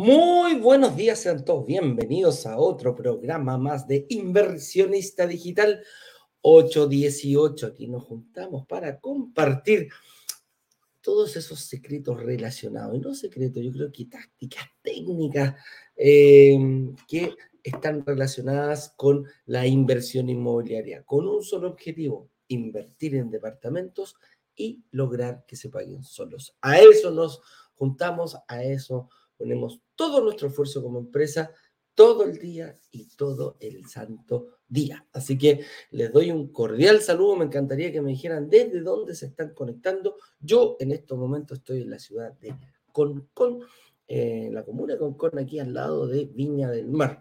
Muy 0.00 0.54
buenos 0.54 0.94
días, 0.96 1.18
sean 1.18 1.44
todos 1.44 1.66
bienvenidos 1.66 2.46
a 2.46 2.56
otro 2.56 2.94
programa 2.94 3.58
más 3.58 3.88
de 3.88 4.06
Inversionista 4.10 5.26
Digital 5.26 5.82
818. 6.42 7.66
Aquí 7.66 7.86
nos 7.86 8.04
juntamos 8.04 8.66
para 8.66 8.98
compartir 9.00 9.88
todos 11.00 11.36
esos 11.36 11.60
secretos 11.60 12.22
relacionados, 12.22 12.96
y 12.96 13.00
no 13.00 13.14
secretos, 13.14 13.62
yo 13.62 13.72
creo 13.72 13.92
que 13.92 14.04
tácticas, 14.06 14.64
técnicas 14.82 15.54
eh, 15.96 16.58
que 17.06 17.34
están 17.62 18.04
relacionadas 18.04 18.92
con 18.96 19.24
la 19.46 19.66
inversión 19.66 20.28
inmobiliaria, 20.28 21.04
con 21.04 21.26
un 21.26 21.42
solo 21.42 21.68
objetivo, 21.68 22.28
invertir 22.48 23.14
en 23.14 23.30
departamentos 23.30 24.16
y 24.54 24.82
lograr 24.90 25.44
que 25.46 25.56
se 25.56 25.68
paguen 25.68 26.02
solos. 26.02 26.56
A 26.60 26.78
eso 26.80 27.10
nos 27.10 27.40
juntamos, 27.74 28.36
a 28.48 28.62
eso 28.64 29.08
ponemos 29.36 29.80
todo 29.94 30.20
nuestro 30.20 30.48
esfuerzo 30.48 30.82
como 30.82 30.98
empresa 30.98 31.52
todo 31.98 32.22
el 32.22 32.38
día 32.38 32.76
y 32.92 33.08
todo 33.16 33.56
el 33.58 33.88
santo 33.88 34.60
día. 34.68 35.04
Así 35.12 35.36
que 35.36 35.64
les 35.90 36.12
doy 36.12 36.30
un 36.30 36.52
cordial 36.52 37.00
saludo. 37.00 37.34
Me 37.34 37.46
encantaría 37.46 37.90
que 37.90 38.00
me 38.00 38.10
dijeran 38.10 38.48
desde 38.48 38.82
dónde 38.82 39.16
se 39.16 39.26
están 39.26 39.52
conectando. 39.52 40.14
Yo 40.38 40.76
en 40.78 40.92
estos 40.92 41.18
momentos 41.18 41.58
estoy 41.58 41.82
en 41.82 41.90
la 41.90 41.98
ciudad 41.98 42.32
de 42.34 42.54
Concón, 42.92 43.64
en 44.06 44.54
la 44.54 44.64
comuna 44.64 44.92
de 44.92 45.00
Concón, 45.00 45.40
aquí 45.40 45.58
al 45.58 45.74
lado 45.74 46.06
de 46.06 46.26
Viña 46.26 46.70
del 46.70 46.86
Mar. 46.86 47.20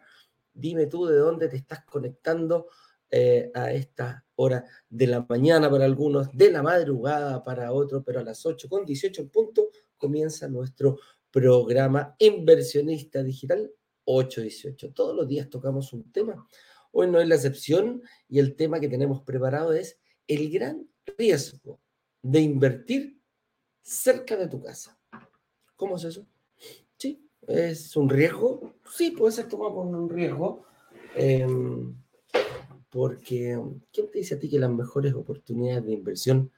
Dime 0.54 0.86
tú 0.86 1.08
de 1.08 1.18
dónde 1.18 1.50
te 1.50 1.58
estás 1.58 1.84
conectando 1.84 2.68
eh, 3.10 3.50
a 3.56 3.73
esta 3.73 4.28
hora 4.36 4.64
de 4.88 5.08
la 5.08 5.26
mañana 5.28 5.72
para 5.72 5.86
algunos, 5.86 6.30
de 6.38 6.52
la 6.52 6.62
madrugada 6.62 7.44
para 7.44 7.73
otros, 7.73 8.04
pero 8.06 8.20
a 8.20 8.23
las 8.23 8.46
8 8.46 8.70
con 8.70 8.86
18 8.86 9.23
en 9.23 9.30
punto 9.30 9.70
comienza 9.98 10.48
nuestro 10.48 11.00
programa 11.32 12.16
Inversionista 12.20 13.23
Digital 13.23 13.72
818. 14.08 14.94
Todos 14.94 15.16
los 15.16 15.28
días 15.28 15.50
tocamos 15.50 15.94
un 15.94 16.12
tema. 16.12 16.48
Hoy 16.92 17.08
no 17.12 17.20
es 17.20 17.28
la 17.28 17.36
excepción 17.36 18.02
y 18.28 18.40
el 18.40 18.56
tema 18.56 18.80
que 18.80 18.88
tenemos 18.88 19.22
preparado 19.22 19.74
es 19.74 20.00
el 20.28 20.50
gran 20.50 20.90
riesgo 21.18 21.80
de 22.22 22.40
invertir 22.40 23.22
cerca 23.82 24.36
de 24.36 24.48
tu 24.48 24.62
casa. 24.62 24.98
¿Cómo 25.76 25.98
es 25.98 26.06
eso? 26.06 26.26
Sí, 26.98 27.30
es 27.48 27.96
un 27.96 28.10
riesgo. 28.10 28.74
Sí, 28.90 29.12
puede 29.12 29.34
ser 29.34 29.48
tomado 29.48 29.82
un 29.82 30.10
riesgo. 30.10 30.66
Em, 31.16 31.96
porque, 32.90 33.62
¿quién 33.92 34.10
te 34.10 34.20
dice 34.20 34.36
a 34.36 34.40
ti 34.40 34.50
que 34.50 34.60
las 34.60 34.72
mejores 34.72 35.14
oportunidades 35.14 35.86
de 35.86 35.94
inversión 35.94 36.52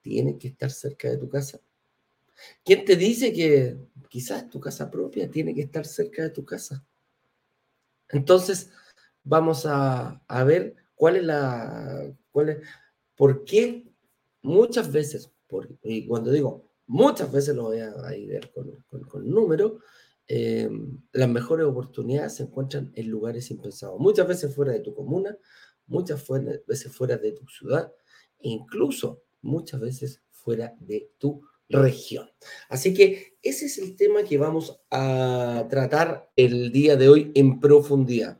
tienen 0.00 0.38
que 0.38 0.48
estar 0.48 0.70
cerca 0.70 1.08
de 1.08 1.18
tu 1.18 1.28
casa? 1.28 1.60
¿Quién 2.64 2.84
te 2.84 2.96
dice 2.96 3.32
que 3.32 3.76
quizás 4.08 4.48
tu 4.48 4.60
casa 4.60 4.90
propia 4.90 5.30
tiene 5.30 5.54
que 5.54 5.62
estar 5.62 5.84
cerca 5.86 6.22
de 6.22 6.30
tu 6.30 6.44
casa? 6.44 6.84
Entonces, 8.08 8.70
vamos 9.24 9.64
a, 9.66 10.20
ver 10.44 10.76
cuál 10.94 11.16
es 11.16 11.24
la, 11.24 12.12
cuál 12.30 12.50
es, 12.50 12.58
por 13.16 13.44
qué 13.44 13.90
muchas 14.42 14.92
veces, 14.92 15.30
y 15.82 16.06
cuando 16.06 16.30
digo 16.30 16.72
muchas 16.86 17.32
veces 17.32 17.56
lo 17.56 17.64
voy 17.64 17.78
a, 17.78 18.16
ir 18.16 18.50
con, 18.52 18.70
con, 19.04 19.30
número, 19.30 19.78
eh, 20.28 20.68
las 21.12 21.28
mejores 21.28 21.66
oportunidades 21.66 22.34
se 22.34 22.42
encuentran 22.44 22.92
en 22.94 23.08
lugares 23.08 23.50
impensados. 23.50 23.98
Muchas 23.98 24.28
veces 24.28 24.54
fuera 24.54 24.72
de 24.72 24.80
tu 24.80 24.94
comuna, 24.94 25.36
muchas 25.86 26.26
veces 26.66 26.94
fuera 26.94 27.16
de 27.16 27.32
tu 27.32 27.46
ciudad, 27.48 27.92
incluso 28.40 29.22
muchas 29.40 29.80
veces 29.80 30.22
fuera 30.30 30.74
de 30.80 31.10
tu 31.18 31.42
región. 31.72 32.30
Así 32.68 32.94
que 32.94 33.38
ese 33.42 33.66
es 33.66 33.78
el 33.78 33.96
tema 33.96 34.22
que 34.22 34.38
vamos 34.38 34.80
a 34.90 35.66
tratar 35.68 36.30
el 36.36 36.70
día 36.70 36.96
de 36.96 37.08
hoy 37.08 37.32
en 37.34 37.58
profundidad. 37.58 38.38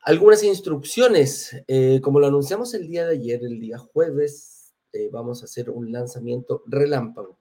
Algunas 0.00 0.42
instrucciones, 0.44 1.56
eh, 1.66 2.00
como 2.00 2.20
lo 2.20 2.28
anunciamos 2.28 2.74
el 2.74 2.86
día 2.86 3.06
de 3.06 3.14
ayer, 3.14 3.42
el 3.42 3.58
día 3.58 3.78
jueves, 3.78 4.72
eh, 4.92 5.08
vamos 5.10 5.42
a 5.42 5.46
hacer 5.46 5.68
un 5.68 5.90
lanzamiento 5.90 6.62
relámpago. 6.66 7.40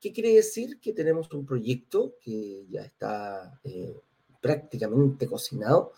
¿Qué 0.00 0.12
quiere 0.12 0.34
decir? 0.34 0.80
Que 0.80 0.92
tenemos 0.92 1.32
un 1.32 1.46
proyecto 1.46 2.16
que 2.20 2.66
ya 2.68 2.82
está 2.82 3.58
eh, 3.64 3.98
prácticamente 4.42 5.26
cocinado, 5.26 5.92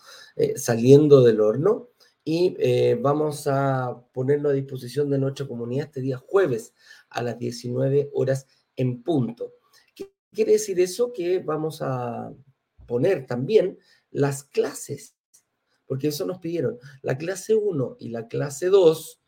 saliendo 0.55 1.21
del 1.21 1.41
horno, 1.41 1.89
y 2.29 2.93
vamos 2.95 3.47
a 3.47 4.03
ponerlo 4.11 4.49
a 4.49 4.51
disposición 4.51 5.09
de 5.09 5.17
nuestra 5.17 5.47
comunidad 5.47 5.85
este 5.85 6.01
día 6.01 6.17
jueves 6.17 6.73
a 7.09 7.23
las 7.23 7.39
19 7.39 8.09
horas 8.11 8.45
en 8.75 9.01
punto. 9.01 9.53
¿Qué 9.95 10.11
quiere 10.33 10.51
decir 10.51 10.77
eso? 10.81 11.13
Que 11.13 11.39
vamos 11.39 11.81
a 11.81 12.33
poner 12.85 13.25
también 13.25 13.79
las 14.11 14.43
clases, 14.43 15.15
porque 15.85 16.09
eso 16.09 16.25
nos 16.25 16.39
pidieron. 16.39 16.77
La 17.01 17.17
clase 17.17 17.55
1 17.55 17.95
y 18.01 18.09
la 18.09 18.27
clase 18.27 18.67
2 18.67 19.21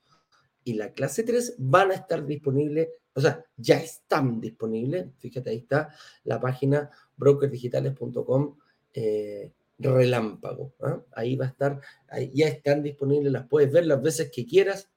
y 0.66 0.74
la 0.74 0.92
clase 0.92 1.24
3 1.24 1.56
van 1.58 1.92
a 1.92 1.96
estar 1.96 2.26
disponibles, 2.26 2.90
o 3.14 3.22
sea, 3.22 3.46
ya 3.56 3.80
están 3.80 4.42
disponibles. 4.42 5.08
Fíjate, 5.20 5.52
ahí 5.52 5.60
está 5.60 5.96
la 6.26 6.38
página 6.42 6.90
brokerdigitales.com. 7.16 8.58
Eh, 8.94 9.54
relámpago. 9.80 10.76
¿ah? 10.82 11.04
Ahí 11.14 11.36
va 11.36 11.46
a 11.46 11.50
estar, 11.50 11.82
ya 12.34 12.48
están 12.48 12.84
disponibles, 12.84 13.32
las 13.32 13.48
puedes 13.48 13.72
ver 13.72 13.86
las 13.86 14.02
veces 14.02 14.32
que 14.32 14.46
quieras 14.46 14.90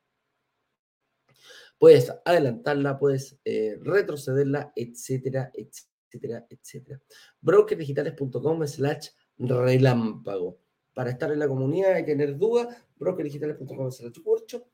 puedes 1.82 2.12
adelantarla, 2.24 2.96
puedes 2.96 3.40
eh, 3.44 3.76
retrocederla, 3.82 4.72
etcétera, 4.76 5.50
etcétera, 5.52 6.46
etcétera. 6.48 7.02
Brokerdigitales.com 7.40 8.64
slash 8.68 9.08
relámpago. 9.36 10.60
Para 10.94 11.10
estar 11.10 11.32
en 11.32 11.40
la 11.40 11.48
comunidad 11.48 11.98
y 11.98 12.04
tener 12.04 12.38
dudas, 12.38 12.68
brokerdigitales.com 13.00 13.90
slash 13.90 14.16
workshop. 14.22 14.64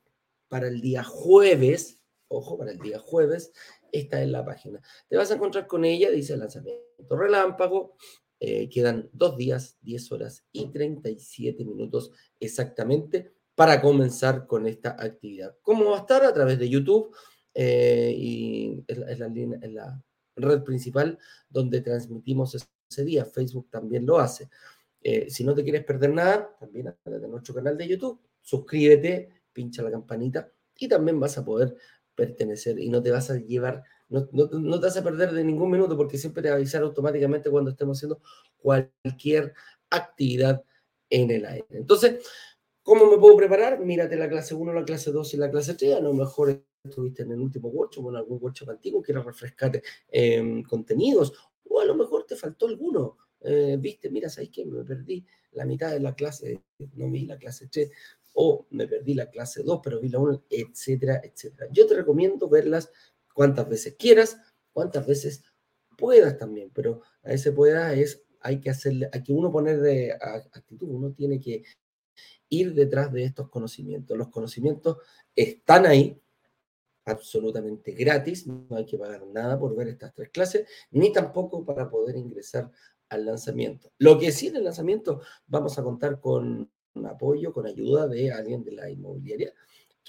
Para 0.49 0.67
el 0.67 0.81
día 0.81 1.03
jueves, 1.03 1.99
ojo, 2.27 2.59
para 2.59 2.73
el 2.73 2.77
día 2.77 2.99
jueves, 2.99 3.53
esta 3.91 4.21
es 4.21 4.29
la 4.29 4.45
página. 4.45 4.79
Te 5.07 5.17
vas 5.17 5.31
a 5.31 5.33
encontrar 5.33 5.65
con 5.65 5.85
ella, 5.85 6.11
dice 6.11 6.37
lanzamiento 6.37 6.83
relámpago. 7.09 7.95
Eh, 8.39 8.69
quedan 8.69 9.09
dos 9.11 9.37
días, 9.37 9.77
10 9.81 10.11
horas 10.13 10.45
y 10.51 10.67
37 10.67 11.65
minutos 11.65 12.11
exactamente 12.39 13.33
para 13.53 13.81
comenzar 13.81 14.47
con 14.47 14.65
esta 14.67 14.91
actividad. 14.91 15.57
¿Cómo 15.61 15.89
va 15.91 15.97
a 15.97 15.99
estar? 15.99 16.23
A 16.23 16.33
través 16.33 16.57
de 16.57 16.69
YouTube 16.69 17.13
eh, 17.53 18.13
y 18.15 18.83
es 18.87 19.19
la, 19.19 20.03
red 20.37 20.63
principal 20.63 21.19
donde 21.49 21.81
transmitimos 21.81 22.55
ese 22.89 23.03
día. 23.03 23.25
Facebook 23.25 23.69
también 23.69 24.05
lo 24.05 24.19
hace. 24.19 24.49
Eh, 25.01 25.29
si 25.29 25.43
no 25.43 25.53
te 25.53 25.63
quieres 25.63 25.83
perder 25.83 26.13
nada, 26.13 26.55
también 26.57 26.87
a 26.87 26.95
nuestro 27.27 27.53
canal 27.53 27.77
de 27.77 27.87
YouTube, 27.89 28.21
suscríbete, 28.41 29.29
pincha 29.51 29.83
la 29.83 29.91
campanita 29.91 30.49
y 30.77 30.87
también 30.87 31.19
vas 31.19 31.37
a 31.37 31.43
poder 31.43 31.75
pertenecer 32.15 32.79
y 32.79 32.89
no 32.89 33.01
te 33.01 33.11
vas 33.11 33.29
a 33.29 33.37
llevar, 33.37 33.83
no, 34.09 34.27
no, 34.31 34.47
no, 34.47 34.79
te 34.79 34.99
a 34.99 35.03
perder 35.03 35.31
de 35.31 35.43
ningún 35.43 35.71
minuto 35.71 35.95
porque 35.95 36.17
siempre 36.17 36.43
te 36.43 36.49
avisar 36.49 36.83
automáticamente 36.83 37.49
cuando 37.49 37.71
estemos 37.71 37.97
haciendo 37.97 38.19
cualquier 38.57 39.53
actividad 39.89 40.63
en 41.09 41.31
el 41.31 41.45
aire. 41.45 41.67
Entonces, 41.71 42.19
¿Cómo 42.89 43.05
me 43.05 43.19
puedo 43.19 43.37
preparar? 43.37 43.79
Mírate 43.79 44.15
la 44.15 44.27
clase 44.27 44.55
1, 44.55 44.73
la 44.73 44.83
clase 44.83 45.11
2 45.11 45.35
y 45.35 45.37
la 45.37 45.51
clase 45.51 45.75
3. 45.75 45.97
A 45.97 45.99
lo 45.99 46.11
mejor 46.11 46.65
estuviste 46.83 47.21
en 47.21 47.33
el 47.33 47.39
último 47.39 47.69
workshop 47.69 48.07
o 48.07 48.09
en 48.09 48.15
algún 48.15 48.39
workshop 48.41 48.71
antiguo, 48.71 49.03
quieres 49.03 49.23
refrescar 49.23 49.79
eh, 50.09 50.63
contenidos, 50.67 51.33
o 51.69 51.79
a 51.79 51.85
lo 51.85 51.93
mejor 51.93 52.25
te 52.25 52.35
faltó 52.35 52.67
alguno. 52.67 53.15
Eh, 53.41 53.77
Viste, 53.79 54.09
mira, 54.09 54.27
¿sabes 54.27 54.49
qué? 54.51 54.65
Me 54.65 54.83
perdí 54.83 55.23
la 55.51 55.65
mitad 55.65 55.91
de 55.91 55.99
la 55.99 56.15
clase, 56.15 56.63
no 56.95 57.11
vi 57.11 57.27
la 57.27 57.37
clase 57.37 57.67
3, 57.67 57.91
o 58.33 58.65
me 58.71 58.87
perdí 58.87 59.13
la 59.13 59.29
clase 59.29 59.61
2, 59.61 59.81
pero 59.83 59.99
vi 59.99 60.09
la 60.09 60.17
1, 60.17 60.45
etcétera, 60.49 61.21
etcétera. 61.23 61.69
Yo 61.71 61.85
te 61.85 61.95
recomiendo 61.95 62.49
verlas 62.49 62.91
cuantas 63.39 63.69
veces 63.69 63.95
quieras, 63.97 64.37
cuantas 64.73 65.07
veces 65.07 65.45
puedas 65.97 66.37
también, 66.37 66.71
pero 66.73 67.03
a 67.23 67.31
ese 67.31 67.53
pueda 67.53 67.93
es, 67.93 68.21
hay 68.41 68.59
que 68.59 68.69
hacerle, 68.69 69.09
hay 69.13 69.23
que 69.23 69.31
uno 69.31 69.49
poner 69.49 69.79
de 69.79 70.11
actitud, 70.11 70.89
uno 70.89 71.13
tiene 71.13 71.39
que 71.39 71.63
ir 72.49 72.73
detrás 72.73 73.13
de 73.13 73.23
estos 73.23 73.47
conocimientos. 73.47 74.17
Los 74.17 74.27
conocimientos 74.27 74.97
están 75.33 75.85
ahí, 75.85 76.21
absolutamente 77.05 77.93
gratis, 77.93 78.45
no 78.45 78.75
hay 78.75 78.85
que 78.85 78.97
pagar 78.97 79.25
nada 79.27 79.57
por 79.57 79.73
ver 79.73 79.87
estas 79.87 80.13
tres 80.13 80.31
clases, 80.31 80.67
ni 80.91 81.13
tampoco 81.13 81.63
para 81.63 81.89
poder 81.89 82.17
ingresar 82.17 82.69
al 83.07 83.25
lanzamiento. 83.25 83.93
Lo 83.99 84.19
que 84.19 84.33
sí 84.33 84.47
en 84.47 84.57
el 84.57 84.65
lanzamiento 84.65 85.21
vamos 85.47 85.79
a 85.79 85.83
contar 85.83 86.19
con 86.19 86.69
apoyo, 87.05 87.53
con 87.53 87.67
ayuda 87.67 88.05
de 88.05 88.33
alguien 88.33 88.65
de 88.65 88.73
la 88.73 88.89
inmobiliaria, 88.89 89.53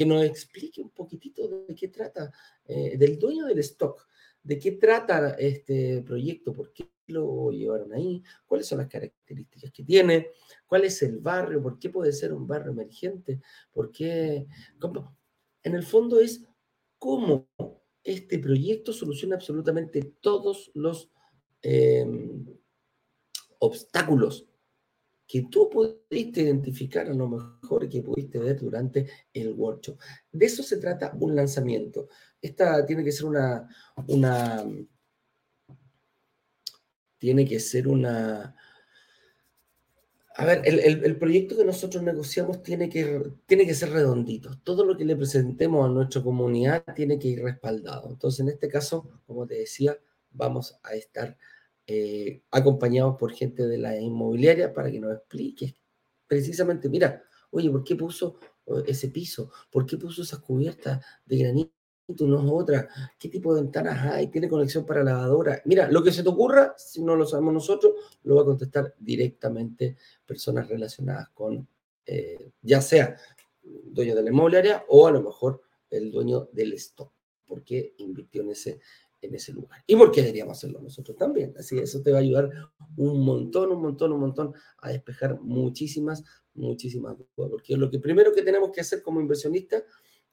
que 0.00 0.06
nos 0.06 0.25
explique 0.25 0.81
un 0.81 0.88
poquitito 0.88 1.47
de 1.47 1.75
qué 1.75 1.88
trata, 1.88 2.32
eh, 2.64 2.97
del 2.97 3.19
dueño 3.19 3.44
del 3.44 3.58
stock, 3.58 4.08
de 4.43 4.58
qué 4.58 4.73
trata 4.73 5.35
este 5.35 6.00
proyecto, 6.00 6.55
por 6.55 6.73
qué 6.73 6.91
lo 7.08 7.50
llevaron 7.50 7.93
ahí, 7.93 8.23
cuáles 8.47 8.67
son 8.67 8.79
las 8.79 8.88
características 8.88 9.70
que 9.70 9.85
tiene, 9.85 10.31
cuál 10.64 10.85
es 10.85 11.02
el 11.02 11.19
barrio, 11.19 11.62
por 11.62 11.79
qué 11.79 11.91
puede 11.91 12.14
ser 12.14 12.32
un 12.32 12.47
barrio 12.47 12.73
emergente, 12.73 13.43
por 13.70 13.91
qué... 13.93 14.47
En 15.62 15.75
el 15.75 15.82
fondo 15.82 16.19
es 16.19 16.47
cómo 16.99 17.50
este 18.02 18.38
proyecto 18.38 18.94
soluciona 18.94 19.35
absolutamente 19.37 20.14
todos 20.23 20.70
los 20.73 21.11
em, 21.61 22.47
obstáculos 23.58 24.50
que 25.31 25.43
tú 25.43 25.71
pudiste 25.71 26.43
identificar 26.43 27.06
a 27.06 27.15
lo 27.15 27.29
mejor 27.29 27.88
que 27.88 28.03
pudiste 28.03 28.37
ver 28.41 28.59
durante 28.59 29.06
el 29.32 29.53
workshop. 29.53 29.97
De 30.32 30.47
eso 30.47 30.65
se 30.65 30.79
trata 30.79 31.17
un 31.21 31.37
lanzamiento. 31.37 32.09
Esta 32.43 32.85
tiene 32.85 33.05
que 33.05 33.12
ser 33.12 33.27
una, 33.27 33.69
una 34.09 34.67
tiene 37.19 37.47
que 37.47 37.61
ser 37.61 37.87
una... 37.87 38.56
A 40.35 40.44
ver, 40.44 40.62
el, 40.65 41.17
proyecto 41.17 41.56
que 41.56 41.65
nosotros 41.65 42.03
negociamos 42.03 42.62
tiene 42.65 42.88
que, 42.88 43.23
tiene 43.47 43.67
que 43.67 43.75
ser 43.75 43.91
redondito. 43.91 44.59
Todo 44.65 44.85
lo 44.85 44.97
que 44.97 45.05
le 45.05 45.15
presentemos 45.15 45.87
a 45.87 45.93
nuestra 45.93 46.23
comunidad 46.23 46.83
tiene 46.97 47.21
que 47.21 47.29
ir 47.29 47.43
respaldado. 47.43 48.09
Entonces, 48.11 48.41
en 48.41 48.49
este 48.49 48.69
caso, 48.69 49.21
como 49.26 49.47
te 49.47 49.56
decía, 49.56 49.97
vamos 50.33 50.81
a 50.83 50.94
estar 50.94 51.37
eh, 51.93 52.45
acompañados 52.53 53.17
por 53.17 53.33
gente 53.33 53.67
de 53.67 53.77
la 53.77 53.99
inmobiliaria 53.99 54.73
para 54.73 54.93
que 54.93 55.01
nos 55.01 55.13
explique 55.13 55.75
precisamente, 56.29 56.89
mira, 56.89 57.25
oye, 57.51 57.69
¿por 57.69 57.83
qué 57.83 57.97
puso 57.97 58.39
eh, 58.67 58.85
ese 58.87 59.09
piso? 59.09 59.51
¿Por 59.73 59.87
qué 59.87 59.97
puso 59.97 60.23
esas 60.23 60.39
cubiertas 60.39 61.05
de 61.27 61.39
granito? 61.39 61.73
no 62.21 62.39
es 62.39 62.49
otra, 62.49 62.89
qué 63.19 63.29
tipo 63.29 63.55
de 63.55 63.63
ventanas 63.63 64.13
hay, 64.13 64.29
tiene 64.29 64.49
conexión 64.49 64.87
para 64.87 65.03
lavadora. 65.03 65.63
Mira, 65.65 65.91
lo 65.91 66.01
que 66.03 66.13
se 66.13 66.23
te 66.23 66.29
ocurra, 66.29 66.75
si 66.77 67.03
no 67.03 67.17
lo 67.17 67.27
sabemos 67.27 67.55
nosotros, 67.55 67.93
lo 68.23 68.37
va 68.37 68.43
a 68.43 68.45
contestar 68.45 68.95
directamente 68.99 69.97
personas 70.25 70.69
relacionadas 70.69 71.29
con, 71.31 71.67
eh, 72.07 72.53
ya 72.63 72.81
sea 72.81 73.17
dueño 73.63 74.15
de 74.15 74.23
la 74.23 74.31
inmobiliaria 74.31 74.85
o 74.89 75.09
a 75.09 75.11
lo 75.11 75.23
mejor 75.23 75.63
el 75.91 76.13
dueño 76.13 76.49
del 76.53 76.73
stock, 76.75 77.13
porque 77.47 77.95
invirtió 77.99 78.43
en 78.43 78.51
ese, 78.51 78.81
en 79.23 79.35
ese 79.35 79.53
lugar. 79.53 79.83
¿Y 79.87 79.97
por 79.97 80.11
qué 80.11 80.23
deberíamos 80.23 80.59
hacerlo 80.59 80.81
nosotros 80.81 81.17
también? 81.17 81.55
Así 81.59 81.79
eso 81.79 82.03
te 82.03 82.13
va 82.13 82.19
a 82.19 82.23
ayudar 82.23 82.51
un 82.97 83.25
montón, 83.25 83.71
un 83.73 83.83
montón, 83.83 84.13
un 84.13 84.21
montón 84.21 84.55
a 84.79 84.91
despejar 84.91 85.41
muchísimas, 85.41 86.25
muchísimas 86.55 87.17
dudas. 87.17 87.51
Porque 87.51 87.77
lo 87.77 87.91
que 87.91 87.99
primero 87.99 88.33
que 88.33 88.43
tenemos 88.43 88.71
que 88.71 88.81
hacer 88.81 89.03
como 89.03 89.21
inversionista 89.21 89.83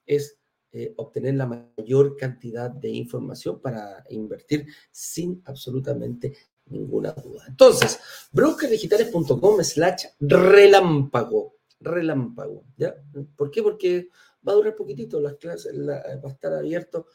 es 0.05 0.39
eh, 0.71 0.93
obtener 0.97 1.35
la 1.35 1.45
mayor 1.45 2.15
cantidad 2.17 2.69
de 2.69 2.89
información 2.89 3.61
para 3.61 4.03
invertir 4.09 4.67
sin 4.91 5.41
absolutamente 5.45 6.33
ninguna 6.65 7.13
duda. 7.13 7.45
Entonces, 7.47 7.99
brokerdigitales.com 8.31 9.63
slash 9.63 10.05
relámpago, 10.19 11.55
relámpago, 11.79 12.65
¿ya? 12.75 12.95
¿Por 13.35 13.49
qué? 13.49 13.63
Porque 13.63 14.09
va 14.45 14.51
a 14.51 14.55
durar 14.55 14.75
poquitito 14.75 15.19
las 15.19 15.35
clases, 15.35 15.73
va 15.87 15.95
a 15.95 16.31
estar 16.31 16.53
abierto 16.53 17.07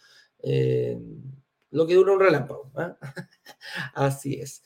eh, 0.43 0.99
lo 1.73 1.87
que 1.87 1.95
dura 1.95 2.13
un 2.13 2.21
relámpago. 2.21 2.71
Así 3.95 4.35
es. 4.35 4.63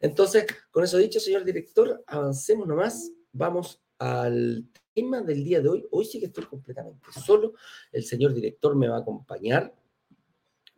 Entonces, 0.00 0.46
con 0.70 0.84
eso 0.84 0.98
dicho, 0.98 1.20
señor 1.20 1.44
director, 1.44 2.02
avancemos 2.06 2.66
nomás. 2.66 3.12
Vamos 3.32 3.80
al 3.98 4.68
tema 4.92 5.22
del 5.22 5.44
día 5.44 5.60
de 5.60 5.68
hoy. 5.68 5.86
Hoy 5.90 6.04
sí 6.04 6.18
que 6.18 6.26
estoy 6.26 6.44
completamente 6.44 7.06
solo. 7.24 7.54
El 7.92 8.04
señor 8.04 8.34
director 8.34 8.74
me 8.74 8.88
va 8.88 8.96
a 8.96 9.00
acompañar. 9.00 9.74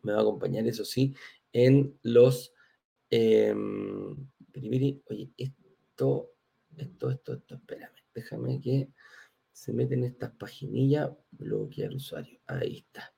Me 0.03 0.13
va 0.13 0.19
a 0.19 0.23
acompañar, 0.23 0.67
eso 0.67 0.85
sí, 0.85 1.15
en 1.53 1.99
los... 2.03 2.53
Eh, 3.11 3.55
oye, 3.55 5.33
esto, 5.37 6.33
esto, 6.77 7.11
esto, 7.11 7.33
esto, 7.35 7.55
espérame. 7.55 7.97
Déjame 8.15 8.61
que 8.61 8.91
se 9.53 9.73
meten 9.73 10.05
estas 10.05 10.33
paginillas, 10.33 11.11
bloquear 11.31 11.95
usuario. 11.95 12.41
Ahí 12.47 12.79
está. 12.79 13.15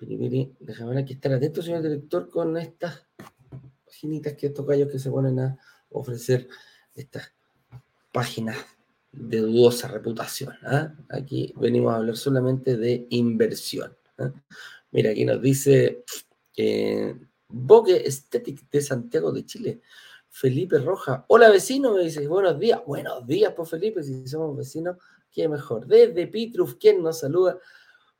Déjame 0.00 1.00
aquí 1.00 1.14
estar 1.14 1.32
atento, 1.32 1.60
señor 1.60 1.82
director, 1.82 2.28
con 2.30 2.56
estas 2.56 3.04
paginitas 3.84 4.34
que 4.34 4.46
estos 4.46 4.64
gallos 4.64 4.90
que 4.90 4.98
se 4.98 5.10
ponen 5.10 5.40
a 5.40 5.58
ofrecer 5.90 6.48
estas 6.94 7.32
páginas 8.12 8.56
de 9.10 9.38
dudosa 9.38 9.88
reputación. 9.88 10.54
¿ah? 10.62 10.94
Aquí 11.08 11.52
venimos 11.56 11.92
a 11.92 11.96
hablar 11.96 12.16
solamente 12.16 12.76
de 12.76 13.08
inversión. 13.10 13.96
¿ah? 14.18 14.32
Mira, 14.92 15.10
aquí 15.10 15.24
nos 15.24 15.42
dice 15.42 16.04
eh, 16.56 17.16
Bogue 17.48 17.96
Aesthetic 17.96 18.70
de 18.70 18.80
Santiago 18.80 19.32
de 19.32 19.46
Chile. 19.46 19.80
Felipe 20.28 20.78
Roja. 20.78 21.24
Hola 21.26 21.50
vecino, 21.50 21.94
me 21.94 22.04
dice, 22.04 22.28
buenos 22.28 22.60
días. 22.60 22.80
Buenos 22.86 23.26
días, 23.26 23.52
pues 23.56 23.70
Felipe, 23.70 24.04
si 24.04 24.28
somos 24.28 24.56
vecinos, 24.56 24.96
qué 25.32 25.48
mejor. 25.48 25.86
Desde 25.86 26.28
Pitruf, 26.28 26.74
¿quién 26.78 27.02
nos 27.02 27.18
saluda? 27.18 27.58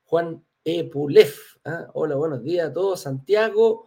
Juan 0.05 0.43
Epulef. 0.65 1.57
¿ah? 1.65 1.89
Hola, 1.95 2.17
buenos 2.17 2.43
días 2.43 2.69
a 2.69 2.73
todos. 2.73 3.01
Santiago, 3.01 3.87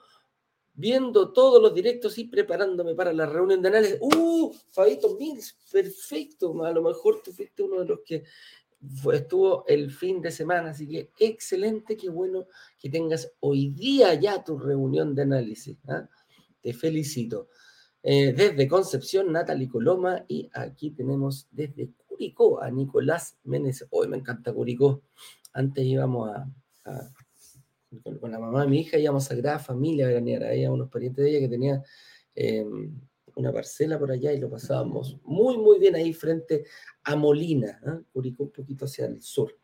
viendo 0.74 1.32
todos 1.32 1.62
los 1.62 1.74
directos 1.74 2.18
y 2.18 2.26
preparándome 2.26 2.96
para 2.96 3.14
la 3.14 3.26
reunión 3.26 3.62
de 3.62 3.70
análisis. 3.70 3.98
¡Uh! 4.02 4.52
Fabito 4.72 5.16
Mills, 5.18 5.58
perfecto. 5.72 6.64
A 6.64 6.72
lo 6.72 6.82
mejor 6.82 7.22
tú 7.24 7.32
fuiste 7.32 7.64
uno 7.64 7.82
de 7.82 7.86
los 7.86 8.00
que 8.06 8.24
estuvo 9.14 9.64
el 9.68 9.92
fin 9.92 10.22
de 10.22 10.32
semana, 10.32 10.72
así 10.72 10.88
que 10.88 11.12
excelente, 11.20 11.96
qué 11.96 12.10
bueno 12.10 12.48
que 12.80 12.90
tengas 12.90 13.32
hoy 13.42 13.70
día 13.70 14.14
ya 14.16 14.44
tu 14.44 14.58
reunión 14.58 15.14
de 15.14 15.22
análisis. 15.22 15.78
¿ah? 15.88 16.08
Te 16.62 16.74
felicito. 16.74 17.50
Eh, 18.04 18.34
desde 18.34 18.68
Concepción, 18.68 19.32
Natalie 19.32 19.70
Coloma, 19.70 20.26
y 20.28 20.50
aquí 20.54 20.90
tenemos 20.90 21.48
desde 21.52 21.92
Curicó 22.08 22.62
a 22.62 22.72
Nicolás 22.72 23.38
Menes. 23.44 23.86
Hoy 23.92 24.08
me 24.08 24.18
encanta 24.18 24.52
Curicó. 24.52 25.04
Antes 25.54 25.86
íbamos 25.86 26.30
a 26.30 26.50
con, 26.84 28.32
la 28.32 28.40
mamá 28.40 28.62
de 28.64 28.68
mi 28.68 28.80
hija 28.80 28.98
íbamos 28.98 29.26
a 29.26 29.30
Sagrada 29.30 29.60
Familia 29.60 30.06
a 30.06 30.10
veranear. 30.10 30.44
Había 30.44 30.72
unos 30.72 30.90
parientes 30.90 31.24
de 31.24 31.32
ella 31.32 31.40
que 31.40 31.50
tenían 31.50 31.84
em, 32.36 33.00
una 33.36 33.52
parcela 33.52 34.00
por 34.00 34.12
allá 34.12 34.34
y 34.34 34.40
lo 34.40 34.50
pasábamos 34.50 35.18
muy, 35.24 35.58
muy 35.58 35.80
bien 35.80 35.96
ahí 35.96 36.14
frente 36.14 36.66
a 37.04 37.16
Molina, 37.16 37.80
¿eh? 37.86 38.04
Un 38.14 38.52
poquito 38.52 38.86
hacia 38.86 39.06
el 39.06 39.22
sur. 39.22 39.58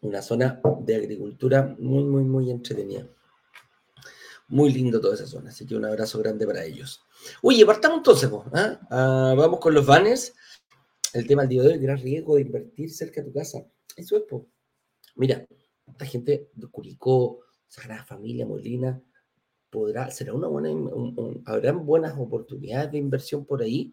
Una 0.00 0.22
zona 0.22 0.60
de 0.80 0.96
agricultura 0.96 1.76
muy, 1.78 2.04
muy, 2.04 2.24
muy 2.24 2.50
entretenida. 2.50 3.06
Muy 4.48 4.72
lindo 4.72 5.00
toda 5.00 5.14
esa 5.14 5.26
zona, 5.26 5.50
así 5.50 5.66
que 5.66 5.76
un 5.76 5.84
abrazo 5.84 6.18
grande 6.20 6.46
para 6.46 6.64
ellos. 6.64 7.02
Oye, 7.42 7.66
partamos 7.66 7.98
entonces, 7.98 8.30
¿eh? 8.30 8.78
ah, 8.90 9.34
vamos 9.36 9.60
con 9.60 9.74
los 9.74 9.84
banners. 9.84 10.34
El 11.12 11.26
tema 11.26 11.42
del 11.42 11.50
día 11.50 11.62
de 11.62 11.68
hoy, 11.68 11.74
el 11.74 11.80
gran 11.80 11.98
riesgo 11.98 12.36
de 12.36 12.42
invertir 12.42 12.90
cerca 12.90 13.20
de 13.20 13.28
tu 13.28 13.32
casa. 13.34 13.66
Eso 13.96 14.16
es. 14.16 14.22
Mira, 15.18 15.44
esta 15.84 16.06
gente 16.06 16.48
de 16.54 16.66
Curicó, 16.68 17.40
Sagrada 17.66 18.04
Familia, 18.04 18.46
Molina, 18.46 19.02
podrá, 19.68 20.10
será 20.10 20.32
una 20.32 20.46
buena, 20.46 20.70
habrán 21.44 21.84
buenas 21.84 22.16
oportunidades 22.16 22.92
de 22.92 22.98
inversión 22.98 23.44
por 23.44 23.60
ahí, 23.60 23.92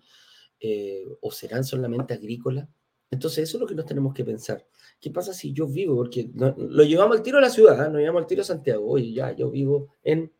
eh, 0.60 1.04
o 1.22 1.32
serán 1.32 1.64
solamente 1.64 2.14
agrícolas. 2.14 2.70
Entonces, 3.10 3.50
eso 3.50 3.58
es 3.58 3.62
lo 3.62 3.68
que 3.68 3.74
nos 3.74 3.86
tenemos 3.88 4.14
que 4.14 4.24
pensar. 4.24 4.68
¿Qué 5.02 5.10
pasa 5.10 5.34
si 5.34 5.52
yo 5.52 5.68
vivo? 5.68 5.96
Porque 5.96 6.30
lo 6.36 6.84
llevamos 6.84 7.18
al 7.18 7.24
tiro 7.24 7.40
a 7.40 7.42
la 7.42 7.50
ciudad, 7.50 7.88
¿eh? 7.88 7.90
nos 7.90 8.00
llevamos 8.00 8.22
al 8.22 8.28
tiro 8.28 8.42
a 8.44 8.46
Santiago. 8.46 8.88
Oye, 8.88 9.12
ya, 9.12 9.32
yo 9.36 9.50
vivo 9.50 9.90
en, 10.04 10.32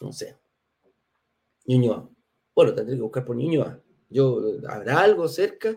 no 0.00 0.12
sé, 0.12 0.36
Ñuñoa. 1.66 2.08
Bueno, 2.54 2.74
tendré 2.74 2.94
que 2.94 3.02
buscar 3.02 3.24
por 3.24 3.34
Ñuñoa. 3.34 3.82
Yo, 4.08 4.40
¿habrá 4.68 5.00
algo 5.00 5.26
cerca? 5.26 5.76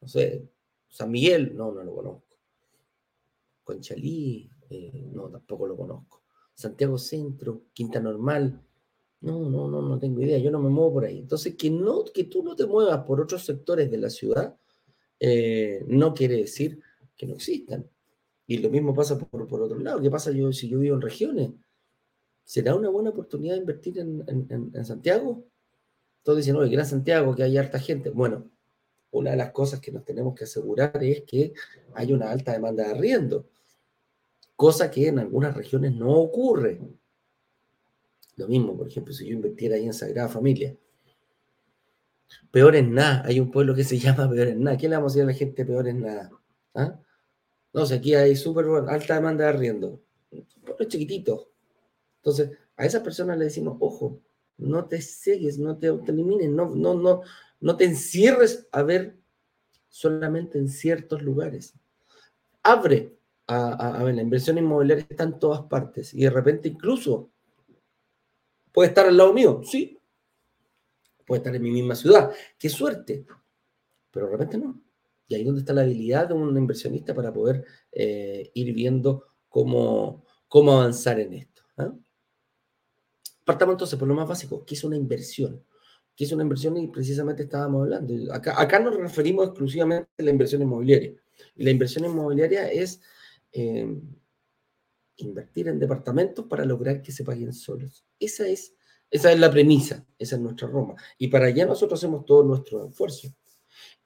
No 0.00 0.06
sé, 0.06 0.48
San 0.88 1.10
Miguel, 1.10 1.56
no, 1.56 1.72
no 1.72 1.82
lo 1.82 1.92
conozco. 1.92 2.29
Conchalí, 3.70 4.50
eh, 4.68 5.08
no, 5.12 5.28
tampoco 5.28 5.66
lo 5.66 5.76
conozco. 5.76 6.22
Santiago 6.52 6.98
Centro, 6.98 7.62
Quinta 7.72 8.00
Normal, 8.00 8.60
no, 9.20 9.48
no, 9.48 9.68
no, 9.68 9.80
no 9.80 9.98
tengo 9.98 10.20
idea, 10.22 10.38
yo 10.38 10.50
no 10.50 10.58
me 10.60 10.70
muevo 10.70 10.94
por 10.94 11.04
ahí. 11.04 11.18
Entonces, 11.18 11.54
que, 11.54 11.70
no, 11.70 12.04
que 12.04 12.24
tú 12.24 12.42
no 12.42 12.56
te 12.56 12.66
muevas 12.66 13.04
por 13.04 13.20
otros 13.20 13.44
sectores 13.44 13.90
de 13.90 13.98
la 13.98 14.10
ciudad 14.10 14.56
eh, 15.20 15.84
no 15.86 16.14
quiere 16.14 16.36
decir 16.36 16.80
que 17.16 17.26
no 17.26 17.34
existan. 17.34 17.88
Y 18.46 18.58
lo 18.58 18.70
mismo 18.70 18.92
pasa 18.92 19.16
por, 19.16 19.46
por, 19.46 19.62
otro 19.62 19.78
lado. 19.78 20.00
¿Qué 20.00 20.10
pasa 20.10 20.32
yo, 20.32 20.52
si 20.52 20.68
yo 20.68 20.80
vivo 20.80 20.96
en 20.96 21.02
regiones? 21.02 21.50
¿Será 22.42 22.74
una 22.74 22.88
buena 22.88 23.10
oportunidad 23.10 23.54
de 23.54 23.60
invertir 23.60 23.98
en, 23.98 24.72
en, 24.74 24.84
Santiago? 24.84 25.44
Todos 26.24 26.38
dicen, 26.38 26.56
oye, 26.56 26.72
Gran 26.72 26.86
Santiago, 26.86 27.36
que 27.36 27.44
hay 27.44 27.56
harta 27.56 27.78
gente. 27.78 28.10
Bueno, 28.10 28.50
una 29.12 29.30
de 29.30 29.36
las 29.36 29.52
cosas 29.52 29.80
que 29.80 29.92
nos 29.92 30.04
tenemos 30.04 30.34
que 30.34 30.44
asegurar 30.44 30.98
es 31.04 31.22
que 31.22 31.52
hay 31.94 32.12
una 32.12 32.30
alta 32.30 32.52
demanda 32.52 32.84
de 32.84 32.90
arriendo 32.90 33.46
cosa 34.60 34.90
que 34.90 35.08
en 35.08 35.18
algunas 35.18 35.56
regiones 35.56 35.94
no 35.94 36.10
ocurre. 36.10 36.82
Lo 38.36 38.46
mismo, 38.46 38.76
por 38.76 38.88
ejemplo, 38.88 39.14
si 39.14 39.26
yo 39.26 39.32
invirtiera 39.32 39.76
ahí 39.76 39.86
en 39.86 39.94
Sagrada 39.94 40.28
Familia. 40.28 40.76
Peor 42.50 42.76
en 42.76 42.92
nada. 42.92 43.22
Hay 43.24 43.40
un 43.40 43.50
pueblo 43.50 43.74
que 43.74 43.84
se 43.84 43.98
llama 44.04 44.28
Peor 44.28 44.48
en 44.48 44.62
nada. 44.62 44.76
¿Qué 44.76 44.86
le 44.86 44.96
vamos 44.96 45.12
a 45.12 45.14
decir 45.14 45.22
a 45.22 45.32
la 45.32 45.32
gente 45.32 45.64
peor 45.64 45.88
en 45.88 46.02
nada? 46.02 46.30
¿Ah? 46.74 47.00
No 47.72 47.86
sé, 47.86 47.94
aquí 47.94 48.14
hay 48.14 48.36
súper 48.36 48.66
alta 48.86 49.14
demanda 49.14 49.44
de 49.44 49.50
arriendo. 49.50 50.02
Un 50.30 50.44
pueblo 50.66 50.84
chiquitito. 50.86 51.48
Entonces, 52.16 52.50
a 52.76 52.84
esas 52.84 53.02
personas 53.02 53.38
le 53.38 53.46
decimos, 53.46 53.78
ojo, 53.80 54.20
no 54.58 54.84
te 54.84 55.00
cegues, 55.00 55.58
no 55.58 55.78
te, 55.78 55.86
elimines, 55.86 56.50
no, 56.50 56.68
no, 56.68 56.92
no, 56.92 57.22
no 57.60 57.76
te 57.78 57.86
encierres 57.86 58.68
a 58.72 58.82
ver 58.82 59.16
solamente 59.88 60.58
en 60.58 60.68
ciertos 60.68 61.22
lugares. 61.22 61.72
Abre 62.62 63.19
a, 63.52 64.04
ver, 64.04 64.14
la 64.14 64.22
inversión 64.22 64.58
inmobiliaria 64.58 65.06
está 65.08 65.24
en 65.24 65.38
todas 65.38 65.62
partes 65.62 66.14
y 66.14 66.22
de 66.22 66.30
repente 66.30 66.68
incluso 66.68 67.30
puede 68.72 68.90
estar 68.90 69.06
al 69.06 69.16
lado 69.16 69.32
mío, 69.32 69.60
sí, 69.64 69.98
puede 71.26 71.40
estar 71.40 71.54
en 71.54 71.62
mi 71.62 71.70
misma 71.70 71.96
ciudad, 71.96 72.30
qué 72.56 72.68
suerte, 72.68 73.26
pero 74.10 74.26
de 74.26 74.32
repente 74.32 74.58
no. 74.58 74.80
Y 75.26 75.34
ahí 75.34 75.40
es 75.42 75.46
donde 75.46 75.60
está 75.60 75.72
la 75.72 75.82
habilidad 75.82 76.28
de 76.28 76.34
un 76.34 76.56
inversionista 76.56 77.14
para 77.14 77.32
poder 77.32 77.64
eh, 77.92 78.50
ir 78.54 78.72
viendo 78.74 79.26
cómo, 79.48 80.24
cómo 80.48 80.72
avanzar 80.72 81.20
en 81.20 81.34
esto. 81.34 81.62
¿ah? 81.76 81.92
Partamos 83.44 83.74
entonces 83.74 83.98
por 83.98 84.08
lo 84.08 84.14
más 84.14 84.28
básico, 84.28 84.64
¿qué 84.64 84.74
es 84.74 84.84
una 84.84 84.96
inversión? 84.96 85.64
¿Qué 86.16 86.24
es 86.24 86.32
una 86.32 86.42
inversión? 86.42 86.76
Y 86.76 86.88
precisamente 86.88 87.44
estábamos 87.44 87.82
hablando. 87.82 88.32
Acá, 88.32 88.60
acá 88.60 88.78
nos 88.78 88.96
referimos 88.96 89.46
exclusivamente 89.48 90.08
a 90.18 90.22
la 90.22 90.30
inversión 90.30 90.62
inmobiliaria. 90.62 91.14
Y 91.56 91.64
la 91.64 91.70
inversión 91.70 92.04
inmobiliaria 92.04 92.70
es 92.70 93.00
eh, 93.52 94.00
invertir 95.16 95.68
en 95.68 95.78
departamentos 95.78 96.46
para 96.46 96.64
lograr 96.64 97.02
que 97.02 97.12
se 97.12 97.24
paguen 97.24 97.52
solos. 97.52 98.04
Esa 98.18 98.46
es, 98.48 98.74
esa 99.10 99.32
es 99.32 99.38
la 99.38 99.50
premisa, 99.50 100.06
esa 100.18 100.36
es 100.36 100.42
nuestra 100.42 100.68
Roma. 100.68 100.94
Y 101.18 101.28
para 101.28 101.46
allá 101.46 101.66
nosotros 101.66 102.00
hacemos 102.00 102.24
todo 102.24 102.42
nuestro 102.42 102.88
esfuerzo. 102.88 103.28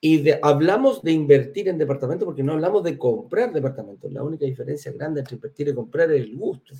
Y 0.00 0.30
hablamos 0.42 1.02
de 1.02 1.12
invertir 1.12 1.68
en 1.68 1.78
departamentos 1.78 2.26
porque 2.26 2.42
no 2.42 2.52
hablamos 2.52 2.82
de 2.82 2.98
comprar 2.98 3.52
departamentos. 3.52 4.12
La 4.12 4.22
única 4.22 4.44
diferencia 4.44 4.92
grande 4.92 5.20
entre 5.20 5.36
invertir 5.36 5.68
y 5.68 5.74
comprar 5.74 6.10
es 6.12 6.20
el 6.20 6.36
gusto. 6.36 6.74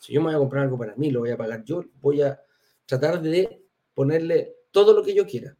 Si 0.00 0.12
yo 0.12 0.20
me 0.20 0.26
voy 0.26 0.36
a 0.36 0.38
comprar 0.38 0.62
algo 0.64 0.78
para 0.78 0.94
mí, 0.94 1.10
lo 1.10 1.20
voy 1.20 1.30
a 1.30 1.36
pagar 1.36 1.64
yo, 1.64 1.84
voy 2.00 2.22
a 2.22 2.40
tratar 2.84 3.20
de 3.20 3.64
ponerle 3.92 4.54
todo 4.70 4.92
lo 4.92 5.02
que 5.02 5.12
yo 5.12 5.26
quiera. 5.26 5.56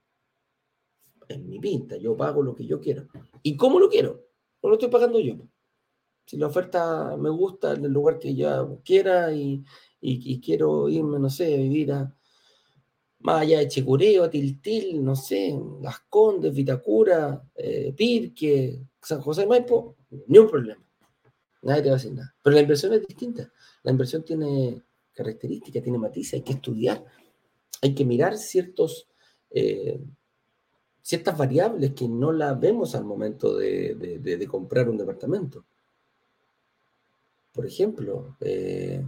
En 1.28 1.48
mi 1.48 1.58
pinta, 1.58 1.96
yo 1.96 2.16
pago 2.16 2.42
lo 2.42 2.54
que 2.54 2.64
yo 2.64 2.80
quiero. 2.80 3.08
¿Y 3.42 3.56
cómo 3.56 3.80
lo 3.80 3.88
quiero? 3.88 4.28
No 4.62 4.68
lo 4.68 4.76
estoy 4.76 4.90
pagando 4.90 5.18
yo. 5.18 5.36
Si 6.26 6.36
la 6.36 6.48
oferta 6.48 7.16
me 7.16 7.30
gusta 7.30 7.72
en 7.72 7.84
el 7.84 7.92
lugar 7.92 8.18
que 8.18 8.34
yo 8.34 8.80
quiera 8.84 9.32
y, 9.32 9.64
quiero 10.44 10.88
irme, 10.88 11.18
no 11.18 11.30
sé, 11.30 11.54
a 11.54 11.56
vivir 11.56 11.92
a, 11.92 12.14
más 13.20 13.42
allá 13.42 13.60
de 13.60 13.68
Chicureo, 13.68 14.24
a 14.24 14.30
Tiltil, 14.30 15.02
no 15.02 15.16
sé, 15.16 15.58
Las 15.80 16.00
Condes, 16.08 16.54
Vitacura, 16.54 17.42
eh, 17.54 17.92
Pirque, 17.96 18.80
San 19.00 19.20
José 19.20 19.42
de 19.42 19.46
Maipo, 19.46 19.96
ni 20.26 20.38
un 20.38 20.48
problema. 20.48 20.82
Nadie 21.62 21.82
te 21.82 21.88
va 21.88 21.94
a 21.94 21.98
decir 21.98 22.12
nada. 22.12 22.34
Pero 22.42 22.54
la 22.54 22.62
inversión 22.62 22.92
es 22.92 23.06
distinta. 23.06 23.52
La 23.82 23.90
inversión 23.90 24.24
tiene 24.24 24.82
características, 25.12 25.82
tiene 25.82 25.98
matices, 25.98 26.34
hay 26.34 26.42
que 26.42 26.52
estudiar, 26.52 27.04
hay 27.82 27.94
que 27.94 28.04
mirar 28.04 28.36
ciertos, 28.36 29.08
eh, 29.50 30.00
ciertas 31.00 31.36
variables 31.36 31.94
que 31.94 32.06
no 32.06 32.30
las 32.30 32.58
vemos 32.60 32.94
al 32.94 33.04
momento 33.04 33.56
de, 33.56 34.46
comprar 34.48 34.88
un 34.88 34.98
departamento. 34.98 35.64
Por 37.56 37.64
ejemplo, 37.64 38.36
eh, 38.40 39.02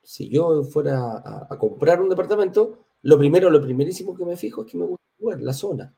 si 0.00 0.28
yo 0.28 0.62
fuera 0.62 1.46
a, 1.50 1.58
comprar 1.58 2.00
un 2.00 2.08
departamento, 2.08 2.78
lo 3.02 3.18
primero, 3.18 3.50
lo 3.50 3.60
primerísimo 3.60 4.16
que 4.16 4.24
me 4.24 4.36
fijo 4.36 4.62
es 4.62 4.70
que 4.70 4.78
me 4.78 4.86
gusta 4.86 5.04
lugar, 5.18 5.42
la 5.42 5.52
zona. 5.52 5.92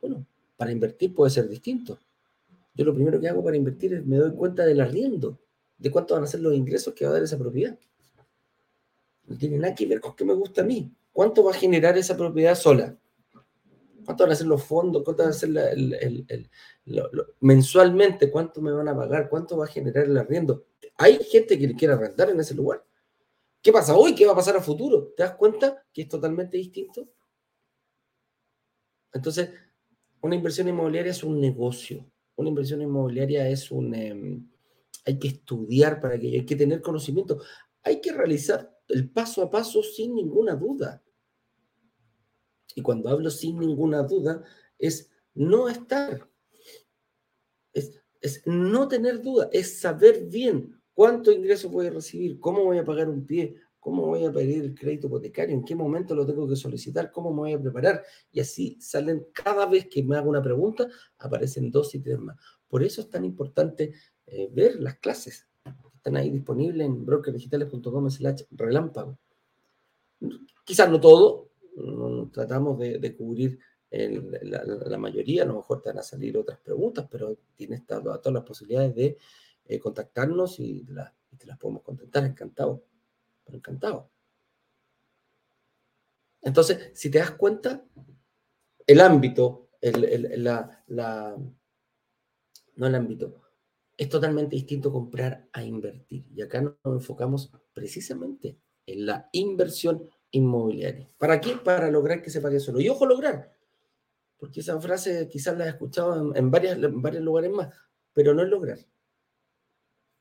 Bueno, 0.00 0.24
para 0.56 0.72
invertir 0.72 1.14
puede 1.14 1.30
ser 1.30 1.46
distinto. 1.46 1.98
Yo 2.74 2.86
lo 2.86 2.94
primero 2.94 3.20
que 3.20 3.28
hago 3.28 3.44
para 3.44 3.56
invertir 3.56 3.92
es 3.92 4.06
me 4.06 4.16
doy 4.16 4.32
cuenta 4.32 4.64
del 4.64 4.80
arriendo 4.80 5.38
de 5.76 5.90
cuánto 5.90 6.14
van 6.14 6.24
a 6.24 6.26
ser 6.26 6.40
los 6.40 6.54
ingresos 6.54 6.94
que 6.94 7.04
va 7.04 7.10
a 7.10 7.14
dar 7.14 7.22
esa 7.22 7.36
propiedad. 7.36 7.78
No 9.26 9.36
tiene 9.36 9.58
nada 9.58 9.74
que 9.74 9.86
ver 9.86 10.00
con 10.00 10.16
qué 10.16 10.24
me 10.24 10.32
gusta 10.32 10.62
a 10.62 10.64
mí. 10.64 10.90
¿Cuánto 11.12 11.44
va 11.44 11.50
a 11.50 11.54
generar 11.54 11.98
esa 11.98 12.16
propiedad 12.16 12.54
sola? 12.54 12.96
¿Cuánto 14.06 14.24
van 14.24 14.32
a 14.32 14.36
ser 14.36 14.46
los 14.46 14.62
fondos? 14.62 15.02
¿Cuánto 15.02 15.24
van 15.24 15.30
a 15.30 15.34
ser 15.34 15.50
el, 15.50 16.50
mensualmente? 17.40 18.30
¿Cuánto 18.30 18.62
me 18.62 18.70
van 18.70 18.88
a 18.88 18.96
pagar? 18.96 19.28
¿Cuánto 19.28 19.56
va 19.56 19.64
a 19.64 19.68
generar 19.68 20.04
el 20.04 20.16
arriendo? 20.16 20.66
Hay 20.96 21.18
gente 21.24 21.58
que 21.58 21.74
quiere 21.74 21.94
arrendar 21.94 22.30
en 22.30 22.38
ese 22.38 22.54
lugar. 22.54 22.84
¿Qué 23.60 23.72
pasa 23.72 23.96
hoy? 23.96 24.14
¿Qué 24.14 24.24
va 24.24 24.32
a 24.32 24.36
pasar 24.36 24.56
a 24.56 24.62
futuro? 24.62 25.12
¿Te 25.16 25.24
das 25.24 25.34
cuenta 25.34 25.84
que 25.92 26.02
es 26.02 26.08
totalmente 26.08 26.56
distinto? 26.56 27.08
Entonces, 29.12 29.50
una 30.20 30.36
inversión 30.36 30.68
inmobiliaria 30.68 31.10
es 31.10 31.24
un 31.24 31.40
negocio. 31.40 32.08
Una 32.36 32.48
inversión 32.48 32.80
inmobiliaria 32.82 33.48
es 33.48 33.70
un... 33.72 33.92
Em, 33.92 34.48
hay 35.04 35.18
que 35.18 35.28
estudiar 35.28 36.00
para 36.00 36.18
que 36.18 36.28
hay 36.28 36.46
que 36.46 36.56
tener 36.56 36.80
conocimiento, 36.80 37.40
hay 37.82 38.00
que 38.00 38.12
realizar 38.12 38.76
el 38.88 39.08
paso 39.10 39.42
a 39.42 39.50
paso 39.50 39.82
sin 39.82 40.14
ninguna 40.14 40.54
duda. 40.54 41.02
Y 42.76 42.82
cuando 42.82 43.08
hablo 43.08 43.30
sin 43.30 43.58
ninguna 43.58 44.02
duda, 44.02 44.44
es 44.78 45.10
no 45.34 45.68
estar, 45.68 46.28
es, 47.72 48.42
no 48.44 48.86
tener 48.86 49.22
duda, 49.22 49.48
es 49.50 49.80
saber 49.80 50.26
bien 50.26 50.78
cuánto 50.92 51.32
ingreso 51.32 51.70
voy 51.70 51.86
a 51.86 51.90
recibir, 51.90 52.38
cómo 52.38 52.64
voy 52.64 52.76
a 52.76 52.84
pagar 52.84 53.08
un 53.08 53.24
pie, 53.24 53.56
cómo 53.80 54.06
voy 54.06 54.26
a 54.26 54.32
pedir 54.32 54.62
el 54.62 54.74
crédito 54.74 55.06
hipotecario, 55.06 55.54
en 55.54 55.64
qué 55.64 55.74
momento 55.74 56.14
lo 56.14 56.26
tengo 56.26 56.46
que 56.46 56.56
solicitar, 56.56 57.10
cómo 57.10 57.30
me 57.30 57.36
voy 57.36 57.52
a 57.54 57.60
preparar. 57.62 58.04
Y 58.30 58.40
así 58.40 58.76
salen 58.78 59.26
cada 59.32 59.64
vez 59.64 59.86
que 59.86 60.02
me 60.02 60.16
hago 60.16 60.28
una 60.28 60.42
pregunta, 60.42 60.86
aparecen 61.18 61.70
dos 61.70 61.94
y 61.94 62.00
tres 62.00 62.18
más. 62.18 62.36
Por 62.68 62.82
eso 62.82 63.00
es 63.00 63.08
tan 63.08 63.24
importante 63.24 63.94
eh, 64.26 64.50
ver 64.52 64.80
las 64.80 64.98
clases. 64.98 65.48
Están 65.94 66.16
ahí 66.16 66.28
disponibles 66.28 66.86
en 66.86 67.06
brokerdigitales.com 67.06 68.10
slash 68.10 68.42
relámpago. 68.50 69.18
Quizás 70.64 70.90
no 70.90 71.00
todo, 71.00 71.45
tratamos 72.32 72.78
de, 72.78 73.16
cubrir 73.16 73.58
la, 73.90 74.98
mayoría, 74.98 75.42
a 75.42 75.46
lo 75.46 75.56
mejor 75.56 75.82
te 75.82 75.90
van 75.90 75.98
a 75.98 76.02
salir 76.02 76.36
otras 76.36 76.58
preguntas, 76.60 77.06
pero 77.10 77.38
tienes 77.54 77.86
todas, 77.86 78.20
las 78.24 78.44
posibilidades 78.44 78.94
de 78.94 79.18
eh, 79.66 79.78
contactarnos 79.78 80.60
y, 80.60 80.84
te 81.38 81.46
las 81.46 81.58
podemos 81.58 81.82
contestar, 81.82 82.24
encantado, 82.24 82.82
encantado. 83.46 84.10
Entonces, 86.40 86.92
si 86.94 87.10
te 87.10 87.18
das 87.18 87.32
cuenta, 87.32 87.84
el 88.86 89.00
ámbito, 89.00 89.68
la, 89.82 91.36
no 92.76 92.86
el 92.86 92.94
ámbito, 92.94 93.42
es 93.96 94.08
totalmente 94.08 94.56
distinto 94.56 94.92
comprar 94.92 95.48
a 95.52 95.62
invertir. 95.62 96.26
Y 96.34 96.42
acá 96.42 96.60
nos 96.60 96.76
enfocamos 96.84 97.50
precisamente 97.72 98.58
en 98.86 99.06
la 99.06 99.28
inversión 99.32 100.08
inmobiliaria. 100.36 101.08
¿Para 101.18 101.40
qué? 101.40 101.56
Para 101.56 101.90
lograr 101.90 102.22
que 102.22 102.30
se 102.30 102.40
pague 102.40 102.60
solo. 102.60 102.80
Y 102.80 102.88
ojo, 102.88 103.06
lograr. 103.06 103.52
Porque 104.36 104.60
esa 104.60 104.80
frase 104.80 105.28
quizás 105.28 105.56
la 105.56 105.66
he 105.66 105.70
escuchado 105.70 106.34
en, 106.34 106.50
varios 106.50 106.78
lugares 106.78 107.50
más, 107.50 107.74
pero 108.12 108.34
no 108.34 108.42
es 108.42 108.48
lograr. 108.48 108.78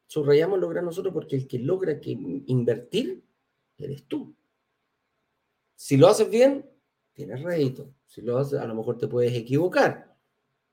Subrayamos 0.07 0.59
lograr 0.59 0.83
nosotros 0.83 1.13
porque 1.13 1.35
el 1.35 1.47
que 1.47 1.59
logra 1.59 1.99
que 1.99 2.11
invertir 2.11 3.23
eres 3.77 4.07
tú. 4.07 4.35
Si 5.75 5.97
lo 5.97 6.07
haces 6.07 6.29
bien, 6.29 6.69
tienes 7.13 7.41
rédito. 7.41 7.93
Si 8.05 8.21
lo 8.21 8.37
haces, 8.37 8.59
a 8.59 8.67
lo 8.67 8.75
mejor 8.75 8.97
te 8.97 9.07
puedes 9.07 9.33
equivocar, 9.33 10.15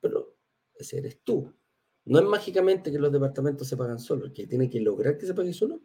pero 0.00 0.36
eres 0.92 1.20
tú. 1.22 1.52
No 2.04 2.18
es 2.18 2.24
mágicamente 2.24 2.90
que 2.90 2.98
los 2.98 3.12
departamentos 3.12 3.68
se 3.68 3.76
pagan 3.76 3.98
solos, 3.98 4.26
el 4.28 4.32
que 4.32 4.46
tiene 4.46 4.68
que 4.68 4.80
lograr 4.80 5.16
que 5.16 5.26
se 5.26 5.34
pague 5.34 5.52
solo 5.52 5.80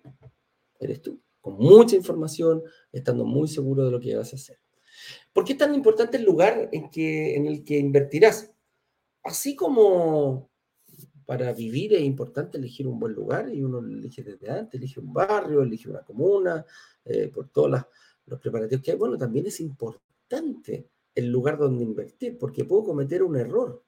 eres 0.80 1.02
tú, 1.02 1.22
con 1.48 1.66
mucha 1.66 1.96
información, 1.96 2.62
estando 2.92 3.24
muy 3.24 3.48
seguro 3.48 3.86
de 3.86 3.92
lo 3.92 4.02
que 4.02 4.18
vas 4.18 4.34
a 4.34 4.36
hacer. 4.36 4.60
¿Por 5.32 5.46
qué 5.46 5.54
es 5.54 5.58
tan 5.58 5.74
importante 5.74 6.18
el 6.18 6.26
lugar 6.26 6.68
en, 6.74 6.90
que, 6.90 7.38
en 7.38 7.46
el 7.46 7.64
que 7.64 7.78
invertirás? 7.78 8.52
Así 9.24 9.56
como 9.56 10.50
para 11.26 11.54
vivir 11.54 11.94
es 11.94 12.02
importante 12.02 12.58
elegir 12.58 12.86
un 12.86 13.00
buen 13.00 13.14
lugar 13.14 13.48
y 13.54 13.64
uno 13.64 13.80
lo 13.80 13.98
elige 13.98 14.24
desde 14.24 14.50
antes, 14.50 14.78
elige 14.78 15.00
un 15.00 15.14
barrio, 15.14 15.62
elige 15.62 15.90
una 15.90 16.02
comuna, 16.02 16.66
eh, 17.06 17.30
por 17.34 17.48
todos 17.48 17.82
los 18.26 18.40
preparativos 18.42 18.84
que 18.84 18.92
hay. 18.92 18.98
Bueno, 18.98 19.18
también 19.18 19.46
es 19.48 19.62
importante 19.62 20.90
el 21.16 21.32
lugar 21.32 21.58
donde 21.58 21.82
invertir, 21.82 22.38
porque 22.38 22.66
puedo 22.66 22.84
cometer 22.84 23.24
un 23.24 23.38
error. 23.38 23.86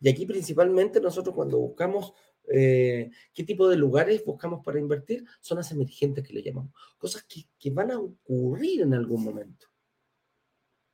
Y 0.00 0.08
aquí 0.08 0.26
principalmente 0.26 1.00
nosotros 1.00 1.34
cuando 1.34 1.58
buscamos 1.58 2.12
eh, 2.52 3.10
qué 3.32 3.44
tipo 3.44 3.68
de 3.68 3.76
lugares 3.76 4.24
buscamos 4.24 4.64
para 4.64 4.80
invertir, 4.80 5.24
zonas 5.40 5.70
emergentes 5.70 6.26
que 6.26 6.32
le 6.32 6.42
llamamos, 6.42 6.72
cosas 6.98 7.22
que, 7.24 7.48
que 7.58 7.70
van 7.70 7.92
a 7.92 7.98
ocurrir 7.98 8.82
en 8.82 8.94
algún 8.94 9.22
momento, 9.22 9.68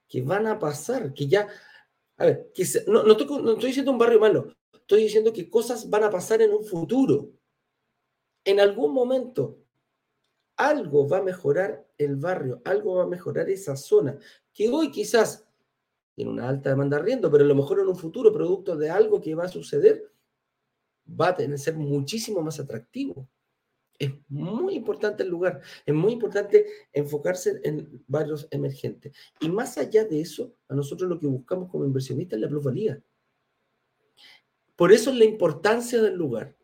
que 0.07 0.21
van 0.21 0.47
a 0.47 0.59
pasar, 0.59 1.15
que 1.15 1.27
ya, 1.27 1.49
a 2.19 2.27
ver, 2.27 2.53
que 2.55 2.65
no, 2.87 3.05
no, 3.05 3.13
estoy, 3.13 3.43
no 3.43 3.53
estoy 3.53 3.69
diciendo 3.69 3.91
un 3.91 3.99
barrio 3.99 4.21
malo, 4.21 4.55
estoy 4.73 5.05
diciendo 5.05 5.33
que 5.33 5.49
cosas 5.49 5.89
van 5.89 6.05
a 6.05 6.11
pasar 6.11 6.43
en 6.43 6.53
un 6.53 6.65
futuro, 6.65 7.31
en 8.45 8.61
algún 8.61 8.93
momento. 8.93 9.59
Algo 10.59 11.07
va 11.07 11.19
a 11.19 11.23
mejorar 11.23 11.87
el 11.99 12.17
barrio, 12.17 12.63
algo 12.65 12.97
va 12.97 13.03
a 13.03 13.09
mejorar 13.09 13.51
esa 13.51 13.77
zona, 13.77 14.19
que 14.55 14.71
hoy 14.71 14.91
quizás 14.91 15.46
tiene 16.17 16.31
una 16.31 16.49
alta 16.49 16.71
demanda 16.71 16.97
de 16.97 17.03
arriendo, 17.03 17.31
pero 17.31 17.45
a 17.45 17.47
lo 17.47 17.55
mejor 17.55 17.79
en 17.79 17.89
un 17.89 17.95
futuro, 17.95 18.33
producto 18.33 18.75
de 18.75 18.89
algo 18.89 19.21
que 19.21 19.35
va 19.35 19.45
a 19.45 19.49
suceder, 19.49 20.11
va 21.09 21.29
a 21.29 21.37
tener 21.37 21.59
ser 21.59 21.77
muchísimo 21.77 22.41
más 22.41 22.59
atractivo. 22.59 23.29
Es 23.99 24.13
muy 24.29 24.75
importante 24.75 25.23
el 25.25 25.29
lugar, 25.29 25.61
es 25.85 25.95
muy 25.95 26.13
importante 26.13 26.67
enfocarse 26.91 27.61
en 27.65 28.03
barrios 28.07 28.49
emergentes. 28.51 29.15
Y 29.41 29.51
más 29.51 29.77
allá 29.77 30.07
de 30.07 30.23
eso, 30.23 30.55
a 30.69 30.75
nosotros 30.75 31.09
lo 31.09 31.21
que 31.21 31.27
buscamos 31.27 31.71
como 31.71 31.85
inversionistas 31.85 32.39
es 32.39 32.43
la 32.43 32.49
plusvalía. 32.49 33.03
Por 34.75 34.93
eso 34.93 35.11
es 35.11 35.17
la 35.17 35.25
importancia 35.27 36.01
del 36.01 36.15
lugar. 36.15 36.57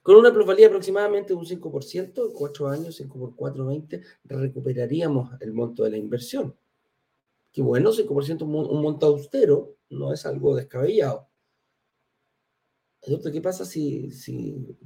Con 0.00 0.16
una 0.16 0.32
plusvalía 0.32 0.68
aproximadamente 0.68 1.34
de 1.34 1.38
un 1.38 1.44
5%, 1.44 2.26
en 2.26 2.32
4 2.32 2.68
años, 2.68 2.96
5 2.96 3.18
por 3.18 3.36
4, 3.36 3.66
20, 3.66 4.02
recuperaríamos 4.24 5.30
el 5.42 5.52
monto 5.52 5.84
de 5.84 5.90
la 5.90 5.98
inversión. 5.98 6.56
Que 7.56 7.62
bueno, 7.62 7.90
5% 7.90 8.44
un 8.44 8.82
monto 8.82 9.06
austero, 9.06 9.78
no 9.88 10.12
es 10.12 10.26
algo 10.26 10.54
descabellado. 10.54 11.30
¿Qué 13.00 13.40
pasa 13.40 13.64
si, 13.64 14.10
si 14.10 14.76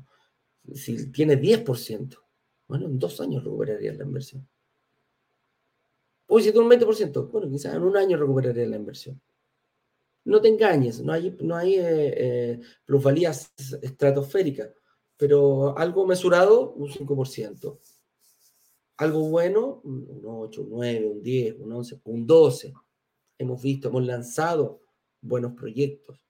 si 0.75 1.11
tiene 1.11 1.41
10%, 1.41 2.17
bueno, 2.69 2.87
en 2.87 2.99
dos 2.99 3.21
años 3.21 3.45
recuperaría 3.45 3.93
la 3.95 4.05
inversión. 4.05 4.47
O 6.27 6.39
si 6.39 6.53
tiene 6.53 6.61
un 6.61 6.71
20%, 6.71 7.31
bueno, 7.31 7.50
quizás 7.50 7.75
en 7.75 7.83
un 7.83 7.97
año 7.97 8.17
recuperaría 8.17 8.67
la 8.67 8.77
inversión. 8.77 9.21
No 10.25 10.41
te 10.41 10.49
engañes, 10.49 11.00
no 11.00 11.12
hay, 11.12 11.37
no 11.41 11.57
hay 11.57 11.75
eh, 11.75 11.81
eh, 11.83 12.61
plusvalías 12.85 13.53
estratosféricas, 13.83 14.71
pero 15.17 15.77
algo 15.77 16.07
mesurado, 16.07 16.73
un 16.75 16.89
5%. 16.89 17.79
Algo 19.00 19.30
bueno, 19.30 19.80
un 19.85 20.21
8, 20.26 20.61
un 20.61 20.71
9, 20.73 21.07
un 21.07 21.23
10, 21.23 21.57
un 21.61 21.73
11, 21.73 22.00
un 22.04 22.26
12. 22.26 22.75
Hemos 23.38 23.62
visto, 23.62 23.88
hemos 23.88 24.04
lanzado 24.04 24.83
buenos 25.23 25.54
proyectos. 25.54 26.28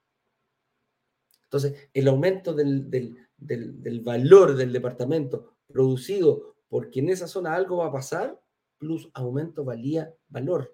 Entonces, 1.42 1.90
el 1.92 2.06
aumento 2.06 2.54
del, 2.54 2.88
del, 2.88 4.00
valor 4.02 4.54
del 4.54 4.72
departamento 4.72 5.56
producido 5.66 6.54
porque 6.68 7.00
en 7.00 7.08
esa 7.08 7.26
zona 7.26 7.56
algo 7.56 7.78
va 7.78 7.86
a 7.86 7.92
pasar, 7.92 8.40
plus 8.78 9.10
aumento 9.14 9.64
valía 9.64 10.14
valor. 10.28 10.72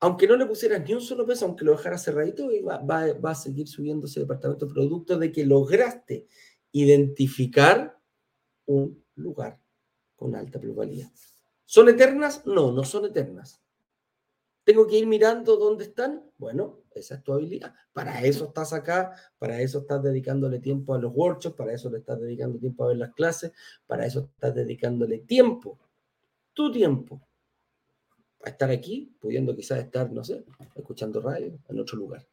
Aunque 0.00 0.26
no 0.26 0.34
le 0.34 0.46
pusieras 0.46 0.82
ni 0.84 0.94
un 0.94 1.00
solo 1.00 1.24
peso, 1.24 1.46
aunque 1.46 1.64
lo 1.64 1.76
dejaras 1.76 2.02
cerradito, 2.02 2.48
va, 2.66 2.82
va, 3.12 3.30
a 3.30 3.34
seguir 3.36 3.68
subiendo 3.68 4.06
ese 4.06 4.18
departamento 4.18 4.66
producto 4.66 5.16
de 5.16 5.30
que 5.30 5.46
lograste 5.46 6.26
identificar 6.72 7.96
un 8.66 9.00
lugar 9.14 9.59
con 10.20 10.36
alta 10.36 10.60
plusvalía. 10.60 11.10
¿Son 11.64 11.88
eternas? 11.88 12.44
No, 12.44 12.70
no 12.70 12.84
son 12.84 13.06
eternas. 13.06 13.62
¿Tengo 14.64 14.86
que 14.86 14.98
ir 14.98 15.06
mirando 15.06 15.56
dónde 15.56 15.84
están? 15.84 16.30
Bueno, 16.36 16.82
esa 16.94 17.14
es 17.14 17.22
tu 17.22 17.32
habilidad. 17.32 17.74
Para 17.94 18.22
eso 18.22 18.44
estás 18.44 18.74
acá, 18.74 19.16
para 19.38 19.62
eso 19.62 19.78
estás 19.78 20.02
dedicándole 20.02 20.60
tiempo 20.60 20.92
a 20.92 20.98
los 20.98 21.10
workshops, 21.14 21.56
para 21.56 21.72
eso 21.72 21.88
le 21.88 21.98
estás 21.98 22.20
dedicando 22.20 22.58
tiempo 22.58 22.84
a 22.84 22.88
ver 22.88 22.98
las 22.98 23.14
clases, 23.14 23.52
para 23.86 24.04
eso 24.04 24.28
estás 24.34 24.54
dedicándole 24.54 25.20
tiempo, 25.20 25.78
tu 26.52 26.70
tiempo, 26.70 27.26
a 28.44 28.50
estar 28.50 28.70
aquí, 28.70 29.16
pudiendo 29.18 29.56
quizás 29.56 29.78
estar, 29.78 30.12
no 30.12 30.22
sé, 30.22 30.44
escuchando 30.74 31.22
radio 31.22 31.58
en 31.66 31.80
otro 31.80 31.96
lugar. 31.96 32.28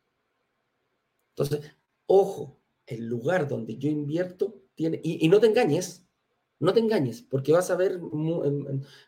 Entonces, 1.29 1.71
ojo, 2.05 2.59
el 2.85 3.07
lugar 3.07 3.47
donde 3.47 3.77
yo 3.77 3.89
invierto 3.89 4.61
tiene, 4.75 4.99
y, 5.01 5.25
y 5.25 5.29
no 5.29 5.39
te 5.39 5.47
engañes, 5.47 6.06
no 6.59 6.73
te 6.73 6.79
engañes, 6.79 7.21
porque 7.21 7.51
vas 7.51 7.69
a 7.69 7.75
ver, 7.75 7.99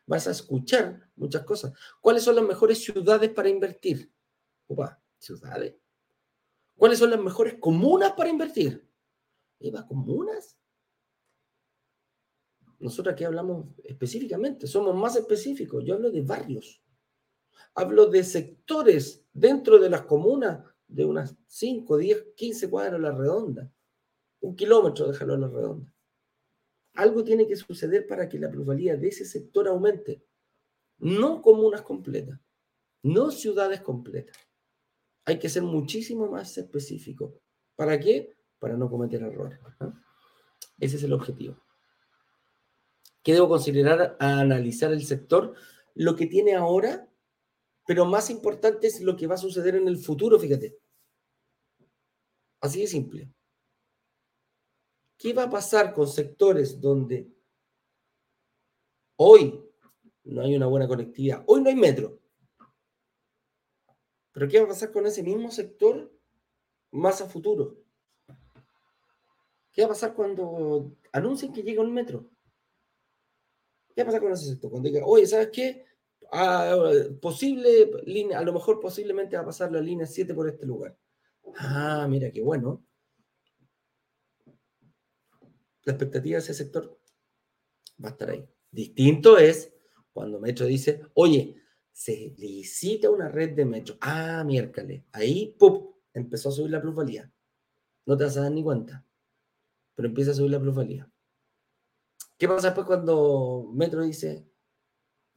vas 0.06 0.28
a 0.28 0.32
escuchar 0.32 1.10
muchas 1.16 1.44
cosas. 1.44 1.74
¿Cuáles 2.00 2.24
son 2.24 2.36
las 2.36 2.46
mejores 2.46 2.84
ciudades 2.84 3.32
para 3.32 3.50
invertir? 3.50 4.12
Opa, 4.68 5.02
ciudades. 5.18 5.76
¿Cuáles 6.78 7.00
son 7.00 7.10
las 7.10 7.20
mejores 7.20 7.56
comunas 7.60 8.14
para 8.14 8.30
invertir? 8.30 8.88
Eva, 9.60 9.86
comunas. 9.86 10.58
Nosotros 12.80 13.14
aquí 13.14 13.26
hablamos 13.26 13.66
específicamente, 13.84 14.68
somos 14.68 14.96
más 14.96 15.16
específicos. 15.16 15.84
Yo 15.84 15.96
hablo 15.96 16.12
de 16.12 16.22
barrios. 16.22 16.82
Hablo 17.76 18.06
de 18.06 18.24
sectores 18.24 19.26
dentro 19.34 19.80
de 19.80 19.90
las 19.90 20.04
comunas 20.04 20.64
de 20.88 21.06
unas 21.06 21.36
5, 21.48 21.98
10, 21.98 22.28
15 22.36 22.70
cuadras 22.70 22.96
a 22.96 23.00
la 23.00 23.12
redonda. 23.12 23.72
Un 24.42 24.56
kilómetro, 24.56 25.08
déjalo 25.08 25.34
a 25.34 25.38
la 25.38 25.48
redonda. 25.48 25.94
Algo 27.00 27.24
tiene 27.24 27.48
que 27.48 27.56
suceder 27.56 28.06
para 28.08 28.28
que 28.28 28.38
la 28.38 28.52
plusvalía 28.52 28.98
de 28.98 29.08
ese 29.08 29.24
sector 29.24 29.70
aumente. 29.70 30.22
No 30.98 31.42
comunas 31.42 31.82
completas, 31.82 32.42
no 33.04 33.32
ciudades 33.32 33.80
completas. 33.80 34.36
Hay 35.24 35.40
que 35.40 35.48
ser 35.48 35.64
muchísimo 35.64 36.30
más 36.30 36.58
específico. 36.58 37.40
¿Para 37.78 37.98
qué? 37.98 38.36
Para 38.60 38.76
no 38.76 38.90
cometer 38.90 39.22
errores. 39.22 39.58
Ese 40.78 40.98
es 40.98 41.04
el 41.04 41.14
objetivo. 41.14 41.56
¿Qué 43.24 43.32
debo 43.32 43.48
considerar 43.48 44.18
a 44.20 44.42
analizar 44.42 44.92
el 44.92 45.06
sector? 45.06 45.54
Lo 45.96 46.18
que 46.18 46.26
tiene 46.26 46.56
ahora, 46.56 47.10
pero 47.88 48.04
más 48.06 48.30
importante 48.30 48.88
es 48.88 49.00
lo 49.00 49.16
que 49.16 49.28
va 49.28 49.36
a 49.36 49.38
suceder 49.38 49.78
en 49.78 49.88
el 49.88 50.00
futuro, 50.00 50.38
fíjate. 50.38 50.78
Así 52.60 52.82
de 52.82 52.88
simple. 52.88 53.32
¿Qué 55.20 55.34
va 55.34 55.44
a 55.44 55.50
pasar 55.50 55.94
con 55.94 56.08
sectores 56.08 56.80
donde 56.80 57.30
hoy 59.18 59.62
no 60.24 60.42
hay 60.42 60.56
una 60.56 60.68
buena 60.68 60.88
conectividad? 60.88 61.44
Hoy 61.46 61.62
no 61.62 61.68
hay 61.68 61.76
metro. 61.76 62.22
Pero 64.32 64.48
¿qué 64.48 64.60
va 64.60 64.66
a 64.66 64.70
pasar 64.70 64.94
con 64.94 65.06
ese 65.06 65.22
mismo 65.22 65.52
sector 65.52 66.10
más 66.92 67.20
a 67.20 67.28
futuro? 67.28 67.84
¿Qué 69.74 69.82
va 69.82 69.88
a 69.88 69.90
pasar 69.90 70.14
cuando 70.14 70.96
anuncien 71.12 71.52
que 71.52 71.64
llega 71.64 71.82
un 71.82 71.94
metro? 71.94 72.32
¿Qué 73.94 74.02
va 74.02 74.04
a 74.04 74.06
pasar 74.06 74.22
con 74.22 74.32
ese 74.32 74.46
sector? 74.46 74.72
Cuando 74.72 74.88
diga, 74.88 75.06
oye, 75.06 75.28
¿sabes 75.28 75.50
qué? 75.52 75.86
Ah, 76.32 76.78
posible 77.22 77.92
línea, 78.06 78.40
a 78.40 78.44
lo 78.44 78.54
mejor 78.54 78.80
posiblemente 78.80 79.36
va 79.36 79.42
a 79.42 79.48
pasar 79.48 79.70
la 79.70 79.82
línea 79.82 80.06
7 80.06 80.34
por 80.34 80.48
este 80.48 80.66
lugar. 80.66 80.98
Ah, 81.58 82.08
mira, 82.10 82.32
qué 82.32 82.42
bueno 82.42 82.86
la 85.90 85.96
expectativa 85.96 86.38
de 86.38 86.44
ese 86.44 86.54
sector 86.54 87.00
va 88.04 88.10
a 88.10 88.12
estar 88.12 88.30
ahí. 88.30 88.48
Distinto 88.72 89.38
es 89.38 89.74
cuando 90.14 90.40
Metro 90.40 90.66
dice, 90.66 91.02
oye, 91.16 91.56
se 91.92 92.34
licita 92.38 93.10
una 93.10 93.28
red 93.28 93.56
de 93.56 93.66
metro. 93.66 93.98
Ah, 94.00 94.44
miércoles. 94.46 95.04
Ahí, 95.12 95.56
¡pum! 95.58 95.92
Empezó 96.14 96.50
a 96.50 96.52
subir 96.52 96.72
la 96.72 96.82
plusvalía. 96.82 97.32
No 98.06 98.16
te 98.16 98.24
vas 98.24 98.38
a 98.38 98.42
dar 98.42 98.52
ni 98.52 98.64
cuenta. 98.64 99.06
Pero 99.96 100.08
empieza 100.08 100.32
a 100.32 100.34
subir 100.34 100.52
la 100.52 100.60
plusvalía. 100.60 101.12
¿Qué 102.38 102.48
pasa 102.48 102.68
después 102.68 102.88
cuando 102.88 103.70
Metro 103.74 104.04
dice, 104.04 104.48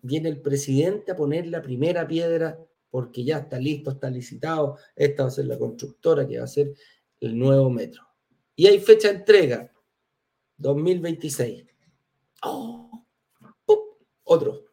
viene 0.02 0.28
el 0.28 0.40
presidente 0.40 1.12
a 1.12 1.16
poner 1.16 1.46
la 1.48 1.62
primera 1.62 2.06
piedra 2.06 2.58
porque 2.90 3.24
ya 3.24 3.38
está 3.38 3.58
listo, 3.58 3.90
está 3.90 4.10
licitado, 4.10 4.76
esta 4.94 5.22
va 5.22 5.28
a 5.30 5.32
ser 5.32 5.46
la 5.46 5.58
constructora 5.58 6.28
que 6.28 6.38
va 6.38 6.44
a 6.44 6.48
ser 6.48 6.74
el 7.20 7.38
nuevo 7.38 7.70
metro. 7.70 8.06
Y 8.54 8.66
hay 8.66 8.78
fecha 8.80 9.08
de 9.08 9.14
entrega, 9.14 9.72
2026. 10.62 11.66
¡Oh! 12.44 13.04
Otro. 14.24 14.64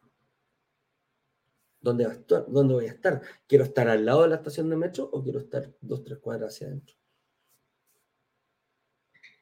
¿Dónde, 1.80 2.06
va 2.06 2.12
a 2.12 2.14
estar? 2.14 2.46
¿Dónde 2.48 2.74
voy 2.74 2.86
a 2.86 2.92
estar? 2.92 3.20
¿Quiero 3.46 3.64
estar 3.64 3.88
al 3.88 4.04
lado 4.04 4.22
de 4.22 4.28
la 4.28 4.36
estación 4.36 4.70
de 4.70 4.76
metro 4.76 5.10
o 5.12 5.22
quiero 5.22 5.40
estar 5.40 5.74
dos, 5.80 6.04
tres 6.04 6.18
cuadras 6.18 6.54
hacia 6.54 6.68
adentro? 6.68 6.96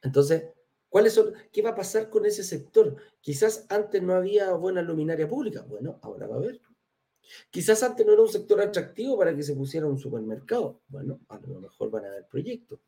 Entonces, 0.02 0.54
¿cuáles 0.88 1.12
son, 1.12 1.34
¿qué 1.52 1.62
va 1.62 1.70
a 1.70 1.74
pasar 1.74 2.08
con 2.08 2.24
ese 2.24 2.42
sector? 2.42 2.96
Quizás 3.20 3.66
antes 3.68 4.02
no 4.02 4.14
había 4.14 4.52
buena 4.54 4.82
luminaria 4.82 5.28
pública. 5.28 5.62
Bueno, 5.62 5.98
ahora 6.02 6.26
va 6.26 6.37
a 6.37 6.38
haber. 6.38 6.61
Quizás 7.50 7.82
antes 7.82 8.06
no 8.06 8.12
era 8.12 8.22
un 8.22 8.28
sector 8.28 8.61
atractivo 8.61 9.18
para 9.18 9.34
que 9.34 9.42
se 9.42 9.54
pusiera 9.54 9.87
un 9.87 9.98
supermercado. 9.98 10.80
Bueno, 10.88 11.20
a 11.28 11.38
lo 11.40 11.61
mejor 11.61 11.90
van 11.90 12.06
a 12.06 12.08
haber 12.08 12.26
proyectos, 12.26 12.80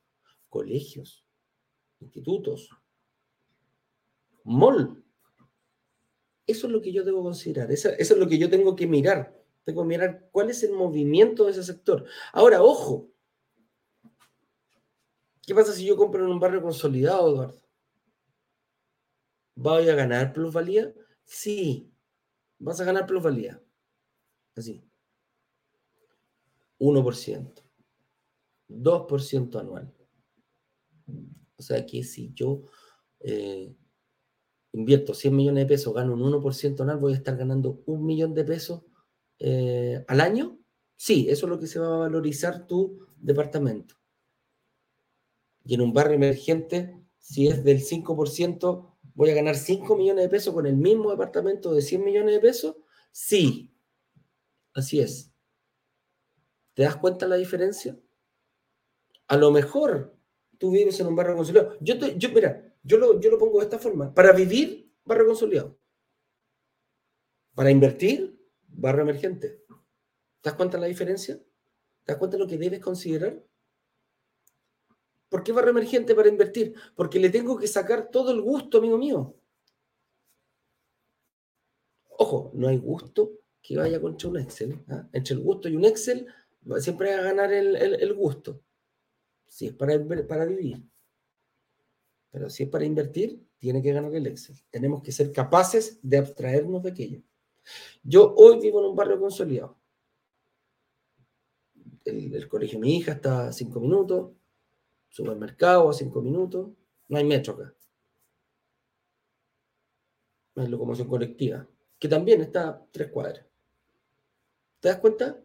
colegios, 0.49 1.25
institutos, 1.99 2.71
mall. 4.45 5.03
Eso 6.47 6.67
es 6.67 6.73
lo 6.73 6.81
que 6.83 6.93
yo 6.93 7.05
debo 7.05 7.23
considerar, 7.23 7.71
eso, 7.71 7.91
es 7.91 8.11
lo 8.17 8.27
que 8.27 8.39
yo 8.39 8.51
tengo 8.51 8.75
que 8.75 8.87
mirar. 8.87 9.39
Tengo 9.65 9.83
que 9.83 9.89
mirar 9.89 10.29
cuál 10.33 10.51
es 10.51 10.63
el 10.63 10.73
movimiento 10.73 11.45
de 11.45 11.53
ese 11.53 11.63
sector. 11.63 12.05
Ahora, 12.33 12.63
ojo, 12.63 13.13
¿qué 15.47 15.55
pasa 15.55 15.73
si 15.73 15.85
yo 15.85 15.97
compro 15.97 16.25
en 16.25 16.31
un 16.31 16.41
barrio 16.41 16.63
consolidado, 16.63 17.31
Eduardo? 17.31 17.61
¿Voy 19.55 19.89
a 19.89 19.95
ganar 19.95 20.33
plusvalía? 20.33 20.93
Sí, 21.25 21.93
vas 22.59 22.81
a 22.81 22.85
ganar 22.85 23.07
plusvalía. 23.07 23.63
Así. 24.57 24.83
1%. 26.79 27.63
2% 28.69 29.61
anual. 29.61 29.93
O 31.57 31.63
sea 31.63 31.85
que 31.85 32.03
si 32.03 32.33
yo 32.33 32.63
eh, 33.21 33.77
invierto 34.73 35.15
100 35.15 35.35
millones 35.35 35.65
de 35.65 35.69
pesos, 35.69 35.95
gano 35.95 36.15
un 36.15 36.23
1% 36.23 36.81
anual, 36.81 36.99
voy 36.99 37.13
a 37.13 37.17
estar 37.17 37.37
ganando 37.37 37.83
un 37.87 38.05
millón 38.05 38.35
de 38.35 38.45
pesos 38.45 38.83
eh, 39.39 40.05
al 40.09 40.21
año. 40.21 40.59
Sí, 40.97 41.27
eso 41.29 41.47
es 41.47 41.51
lo 41.51 41.59
que 41.59 41.67
se 41.67 41.79
va 41.79 41.95
a 41.95 41.99
valorizar 41.99 42.67
tu 42.67 43.07
departamento. 43.17 43.95
Y 45.65 45.75
en 45.75 45.81
un 45.81 45.93
barrio 45.93 46.15
emergente, 46.15 46.97
si 47.19 47.49
es 47.49 47.65
del 47.65 47.81
5%, 47.81 48.97
voy 49.15 49.31
a 49.31 49.35
ganar 49.35 49.57
5 49.57 49.97
millones 49.97 50.25
de 50.25 50.29
pesos 50.29 50.55
con 50.55 50.67
el 50.67 50.77
mismo 50.77 51.11
departamento 51.11 51.73
de 51.73 51.83
100 51.83 52.05
millones 52.05 52.35
de 52.35 52.41
pesos. 52.41 52.77
Sí, 53.13 53.75
así 54.75 55.01
es. 55.01 55.33
¿Te 56.75 56.83
das 56.83 56.97
cuenta 56.97 57.27
la 57.27 57.37
diferencia? 57.37 57.99
A 59.27 59.37
lo 59.37 59.51
mejor 59.51 60.17
tú 60.59 60.71
vives 60.71 60.99
en 61.01 61.07
un 61.07 61.17
barrio 61.17 61.37
consolidado. 61.37 61.77
Yo, 61.81 61.95
yo 61.95 62.29
mira, 62.31 62.70
yo 62.83 62.99
lo, 62.99 63.21
yo 63.21 63.31
lo 63.31 63.39
pongo 63.39 63.59
de 63.59 63.65
esta 63.65 63.79
forma. 63.79 64.13
Para 64.15 64.33
vivir, 64.33 64.93
barrio 65.05 65.27
consolidado. 65.27 65.79
Para 67.55 67.71
invertir, 67.71 68.39
barrio 68.69 69.03
emergente. 69.03 69.63
¿Te 70.41 70.49
das 70.49 70.55
cuenta 70.55 70.79
la 70.79 70.87
diferencia? 70.87 71.37
¿Te 72.05 72.13
das 72.13 72.17
cuenta 72.17 72.37
de 72.37 72.45
lo 72.45 72.49
que 72.49 72.59
debes 72.59 72.81
considerar? 72.81 73.43
¿Por 75.29 75.45
qué 75.45 75.53
barrio 75.53 75.71
emergente 75.71 76.15
para 76.15 76.29
invertir? 76.29 76.75
Porque 76.97 77.21
le 77.21 77.31
tengo 77.31 77.57
que 77.57 77.69
sacar 77.69 78.11
todo 78.11 78.33
el 78.33 78.41
gusto, 78.41 78.79
amigo 78.79 78.99
mío. 78.99 79.37
Ojo, 82.19 82.51
no 82.55 82.69
hay 82.69 82.79
gusto 82.79 83.33
que 83.63 83.77
vaya 83.77 84.01
contra 84.01 84.29
un 84.29 84.39
Excel. 84.39 84.85
¿ah? 84.89 85.09
Entre 85.13 85.35
el 85.35 85.41
gusto 85.41 85.69
y 85.69 85.77
un 85.77 85.85
Excel 85.85 86.27
siempre 86.79 87.15
va 87.15 87.21
a 87.21 87.25
ganar 87.25 87.53
el, 87.53 88.15
gusto. 88.15 88.61
Si 89.47 89.67
es 89.67 89.73
para, 89.75 89.95
para 90.27 90.45
vivir. 90.47 90.83
Pero 92.31 92.49
si 92.49 92.65
es 92.65 92.69
para 92.69 92.85
invertir, 92.85 93.45
tiene 93.59 93.83
que 93.83 93.93
ganar 93.93 94.15
el 94.15 94.27
Excel. 94.27 94.57
Tenemos 94.71 95.03
que 95.03 95.13
ser 95.13 95.33
capaces 95.33 95.99
de 96.03 96.19
abstraernos 96.19 96.83
de 96.83 96.91
aquello. 96.91 97.23
Yo 98.03 98.35
hoy 98.37 98.59
vivo 98.61 98.81
en 98.81 98.87
un 98.87 98.97
barrio 98.97 99.21
consolidado. 99.21 99.77
El, 102.05 102.49
colegio 102.49 102.79
de 102.79 102.87
mi 102.87 102.97
hija 102.97 103.13
está 103.13 103.49
a 103.49 103.53
cinco 103.53 103.79
minutos, 103.79 104.33
supermercado 105.09 105.91
a 105.91 105.93
cinco 105.93 106.23
minutos, 106.23 106.71
no 107.09 107.19
hay 107.19 107.25
metro 107.25 107.55
acá. 107.55 107.75
No 110.55 110.63
hay 110.63 110.69
locomoción 110.69 111.07
colectiva, 111.07 111.69
que 111.99 112.09
también 112.09 112.41
está 112.41 112.69
a 112.69 112.87
tres 112.91 113.11
cuadras. 113.11 113.47
¿Te 114.81 114.89
das 114.89 114.99
cuenta? 114.99 115.39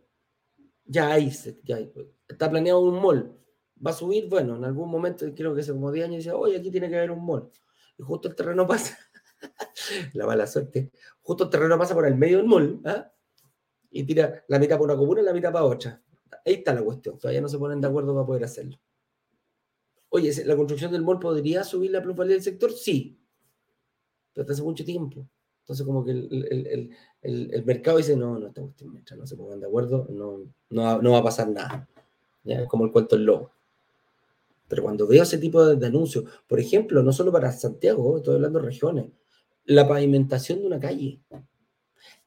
Ya 0.85 1.11
hay, 1.11 1.29
ya 1.63 1.75
hay, 1.75 1.91
está 2.27 2.49
planeado 2.49 2.79
un 2.79 3.01
mall. 3.01 3.37
Va 3.85 3.91
a 3.91 3.93
subir, 3.93 4.29
bueno, 4.29 4.55
en 4.55 4.63
algún 4.63 4.89
momento, 4.89 5.25
creo 5.35 5.53
que 5.53 5.61
hace 5.61 5.71
como 5.71 5.91
10 5.91 6.05
años, 6.05 6.17
dice, 6.17 6.31
oye, 6.31 6.57
aquí 6.57 6.71
tiene 6.71 6.89
que 6.89 6.97
haber 6.97 7.11
un 7.11 7.25
mall. 7.25 7.49
Y 7.97 8.03
justo 8.03 8.27
el 8.27 8.35
terreno 8.35 8.65
pasa, 8.67 8.97
la 10.13 10.25
mala 10.25 10.47
suerte, 10.47 10.91
justo 11.21 11.45
el 11.45 11.49
terreno 11.49 11.77
pasa 11.77 11.93
por 11.93 12.05
el 12.07 12.15
medio 12.15 12.37
del 12.37 12.47
mall, 12.47 12.81
¿ah? 12.85 13.11
y 13.91 14.03
tira 14.03 14.43
la 14.47 14.59
mitad 14.59 14.75
para 14.75 14.93
una 14.93 14.97
comuna 14.97 15.21
y 15.21 15.25
la 15.25 15.33
mitad 15.33 15.51
para 15.51 15.65
otra. 15.65 16.01
Ahí 16.45 16.55
está 16.55 16.73
la 16.73 16.83
cuestión, 16.83 17.17
todavía 17.17 17.41
no 17.41 17.49
se 17.49 17.57
ponen 17.57 17.81
de 17.81 17.87
acuerdo 17.87 18.13
para 18.13 18.25
poder 18.25 18.43
hacerlo. 18.43 18.77
Oye, 20.09 20.31
¿la 20.45 20.55
construcción 20.55 20.91
del 20.91 21.03
mall 21.03 21.19
podría 21.19 21.63
subir 21.63 21.91
la 21.91 22.01
plusvalía 22.01 22.35
del 22.35 22.43
sector? 22.43 22.71
Sí, 22.71 23.19
pero 24.33 24.51
hace 24.51 24.61
mucho 24.61 24.85
tiempo. 24.85 25.27
Entonces, 25.61 25.83
como 25.83 26.05
que 26.05 26.11
el, 26.11 27.63
mercado 27.65 27.97
dice, 27.97 28.15
no, 28.15 28.37
no, 28.37 28.47
esta 28.47 28.61
cuestión, 28.61 28.91
mientras 28.91 29.19
no 29.19 29.25
se 29.25 29.35
pongan 29.35 29.59
de 29.59 29.65
acuerdo, 29.65 30.07
no, 30.11 30.41
no, 30.69 31.11
va 31.11 31.17
a 31.17 31.23
pasar 31.23 31.49
nada. 31.49 31.89
Como 32.67 32.85
el 32.85 32.91
cuento 32.91 33.15
del 33.15 33.25
lobo. 33.25 33.51
Pero 34.67 34.83
cuando 34.83 35.07
veo 35.07 35.23
ese 35.23 35.37
tipo 35.37 35.65
de, 35.65 35.85
anuncios, 35.85 36.25
por 36.47 36.59
ejemplo, 36.59 37.03
no 37.03 37.13
solo 37.13 37.31
para 37.31 37.51
Santiago, 37.51 38.17
estoy 38.17 38.35
hablando 38.35 38.59
de 38.59 38.65
regiones, 38.65 39.05
la 39.65 39.87
pavimentación 39.87 40.59
de 40.59 40.67
una 40.67 40.79
calle, 40.79 41.21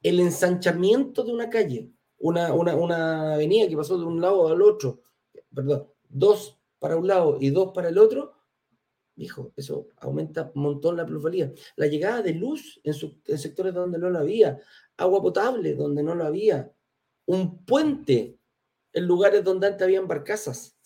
el 0.01 0.19
ensanchamiento 0.19 1.23
de 1.23 1.33
una 1.33 1.49
calle, 1.49 1.91
una, 2.17 2.53
una, 2.53 3.33
avenida 3.33 3.67
que 3.67 3.77
pasó 3.77 3.97
de 3.97 4.05
un 4.05 4.21
lado 4.21 4.47
al 4.47 4.61
otro, 4.61 5.01
perdón, 5.53 5.87
dos 6.07 6.57
para 6.79 6.95
un 6.95 7.07
lado 7.07 7.37
y 7.39 7.49
dos 7.49 7.71
para 7.73 7.89
el 7.89 7.97
otro, 7.97 8.33
dijo, 9.15 9.51
eso 9.57 9.87
aumenta 9.97 10.51
un 10.55 10.61
montón 10.61 10.95
la 10.95 11.05
plusvalía. 11.05 11.51
La 11.75 11.87
llegada 11.87 12.21
de 12.21 12.33
luz 12.33 12.79
en, 12.83 12.93
sectores 13.37 13.73
donde 13.73 13.99
no 13.99 14.09
lo 14.09 14.19
había, 14.19 14.59
agua 14.95 15.21
potable 15.21 15.75
donde 15.75 16.01
no 16.03 16.15
lo 16.15 16.25
había, 16.25 16.71
un 17.25 17.63
puente 17.65 18.39
en 18.93 19.05
lugares 19.05 19.43
donde 19.43 19.67
antes 19.67 19.83
habían 19.83 20.07
barcazas, 20.07 20.78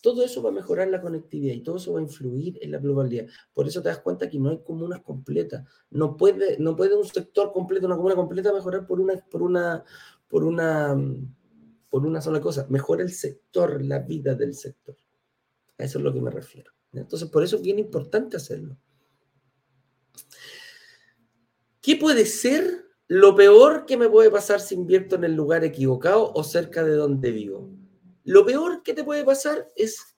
todo 0.00 0.24
eso 0.24 0.42
va 0.42 0.50
a 0.50 0.52
mejorar 0.52 0.88
la 0.88 1.00
conectividad 1.00 1.54
y 1.54 1.62
todo 1.62 1.76
eso 1.76 1.92
va 1.92 2.00
a 2.00 2.02
influir 2.02 2.58
en 2.62 2.72
la 2.72 2.78
globalidad. 2.78 3.26
Por 3.52 3.68
eso 3.68 3.82
te 3.82 3.88
das 3.88 3.98
cuenta 3.98 4.28
que 4.28 4.38
no 4.38 4.50
hay 4.50 4.62
comunas 4.62 5.00
completas. 5.02 5.66
No 5.90 6.16
puede, 6.16 6.58
no 6.58 6.76
puede 6.76 6.94
un 6.94 7.04
sector 7.04 7.52
completo, 7.52 7.86
una 7.86 7.96
comuna 7.96 8.14
completa 8.14 8.52
mejorar 8.52 8.86
por 8.86 9.00
una, 9.00 9.14
por 9.30 9.42
una, 9.42 9.84
por 10.28 10.44
una, 10.44 10.96
por 11.88 12.06
una 12.06 12.20
sola 12.20 12.40
cosa. 12.40 12.66
Mejora 12.70 13.02
el 13.02 13.12
sector, 13.12 13.82
la 13.82 13.98
vida 13.98 14.34
del 14.34 14.54
sector. 14.54 14.96
A 15.78 15.84
eso 15.84 15.98
es 15.98 16.04
lo 16.04 16.12
que 16.12 16.20
me 16.20 16.30
refiero. 16.30 16.72
Entonces, 16.92 17.28
por 17.28 17.42
eso 17.42 17.56
es 17.56 17.62
bien 17.62 17.78
importante 17.78 18.36
hacerlo. 18.36 18.76
¿Qué 21.80 21.96
puede 21.96 22.26
ser 22.26 22.86
lo 23.06 23.34
peor 23.34 23.86
que 23.86 23.96
me 23.96 24.08
puede 24.08 24.30
pasar 24.30 24.60
si 24.60 24.74
invierto 24.74 25.16
en 25.16 25.24
el 25.24 25.34
lugar 25.34 25.64
equivocado 25.64 26.32
o 26.32 26.44
cerca 26.44 26.84
de 26.84 26.92
donde 26.92 27.30
vivo? 27.30 27.79
Lo 28.24 28.44
peor 28.44 28.82
que 28.82 28.94
te 28.94 29.04
puede 29.04 29.24
pasar 29.24 29.68
es 29.76 30.16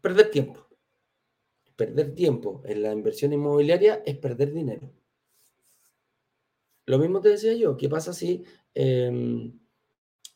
perder 0.00 0.30
tiempo. 0.30 0.66
Perder 1.76 2.14
tiempo 2.14 2.62
en 2.64 2.82
la 2.82 2.92
inversión 2.92 3.32
inmobiliaria 3.32 4.02
es 4.04 4.16
perder 4.16 4.52
dinero. 4.52 4.92
Lo 6.86 6.98
mismo 6.98 7.20
te 7.20 7.30
decía 7.30 7.54
yo, 7.54 7.76
¿qué 7.76 7.88
pasa 7.88 8.12
si, 8.12 8.44
em, 8.74 9.58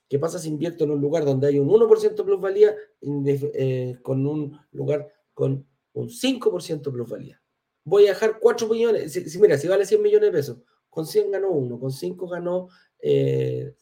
¿qué 0.08 0.18
pasa 0.18 0.38
si 0.38 0.48
invierto 0.48 0.84
en 0.84 0.92
un 0.92 1.00
lugar 1.00 1.24
donde 1.24 1.48
hay 1.48 1.58
un 1.58 1.68
1% 1.68 2.24
plusvalía 2.24 2.74
eh, 3.02 3.98
con 4.02 4.26
un 4.26 4.58
lugar 4.72 5.12
con 5.32 5.66
un 5.92 6.08
5% 6.08 6.92
plusvalía? 6.92 7.42
Voy 7.84 8.06
a 8.06 8.10
dejar 8.10 8.38
4 8.38 8.68
millones, 8.68 9.12
si, 9.12 9.38
mira, 9.38 9.58
si 9.58 9.68
vale 9.68 9.84
100 9.84 10.00
millones 10.00 10.28
de 10.28 10.32
pesos, 10.32 10.58
con 10.88 11.06
100 11.06 11.32
ganó 11.32 11.50
1, 11.50 11.78
con 11.78 11.92
5 11.92 12.28
ganó 12.28 12.68
eh, 13.00 13.74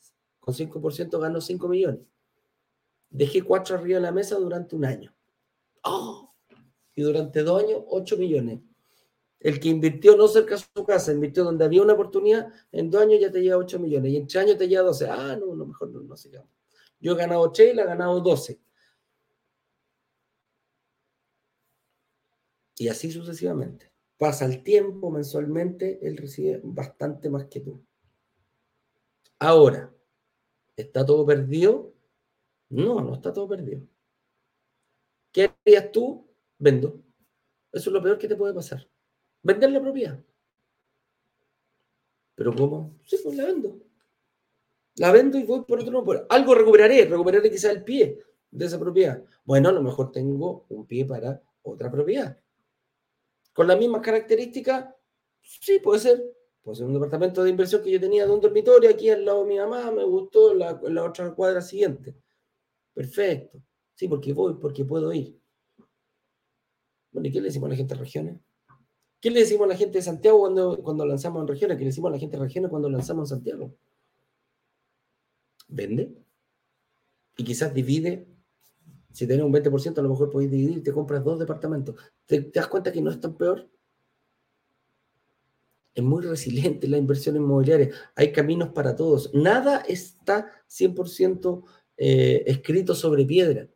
con 0.42 0.54
5% 0.54 1.20
ganó 1.20 1.40
5 1.40 1.68
millones. 1.68 2.00
Dejé 3.10 3.42
4 3.42 3.76
arriba 3.76 3.98
de 3.98 4.02
la 4.02 4.10
mesa 4.10 4.36
durante 4.36 4.74
un 4.74 4.84
año. 4.84 5.14
¡Oh! 5.84 6.34
Y 6.96 7.02
durante 7.02 7.44
dos 7.44 7.62
años, 7.62 7.84
8 7.86 8.16
millones. 8.16 8.60
El 9.38 9.60
que 9.60 9.68
invirtió 9.68 10.16
no 10.16 10.26
cerca 10.26 10.56
de 10.56 10.62
su 10.74 10.84
casa, 10.84 11.12
invirtió 11.12 11.44
donde 11.44 11.64
había 11.64 11.82
una 11.82 11.92
oportunidad, 11.92 12.52
en 12.72 12.90
dos 12.90 13.02
años 13.02 13.20
ya 13.20 13.30
te 13.30 13.40
lleva 13.40 13.56
8 13.56 13.78
millones. 13.78 14.12
Y 14.12 14.16
en 14.16 14.26
tres 14.26 14.42
años 14.42 14.58
te 14.58 14.66
lleva 14.66 14.82
12. 14.82 15.08
Ah, 15.08 15.36
no, 15.36 15.54
no 15.54 15.64
mejor 15.64 15.90
no, 15.90 16.00
no 16.00 16.16
sigamos. 16.16 16.50
Yo 16.98 17.12
he 17.12 17.16
ganado 17.16 17.42
8 17.42 17.62
y 17.62 17.66
él 17.66 17.78
ha 17.78 17.84
ganado 17.84 18.20
12. 18.20 18.60
Y 22.78 22.88
así 22.88 23.12
sucesivamente. 23.12 23.92
Pasa 24.18 24.44
el 24.44 24.64
tiempo 24.64 25.08
mensualmente, 25.08 26.00
él 26.02 26.16
recibe 26.16 26.60
bastante 26.64 27.30
más 27.30 27.44
que 27.46 27.60
tú. 27.60 27.80
Ahora, 29.38 29.92
¿Está 30.76 31.04
todo 31.04 31.26
perdido? 31.26 31.92
No, 32.70 33.00
no 33.00 33.14
está 33.14 33.32
todo 33.32 33.48
perdido. 33.48 33.82
¿Qué 35.30 35.50
harías 35.64 35.92
tú? 35.92 36.26
Vendo. 36.58 37.02
Eso 37.72 37.90
es 37.90 37.94
lo 37.94 38.02
peor 38.02 38.18
que 38.18 38.28
te 38.28 38.36
puede 38.36 38.54
pasar. 38.54 38.86
Vender 39.42 39.70
la 39.70 39.80
propiedad. 39.80 40.18
¿Pero 42.34 42.54
cómo? 42.54 42.98
Sí, 43.04 43.18
pues 43.22 43.36
la 43.36 43.44
vendo. 43.44 43.78
La 44.96 45.10
vendo 45.12 45.38
y 45.38 45.44
voy 45.44 45.64
por 45.64 45.80
otro 45.80 45.92
lado. 45.92 46.26
Algo 46.28 46.54
recuperaré, 46.54 47.04
recuperaré 47.06 47.50
quizá 47.50 47.70
el 47.70 47.82
pie 47.82 48.22
de 48.50 48.66
esa 48.66 48.78
propiedad. 48.78 49.24
Bueno, 49.44 49.70
a 49.70 49.72
lo 49.72 49.82
mejor 49.82 50.12
tengo 50.12 50.66
un 50.68 50.86
pie 50.86 51.04
para 51.04 51.42
otra 51.62 51.90
propiedad. 51.90 52.38
Con 53.52 53.66
las 53.66 53.78
mismas 53.78 54.02
características, 54.02 54.94
sí, 55.40 55.78
puede 55.78 56.00
ser. 56.00 56.22
Pues 56.62 56.78
un 56.80 56.92
departamento 56.92 57.42
de 57.42 57.50
inversión 57.50 57.82
que 57.82 57.90
yo 57.90 58.00
tenía 58.00 58.24
de 58.24 58.32
un 58.32 58.40
dormitorio 58.40 58.88
aquí 58.90 59.10
al 59.10 59.24
lado 59.24 59.42
de 59.42 59.48
mi 59.48 59.58
mamá, 59.58 59.90
me 59.90 60.04
gustó 60.04 60.54
la, 60.54 60.80
la 60.84 61.04
otra 61.04 61.34
cuadra 61.34 61.60
siguiente. 61.60 62.14
Perfecto. 62.94 63.60
Sí, 63.94 64.08
porque 64.08 64.32
voy, 64.32 64.54
porque 64.54 64.84
puedo 64.84 65.12
ir. 65.12 65.40
Bueno, 67.10 67.28
¿y 67.28 67.32
qué 67.32 67.40
le 67.40 67.48
decimos 67.48 67.66
a 67.66 67.70
la 67.70 67.76
gente 67.76 67.94
de 67.94 68.00
regiones? 68.00 68.40
¿Qué 69.20 69.30
le 69.30 69.40
decimos 69.40 69.66
a 69.66 69.68
la 69.68 69.76
gente 69.76 69.98
de 69.98 70.02
Santiago 70.02 70.40
cuando, 70.40 70.82
cuando 70.82 71.06
lanzamos 71.06 71.42
en 71.42 71.48
regiones? 71.48 71.76
¿Qué 71.76 71.84
le 71.84 71.90
decimos 71.90 72.08
a 72.08 72.12
la 72.12 72.18
gente 72.18 72.36
de 72.36 72.42
regiones 72.42 72.70
cuando 72.70 72.90
lanzamos 72.90 73.30
en 73.30 73.36
Santiago? 73.36 73.74
Vende. 75.68 76.16
Y 77.36 77.44
quizás 77.44 77.72
divide. 77.72 78.26
Si 79.12 79.26
tienes 79.26 79.44
un 79.44 79.52
20%, 79.52 79.98
a 79.98 80.02
lo 80.02 80.08
mejor 80.08 80.30
podéis 80.30 80.50
dividir 80.50 80.78
y 80.78 80.82
te 80.82 80.92
compras 80.92 81.22
dos 81.22 81.38
departamentos. 81.38 81.94
¿Te, 82.26 82.40
¿Te, 82.40 82.60
das 82.60 82.68
cuenta 82.68 82.90
que 82.90 83.00
no 83.00 83.10
es 83.10 83.20
tan 83.20 83.36
peor? 83.36 83.70
Es 85.94 86.02
muy 86.02 86.22
resiliente 86.22 86.88
la 86.88 86.98
inversión 86.98 87.36
inmobiliaria. 87.36 87.90
Hay 88.14 88.32
caminos 88.32 88.70
para 88.70 88.96
todos. 88.96 89.32
Nada 89.34 89.80
está 89.86 90.50
100% 90.68 91.64
eh, 91.96 92.44
escrito 92.46 92.94
sobre 92.94 93.24
piedra. 93.24 93.68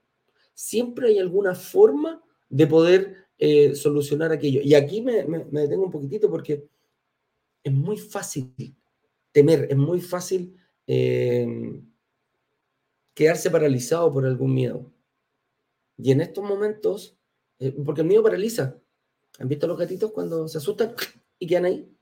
Siempre 0.54 1.08
hay 1.08 1.18
alguna 1.18 1.54
forma 1.54 2.22
de 2.48 2.66
poder 2.66 3.26
eh, 3.38 3.74
solucionar 3.74 4.32
aquello. 4.32 4.60
Y 4.62 4.74
aquí 4.74 5.02
me, 5.02 5.24
detengo 5.24 5.84
un 5.84 5.90
poquitito 5.90 6.30
porque 6.30 6.66
es 7.62 7.72
muy 7.72 7.98
fácil 7.98 8.54
temer, 9.32 9.66
es 9.68 9.76
muy 9.76 10.00
fácil 10.00 10.56
eh, 10.86 11.82
quedarse 13.12 13.50
paralizado 13.50 14.12
por 14.12 14.24
algún 14.24 14.54
miedo. 14.54 14.90
Y 15.98 16.12
en 16.12 16.20
estos 16.20 16.44
momentos, 16.44 17.18
eh, 17.58 17.74
porque 17.84 18.02
el 18.02 18.06
miedo 18.06 18.22
paraliza. 18.22 18.78
¿Han 19.38 19.48
visto 19.48 19.66
los 19.66 19.78
gatitos 19.78 20.12
cuando 20.12 20.48
se 20.48 20.58
asustan 20.58 20.94
y 21.38 21.46
quedan 21.46 21.66
ahí? 21.66 21.95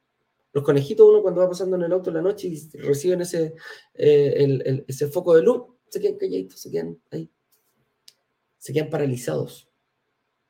Los 0.55 0.63
conejitos, 0.63 1.07
uno 1.09 1.21
cuando 1.21 1.41
va 1.41 1.49
pasando 1.49 1.75
en 1.75 1.83
el 1.83 1.93
auto 1.93 2.11
en 2.11 2.15
la 2.17 2.23
noche 2.23 2.47
y 2.47 2.79
reciben 2.79 3.21
ese, 3.21 3.57
eh, 3.93 4.85
ese 4.87 5.09
foco 5.09 5.35
de 5.35 5.43
luz, 5.43 5.65
se 5.89 6.01
quedan 6.01 6.17
calladitos, 6.17 6.61
se 6.61 6.71
quedan 6.71 6.97
ahí. 7.11 7.29
Se 8.57 8.73
quedan 8.73 8.89
paralizados. 8.89 9.69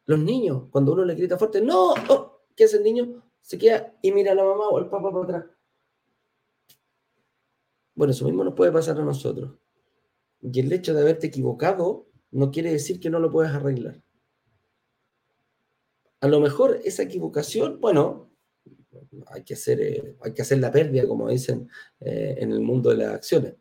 Los 0.04 0.18
niños, 0.18 0.64
cuando 0.70 0.92
uno 0.92 1.06
le 1.06 1.14
grita 1.14 1.38
fuerte, 1.38 1.62
¡No! 1.62 1.94
Oh", 2.10 2.42
¿Qué 2.54 2.64
hace 2.64 2.76
el 2.76 2.82
niño? 2.82 3.24
Se 3.40 3.56
queda 3.56 3.96
y 4.02 4.12
mira 4.12 4.32
a 4.32 4.34
la 4.34 4.44
mamá 4.44 4.68
o 4.68 4.76
al 4.76 4.90
papá 4.90 5.10
para 5.10 5.24
atrás. 5.24 5.56
Bueno, 7.94 8.12
eso 8.12 8.26
mismo 8.26 8.44
nos 8.44 8.54
puede 8.54 8.72
pasar 8.72 9.00
a 9.00 9.04
nosotros. 9.04 9.54
Y 10.42 10.60
el 10.60 10.70
hecho 10.70 10.92
de 10.92 11.00
haberte 11.00 11.28
equivocado 11.28 12.08
no 12.30 12.50
quiere 12.50 12.70
decir 12.70 13.00
que 13.00 13.08
no 13.08 13.20
lo 13.20 13.30
puedas 13.30 13.54
arreglar. 13.54 14.02
A 16.20 16.28
lo 16.28 16.40
mejor 16.40 16.78
esa 16.84 17.04
equivocación, 17.04 17.80
bueno, 17.80 18.33
hay 19.28 19.42
que 19.42 19.54
hacer, 19.54 19.80
eh, 19.80 20.16
hay 20.20 20.32
que 20.32 20.42
hacer 20.42 20.58
la 20.58 20.70
pérdida, 20.70 21.06
como 21.06 21.28
dicen 21.28 21.68
eh, 22.00 22.36
en 22.38 22.52
el 22.52 22.60
mundo 22.60 22.90
de 22.90 22.96
las 22.96 23.14
acciones. 23.14 23.54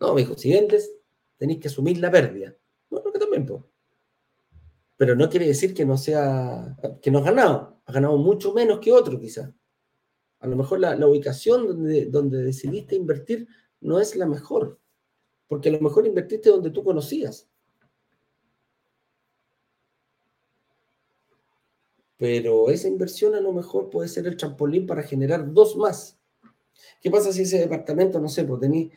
No, 0.00 0.14
me 0.14 0.22
dijo, 0.22 0.36
si 0.36 0.52
vendes, 0.52 0.92
tenéis 1.36 1.60
que 1.60 1.68
asumir 1.68 1.98
la 1.98 2.10
pérdida. 2.10 2.56
Bueno, 2.90 3.12
que 3.12 3.18
también, 3.18 3.46
pues. 3.46 3.62
Pero 4.96 5.14
no 5.14 5.28
quiere 5.28 5.46
decir 5.46 5.74
que 5.74 5.84
no 5.84 5.96
sea, 5.96 6.76
que 7.00 7.10
no 7.10 7.18
has 7.18 7.24
ganado. 7.24 7.80
Has 7.84 7.94
ganado 7.94 8.16
mucho 8.16 8.52
menos 8.52 8.80
que 8.80 8.92
otro, 8.92 9.18
quizás. 9.18 9.52
A 10.40 10.46
lo 10.46 10.56
mejor 10.56 10.80
la, 10.80 10.94
ubicación 11.06 11.66
donde, 11.66 12.06
donde 12.06 12.42
decidiste 12.42 12.94
invertir 12.94 13.48
no 13.80 14.00
es 14.00 14.16
la 14.16 14.26
mejor, 14.26 14.80
porque 15.46 15.68
a 15.68 15.72
lo 15.72 15.80
mejor 15.80 16.06
invertiste 16.06 16.50
donde 16.50 16.70
tú 16.70 16.84
conocías. 16.84 17.47
Pero 22.18 22.68
esa 22.68 22.88
inversión 22.88 23.34
a 23.34 23.40
lo 23.40 23.52
mejor 23.52 23.90
puede 23.90 24.08
ser 24.08 24.26
el 24.26 24.36
trampolín 24.36 24.86
para 24.86 25.02
generar 25.04 25.52
dos 25.52 25.76
más. 25.76 26.18
¿Qué 27.00 27.10
pasa 27.10 27.32
si 27.32 27.42
ese 27.42 27.58
departamento, 27.58 28.20
no 28.20 28.28
sé, 28.28 28.44
pues 28.44 28.60
tenés, 28.60 28.90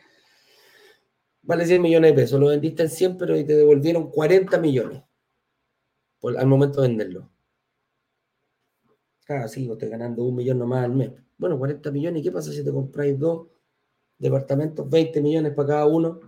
vale 1.42 1.64
100 1.64 1.80
millones 1.80 2.10
de 2.10 2.20
pesos, 2.20 2.40
lo 2.40 2.48
vendiste 2.48 2.82
en 2.82 2.90
100, 2.90 3.16
pero 3.16 3.38
y 3.38 3.44
te 3.44 3.54
devolvieron 3.54 4.10
40 4.10 4.58
millones 4.58 5.02
al 6.36 6.46
momento 6.46 6.82
de 6.82 6.88
venderlo? 6.88 7.30
Ah, 9.28 9.46
sí, 9.46 9.66
vos 9.66 9.76
estás 9.76 9.90
ganando 9.90 10.24
un 10.24 10.34
millón 10.34 10.58
nomás 10.58 10.84
al 10.84 10.92
mes. 10.92 11.12
Bueno, 11.38 11.58
40 11.58 11.90
millones, 11.90 12.20
¿y 12.20 12.24
qué 12.24 12.32
pasa 12.32 12.52
si 12.52 12.64
te 12.64 12.72
compráis 12.72 13.18
dos 13.18 13.48
departamentos, 14.18 14.88
20 14.88 15.20
millones 15.20 15.54
para 15.54 15.68
cada 15.68 15.86
uno? 15.86 16.20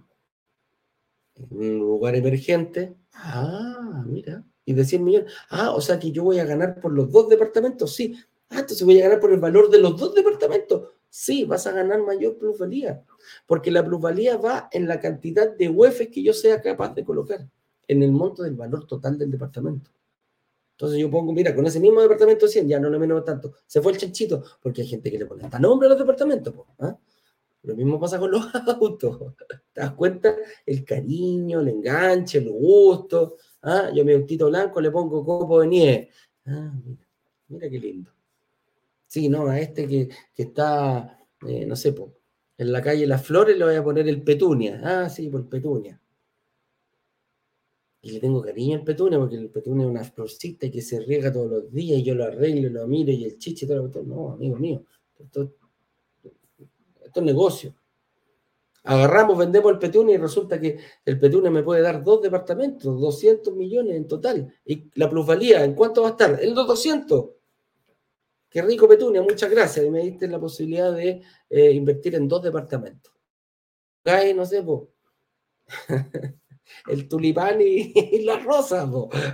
En 1.36 1.58
un 1.58 1.78
lugar 1.78 2.14
emergente. 2.14 2.96
Ah, 3.12 4.04
mira. 4.06 4.44
Y 4.64 4.72
de 4.72 4.84
100 4.84 5.04
millones. 5.04 5.32
Ah, 5.50 5.72
o 5.72 5.80
sea 5.80 5.98
que 5.98 6.10
yo 6.10 6.24
voy 6.24 6.38
a 6.38 6.44
ganar 6.44 6.80
por 6.80 6.92
los 6.92 7.10
dos 7.10 7.28
departamentos, 7.28 7.94
sí. 7.94 8.16
Ah, 8.50 8.60
entonces 8.60 8.84
voy 8.84 9.00
a 9.00 9.04
ganar 9.04 9.20
por 9.20 9.32
el 9.32 9.40
valor 9.40 9.70
de 9.70 9.78
los 9.78 9.98
dos 9.98 10.14
departamentos. 10.14 10.90
Sí, 11.08 11.44
vas 11.44 11.66
a 11.66 11.72
ganar 11.72 12.02
mayor 12.02 12.38
plusvalía. 12.38 13.04
Porque 13.46 13.70
la 13.70 13.84
plusvalía 13.84 14.36
va 14.36 14.68
en 14.72 14.88
la 14.88 15.00
cantidad 15.00 15.54
de 15.54 15.68
UEFs 15.68 16.08
que 16.08 16.22
yo 16.22 16.32
sea 16.32 16.60
capaz 16.60 16.94
de 16.94 17.04
colocar 17.04 17.48
en 17.86 18.02
el 18.02 18.12
monto 18.12 18.42
del 18.42 18.54
valor 18.54 18.86
total 18.86 19.18
del 19.18 19.30
departamento. 19.30 19.90
Entonces 20.72 20.98
yo 20.98 21.08
pongo, 21.08 21.32
mira, 21.32 21.54
con 21.54 21.64
ese 21.66 21.78
mismo 21.78 22.00
departamento 22.00 22.46
de 22.46 22.52
100, 22.52 22.68
ya 22.68 22.80
no 22.80 22.90
lo 22.90 22.98
menos 22.98 23.24
tanto. 23.24 23.54
Se 23.66 23.80
fue 23.80 23.92
el 23.92 23.98
chanchito, 23.98 24.42
porque 24.60 24.82
hay 24.82 24.88
gente 24.88 25.10
que 25.10 25.18
le 25.18 25.26
pone 25.26 25.44
hasta 25.44 25.58
nombre 25.60 25.86
a 25.86 25.90
los 25.90 25.98
departamentos. 25.98 26.52
¿ah? 26.80 26.98
Lo 27.62 27.76
mismo 27.76 28.00
pasa 28.00 28.18
con 28.18 28.32
los 28.32 28.46
autos. 28.66 29.34
¿Te 29.72 29.80
das 29.80 29.92
cuenta? 29.92 30.34
El 30.66 30.84
cariño, 30.84 31.60
el 31.60 31.68
enganche, 31.68 32.38
el 32.38 32.50
gusto. 32.50 33.36
¿Ah? 33.64 33.90
Yo 33.94 34.04
mi 34.04 34.12
autito 34.12 34.46
blanco 34.46 34.80
le 34.80 34.90
pongo 34.90 35.24
copo 35.24 35.60
de 35.60 35.66
nieve. 35.66 36.10
Ah, 36.46 36.72
mira, 37.48 37.68
qué 37.70 37.78
lindo. 37.78 38.10
Sí, 39.06 39.28
no, 39.28 39.46
a 39.46 39.60
este 39.60 39.86
que, 39.86 40.08
está, 40.36 41.18
eh, 41.46 41.64
no 41.66 41.76
sé, 41.76 41.94
en 42.58 42.72
la 42.72 42.82
calle 42.82 43.06
Las 43.06 43.24
Flores 43.26 43.56
le 43.56 43.64
voy 43.64 43.74
a 43.74 43.84
poner 43.84 44.08
el 44.08 44.22
petunia. 44.22 44.80
Ah, 44.82 45.08
sí, 45.08 45.28
por 45.28 45.48
petunia. 45.48 46.00
Y 48.02 48.10
le 48.10 48.20
tengo 48.20 48.42
cariño 48.42 48.76
al 48.76 48.84
petunia 48.84 49.18
porque 49.18 49.36
el 49.36 49.48
petunia 49.48 49.84
es 49.84 49.90
una 49.90 50.04
florcita 50.04 50.70
que 50.70 50.82
se 50.82 51.00
riega 51.00 51.32
todos 51.32 51.50
los 51.50 51.72
días 51.72 52.00
y 52.00 52.02
yo 52.02 52.14
lo 52.14 52.24
arreglo, 52.24 52.68
lo 52.68 52.86
miro 52.86 53.10
y 53.12 53.24
el 53.24 53.38
chiche 53.38 53.64
y 53.64 53.68
todo. 53.68 53.88
Lo, 53.88 54.02
no, 54.02 54.32
amigo 54.32 54.56
mío. 54.56 54.84
Esto, 55.18 55.54
es 57.14 57.22
negocio. 57.22 57.74
Agarramos, 58.86 59.38
vendemos 59.38 59.72
el 59.72 59.78
petunia 59.78 60.14
y 60.14 60.18
resulta 60.18 60.60
que 60.60 60.78
el 61.06 61.18
petunia 61.18 61.50
me 61.50 61.62
puede 61.62 61.80
dar 61.80 62.04
dos 62.04 62.20
departamentos, 62.20 63.00
200 63.00 63.54
millones 63.56 63.96
en 63.96 64.06
total. 64.06 64.54
Y 64.64 64.90
la 64.94 65.08
plusvalía, 65.08 65.64
¿en 65.64 65.74
cuánto 65.74 66.02
va 66.02 66.08
a 66.08 66.10
estar? 66.10 66.38
En 66.42 66.54
los 66.54 66.66
200. 66.66 67.30
Qué 68.50 68.62
rico 68.62 68.86
petunia, 68.86 69.22
muchas 69.22 69.50
gracias. 69.50 69.86
Y 69.86 69.90
me 69.90 70.00
diste 70.02 70.28
la 70.28 70.38
posibilidad 70.38 70.92
de 70.92 71.22
eh, 71.48 71.72
invertir 71.72 72.14
en 72.14 72.28
dos 72.28 72.42
departamentos. 72.42 73.10
Cae, 74.02 74.34
no 74.34 74.44
sé, 74.44 74.62
pues. 74.62 74.82
el 76.88 77.08
tulipán 77.08 77.60
y, 77.62 78.22
la 78.22 78.38
rosa, 78.38 78.88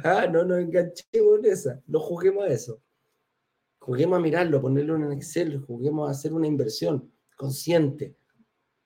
Ah, 0.05 0.29
no 0.31 0.45
nos 0.45 0.61
enganchemos 0.61 1.39
en 1.41 1.45
esa, 1.47 1.83
no 1.89 1.99
juguemos 1.99 2.45
a 2.45 2.49
eso. 2.49 2.81
Juguemos 3.81 4.19
a 4.19 4.23
mirarlo, 4.23 4.61
ponerlo 4.61 4.95
en 4.95 5.11
Excel, 5.13 5.61
juguemos 5.67 6.09
a 6.09 6.13
hacer 6.13 6.33
una 6.33 6.47
inversión 6.47 7.13
consciente, 7.37 8.15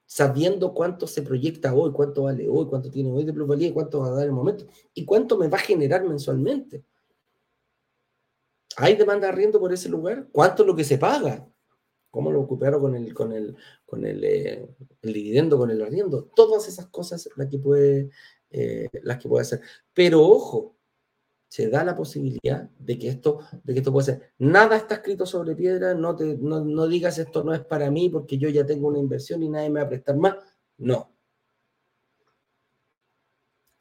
sabiendo 0.07 0.75
cuánto 0.75 1.07
se 1.07 1.23
proyecta 1.23 1.75
hoy, 1.75 1.93
cuánto 1.93 2.25
vale 2.25 2.49
hoy, 2.49 2.67
cuánto 2.67 2.91
tiene 2.91 3.11
hoy 3.11 3.25
de 3.25 3.33
plusvalía 3.33 3.73
cuánto 3.73 4.01
va 4.01 4.09
a 4.09 4.13
dar 4.13 4.27
el 4.27 4.33
momento, 4.33 4.67
y 4.93 5.05
cuánto 5.05 5.37
me 5.39 5.49
va 5.49 5.59
a 5.59 5.61
generar 5.61 6.05
mensualmente. 6.05 6.85
¿Hay 8.77 8.97
demanda 8.97 9.29
de 9.29 9.33
arriendo 9.33 9.61
por 9.61 9.73
ese 9.73 9.89
lugar? 9.89 10.29
¿Cuánto 10.33 10.63
es 10.63 10.67
lo 10.67 10.75
que 10.75 10.85
se 10.85 10.99
paga? 10.99 11.49
cómo 12.15 12.31
lo 12.31 12.43
ocuparon 12.43 12.81
con 12.81 12.95
el, 12.95 13.13
con 13.13 13.33
el, 13.33 13.57
con 13.85 14.07
el, 14.07 14.23
eh, 14.23 14.69
el 15.03 15.13
dividendo, 15.13 15.59
con 15.59 15.73
el 15.73 15.83
arriendo, 15.83 16.31
todas 16.37 16.69
esas 16.69 16.87
cosas 16.87 17.29
las 17.35 17.49
que 17.49 17.59
puede, 17.59 18.09
eh, 18.51 18.89
las 19.03 19.19
que 19.19 19.29
puede 19.29 19.43
hacer. 19.43 19.61
Pero 19.93 20.23
ojo, 20.23 20.74
se 21.55 21.69
da 21.69 21.85
la 21.85 21.95
posibilidad 21.95 22.69
de 22.81 22.99
que 22.99 23.07
esto, 23.07 23.39
de 23.63 23.73
que 23.73 23.79
esto 23.79 23.93
puede 23.93 24.07
ser. 24.07 24.33
Nada 24.39 24.77
está 24.77 24.97
escrito 24.97 25.25
sobre 25.25 25.55
piedra, 25.55 25.95
no, 25.95 26.17
te, 26.17 26.37
no, 26.37 26.65
no 26.65 26.89
digas 26.89 27.17
esto 27.19 27.45
no 27.45 27.55
es 27.55 27.61
para 27.61 27.93
mí 27.93 28.09
porque 28.09 28.39
yo 28.39 28.49
ya 28.49 28.67
tengo 28.67 28.89
una 28.89 28.99
inversión 28.99 29.41
y 29.41 29.49
nadie 29.49 29.71
me 29.71 29.79
va 29.79 29.87
a 29.87 29.89
prestar 29.89 30.17
más. 30.17 30.35
No. 30.79 31.15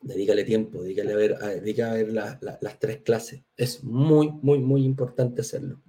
Dedícale 0.02 0.44
tiempo, 0.44 0.84
dedícale 0.84 1.14
a 1.14 1.16
ver, 1.16 1.34
a, 1.34 1.48
a 1.48 1.94
ver 1.94 2.14
las 2.14 2.80
tres 2.80 2.98
clases. 3.02 3.42
Es 3.58 3.84
muy, 3.84 4.30
muy, 4.44 4.60
muy 4.60 4.86
importante 4.86 5.42
hacerlo. 5.42 5.82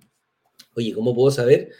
Oye, 0.76 0.94
¿cómo 0.94 1.14
puedo 1.14 1.30
saber 1.30 1.70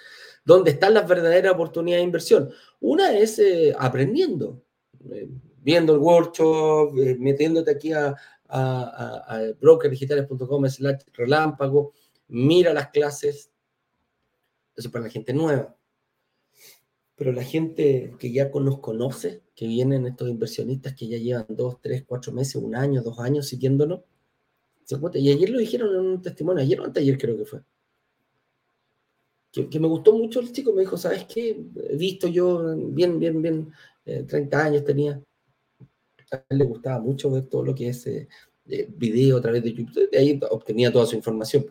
dónde 0.44 0.72
están 0.72 0.92
las 0.92 1.08
verdaderas 1.08 1.54
oportunidades 1.54 2.02
de 2.02 2.04
inversión. 2.04 2.50
Una 2.80 3.16
es 3.16 3.38
eh, 3.38 3.74
aprendiendo, 3.78 4.62
eh, 5.10 5.30
viendo 5.62 5.94
el 5.94 6.00
workshop, 6.00 6.94
eh, 6.98 7.16
metiéndote 7.18 7.70
aquí 7.70 7.94
a, 7.94 8.14
a, 8.48 9.40
brokerdigitales.com 9.61 10.68
slash 10.68 11.02
relámpago, 11.12 11.92
mira 12.28 12.72
las 12.72 12.88
clases, 12.88 13.50
eso 14.76 14.90
para 14.90 15.04
la 15.04 15.11
gente 15.11 15.33
nueva. 15.33 15.76
Pero 17.16 17.33
la 17.33 17.44
gente 17.44 18.14
que 18.18 18.33
ya 18.33 18.50
nos 18.52 18.80
conoce, 18.80 19.42
que 19.54 19.66
vienen 19.66 20.07
estos 20.07 20.28
inversionistas 20.28 20.94
que 20.94 21.07
ya 21.07 21.18
llevan 21.18 21.46
dos, 21.48 21.80
tres, 21.80 22.04
cuatro 22.07 22.33
meses, 22.33 22.57
un 22.57 22.74
año, 22.74 23.02
dos 23.02 23.20
años 23.20 23.46
siguiéndonos, 23.46 24.00
se 24.85 24.96
Y 25.14 25.30
ayer 25.30 25.48
lo 25.48 25.59
dijeron 25.59 25.94
en 25.94 26.00
un 26.00 26.22
testimonio, 26.22 26.62
ayer 26.62 26.80
o 26.80 26.85
anteayer 26.85 27.16
creo 27.16 27.38
que 27.38 27.44
fue 27.46 27.62
que, 29.54 29.78
me 29.78 29.87
gustó 29.87 30.12
mucho 30.16 30.40
el 30.40 30.52
chico, 30.52 30.72
me 30.72 30.80
dijo, 30.80 30.96
¿sabes 30.96 31.24
qué? 31.26 31.64
He 31.88 31.96
visto 31.96 32.26
yo, 32.26 32.74
bien, 32.76 33.20
bien, 33.20 33.40
bien, 33.40 33.72
30 34.04 34.37
eh, 34.37 34.62
años 34.62 34.85
tenía. 34.85 35.22
A 36.30 36.44
él 36.48 36.58
le 36.58 36.64
gustaba 36.64 36.98
mucho 37.00 37.30
ver 37.30 37.46
todo 37.46 37.64
lo 37.64 37.74
que 37.74 37.88
es 37.88 38.06
eh, 38.06 38.28
video 38.66 39.38
a 39.38 39.40
través 39.40 39.62
de 39.62 39.72
YouTube, 39.72 40.10
de 40.10 40.18
ahí 40.18 40.40
obtenía 40.50 40.92
toda 40.92 41.06
su 41.06 41.16
información. 41.16 41.66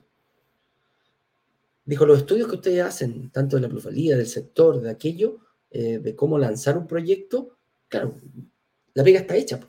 Dijo, 1.86 2.06
los 2.06 2.20
estudios 2.20 2.48
que 2.48 2.56
ustedes 2.56 2.82
hacen, 2.82 3.30
tanto 3.32 3.58
de 3.58 3.64
la 3.64 3.70
plusvalía, 3.70 4.16
del 4.16 4.28
sector, 4.28 4.80
de 4.80 4.90
aquello, 4.90 5.40
eh, 5.70 6.00
de 6.00 6.16
cómo 6.16 6.38
lanzar 6.38 6.78
un 6.78 6.88
proyecto, 6.88 7.58
claro, 7.90 8.16
la 8.94 9.04
pega 9.04 9.20
está 9.20 9.36
hecha. 9.36 9.60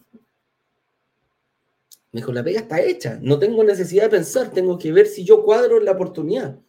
Me 2.12 2.20
dijo, 2.20 2.33
la 2.33 2.44
pega 2.44 2.61
está 2.61 2.81
hecha, 2.81 3.18
no 3.20 3.38
tengo 3.38 3.64
necesidad 3.64 4.05
de 4.05 4.11
pensar, 4.11 4.53
tengo 4.53 4.79
que 4.79 4.92
ver 4.92 5.07
si 5.07 5.25
yo 5.25 5.42
cuadro 5.42 5.81
la 5.81 5.92
oportunidad 5.92 6.61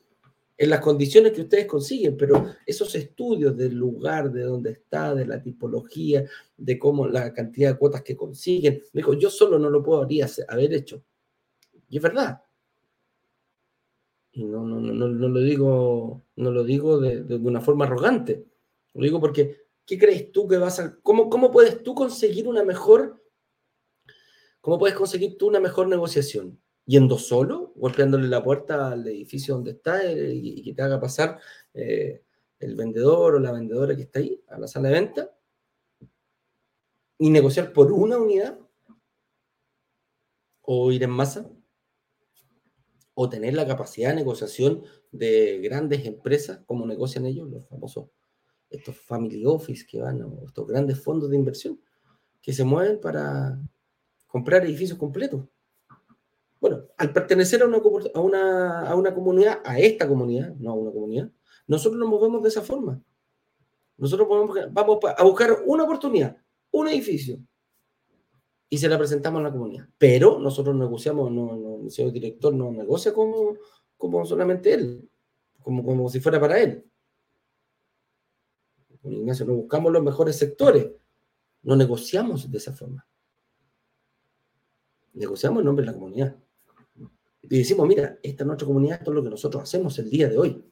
en 0.57 0.69
las 0.69 0.79
condiciones 0.79 1.33
que 1.33 1.41
ustedes 1.41 1.65
consiguen, 1.65 2.15
pero 2.15 2.45
esos 2.65 2.95
estudios 2.95 3.57
del 3.57 3.75
lugar, 3.75 4.31
de 4.31 4.43
dónde 4.43 4.71
está, 4.71 5.13
de 5.13 5.25
la 5.25 5.41
tipología, 5.41 6.25
de 6.55 6.79
cómo 6.79 7.07
la 7.07 7.33
cantidad 7.33 7.71
de 7.71 7.77
cuotas 7.77 8.03
que 8.03 8.15
consiguen, 8.15 8.81
me 8.93 8.99
dijo, 8.99 9.13
yo 9.13 9.29
solo 9.29 9.59
no 9.59 9.69
lo 9.69 9.83
puedo 9.83 10.01
haber 10.01 10.73
hecho. 10.73 11.03
Y 11.89 11.97
es 11.97 12.03
verdad. 12.03 12.41
Y 14.31 14.45
no, 14.45 14.63
no, 14.65 14.79
no, 14.79 15.07
no 15.07 15.27
lo 15.27 15.39
digo, 15.39 16.23
no 16.37 16.51
lo 16.51 16.63
digo 16.63 16.99
de, 16.99 17.35
una 17.35 17.61
forma 17.61 17.85
arrogante. 17.85 18.45
Lo 18.93 19.03
digo 19.03 19.19
porque 19.19 19.65
¿Qué 19.85 19.99
crees 19.99 20.31
tú 20.31 20.47
que 20.47 20.57
vas 20.57 20.79
a... 20.79 20.97
¿Cómo, 21.01 21.29
cómo 21.29 21.51
puedes 21.51 21.83
tú 21.83 21.93
conseguir 21.93 22.47
una 22.47 22.63
mejor... 22.63 23.21
¿Cómo 24.59 24.79
puedes 24.79 24.95
conseguir 24.95 25.37
tú 25.37 25.47
una 25.47 25.59
mejor 25.59 25.87
negociación? 25.87 26.59
¿Yendo 26.85 27.17
solo? 27.17 27.73
¿Golpeándole 27.75 28.27
la 28.27 28.43
puerta 28.43 28.91
al 28.91 29.07
edificio 29.07 29.55
donde 29.55 29.71
está 29.71 30.03
eh, 30.03 30.33
y, 30.35 30.63
que 30.63 30.73
te 30.73 30.81
haga 30.81 30.99
pasar 30.99 31.39
eh, 31.73 32.23
el 32.59 32.75
vendedor 32.75 33.35
o 33.35 33.39
la 33.39 33.51
vendedora 33.51 33.95
que 33.95 34.03
está 34.03 34.19
ahí 34.19 34.41
a 34.47 34.59
la 34.59 34.67
sala 34.67 34.89
de 34.89 34.93
venta? 34.95 35.35
¿Y 37.17 37.29
negociar 37.29 37.73
por 37.73 37.91
una 37.91 38.17
unidad? 38.17 38.59
¿O 40.61 40.91
ir 40.91 41.03
en 41.03 41.11
masa? 41.11 41.49
¿O 43.13 43.29
tener 43.29 43.53
la 43.53 43.65
capacidad 43.65 44.09
de 44.09 44.15
negociación 44.17 44.83
de 45.11 45.59
grandes 45.61 46.05
empresas 46.05 46.59
como 46.65 46.85
negocian 46.85 47.25
ellos, 47.25 47.49
los 47.49 47.67
famosos 47.67 48.09
estos 48.69 48.97
family 48.97 49.45
office 49.45 49.85
que 49.85 50.01
van, 50.01 50.25
estos 50.45 50.67
grandes 50.67 51.01
fondos 51.01 51.29
de 51.29 51.37
inversión 51.37 51.79
que 52.41 52.53
se 52.53 52.63
mueven 52.63 52.99
para 52.99 53.59
comprar 54.27 54.65
edificios 54.65 54.99
completos. 54.99 55.45
Bueno, 56.59 56.83
al 56.97 57.13
pertenecer 57.13 57.61
a 57.61 57.65
una, 57.65 57.81
comunidad, 59.13 59.61
a 59.63 59.79
esta 59.79 60.07
comunidad, 60.07 60.55
no 60.55 60.71
a 60.71 60.73
una 60.73 60.91
comunidad, 60.91 61.29
nosotros 61.67 61.99
nos 61.99 62.09
movemos 62.09 62.41
de 62.41 62.49
esa 62.49 62.61
forma. 62.61 63.01
Nosotros 63.97 64.27
vamos 64.71 64.99
a 65.17 65.23
buscar 65.23 65.63
una 65.65 65.83
oportunidad, 65.83 66.37
un 66.71 66.87
edificio, 66.87 67.39
y 68.69 68.77
se 68.77 68.89
la 68.89 68.97
presentamos 68.97 69.39
a 69.39 69.43
la 69.43 69.51
comunidad. 69.51 69.87
Pero 69.97 70.39
nosotros 70.39 70.75
negociamos, 70.75 71.31
no, 71.31 71.55
no, 71.55 71.83
el 71.83 71.91
señor 71.91 72.11
director 72.11 72.53
no 72.53 72.71
negocia 72.71 73.13
como, 73.13 73.55
como 73.97 74.25
solamente 74.25 74.73
él, 74.73 75.09
como, 75.61 75.83
como 75.83 76.09
si 76.09 76.19
fuera 76.19 76.39
para 76.39 76.59
él. 76.59 76.85
Ignacio, 79.03 79.45
no 79.45 79.53
buscamos 79.53 79.91
los 79.91 80.03
mejores 80.03 80.35
sectores, 80.35 80.91
no 81.61 81.75
negociamos 81.75 82.49
de 82.49 82.57
esa 82.57 82.73
forma. 82.73 83.05
Negociamos 85.13 85.59
en 85.59 85.65
nombre 85.65 85.85
de 85.85 85.91
la 85.91 85.97
comunidad. 85.97 86.35
Y 87.49 87.59
decimos, 87.59 87.87
mira, 87.87 88.17
esta 88.23 88.43
es 88.43 88.47
nuestra 88.47 88.67
comunidad, 88.67 88.97
esto 88.97 89.11
es 89.11 89.15
lo 89.15 89.23
que 89.23 89.29
nosotros 89.29 89.63
hacemos 89.63 89.97
el 89.99 90.09
día 90.09 90.29
de 90.29 90.37
hoy. 90.37 90.63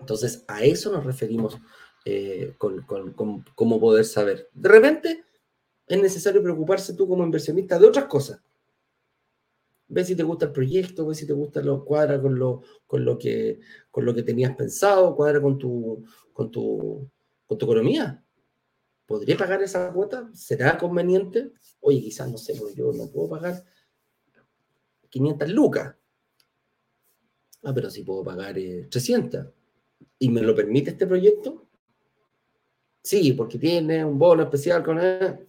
Entonces, 0.00 0.44
a 0.48 0.62
eso 0.64 0.90
nos 0.90 1.04
referimos 1.04 1.58
eh, 2.04 2.54
con, 2.58 2.82
con 2.82 3.44
cómo 3.54 3.80
poder 3.80 4.04
saber. 4.04 4.48
De 4.52 4.68
repente, 4.68 5.24
es 5.86 6.00
necesario 6.00 6.42
preocuparse 6.42 6.94
tú 6.94 7.08
como 7.08 7.24
inversionista 7.24 7.78
de 7.78 7.86
otras 7.86 8.06
cosas 8.06 8.40
ve 9.90 10.04
si 10.04 10.14
te 10.16 10.22
gusta 10.22 10.46
el 10.46 10.52
proyecto, 10.52 11.06
ve 11.06 11.14
si 11.14 11.26
te 11.26 11.32
gusta 11.32 11.60
lo 11.60 11.84
cuadra 11.84 12.20
con 12.20 12.38
lo, 12.38 12.62
con 12.86 13.04
lo 13.04 13.18
que 13.18 13.60
con 13.90 14.04
lo 14.04 14.14
que 14.14 14.22
tenías 14.22 14.56
pensado, 14.56 15.14
cuadra 15.14 15.40
con 15.42 15.58
tu 15.58 16.04
con 16.32 16.50
tu 16.50 17.10
con 17.46 17.58
tu 17.58 17.66
economía. 17.66 18.24
¿Podría 19.06 19.36
pagar 19.36 19.60
esa 19.62 19.92
cuota? 19.92 20.30
¿Será 20.32 20.78
conveniente? 20.78 21.50
Oye, 21.80 22.00
quizás 22.00 22.30
no 22.30 22.38
sé, 22.38 22.54
porque 22.54 22.76
yo 22.76 22.92
no 22.92 23.08
puedo 23.08 23.28
pagar 23.30 23.64
500 25.10 25.50
lucas. 25.50 25.94
Ah, 27.62 27.72
pero 27.74 27.90
sí 27.90 28.02
puedo 28.02 28.24
pagar 28.24 28.54
300. 28.54 29.44
Eh, 29.44 29.50
¿Y 30.20 30.28
me 30.30 30.40
lo 30.42 30.54
permite 30.54 30.90
este 30.90 31.06
proyecto? 31.06 31.66
Sí, 33.02 33.32
porque 33.32 33.58
tiene 33.58 34.04
un 34.04 34.18
bono 34.18 34.42
especial 34.42 34.82
con 34.82 34.98
él. 34.98 35.48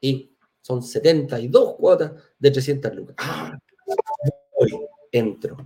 Y 0.00 0.30
son 0.60 0.82
72 0.82 1.74
cuotas 1.74 2.12
de 2.38 2.50
300 2.50 2.94
lucas. 2.94 3.16
Ah, 3.18 3.58
entro. 5.10 5.56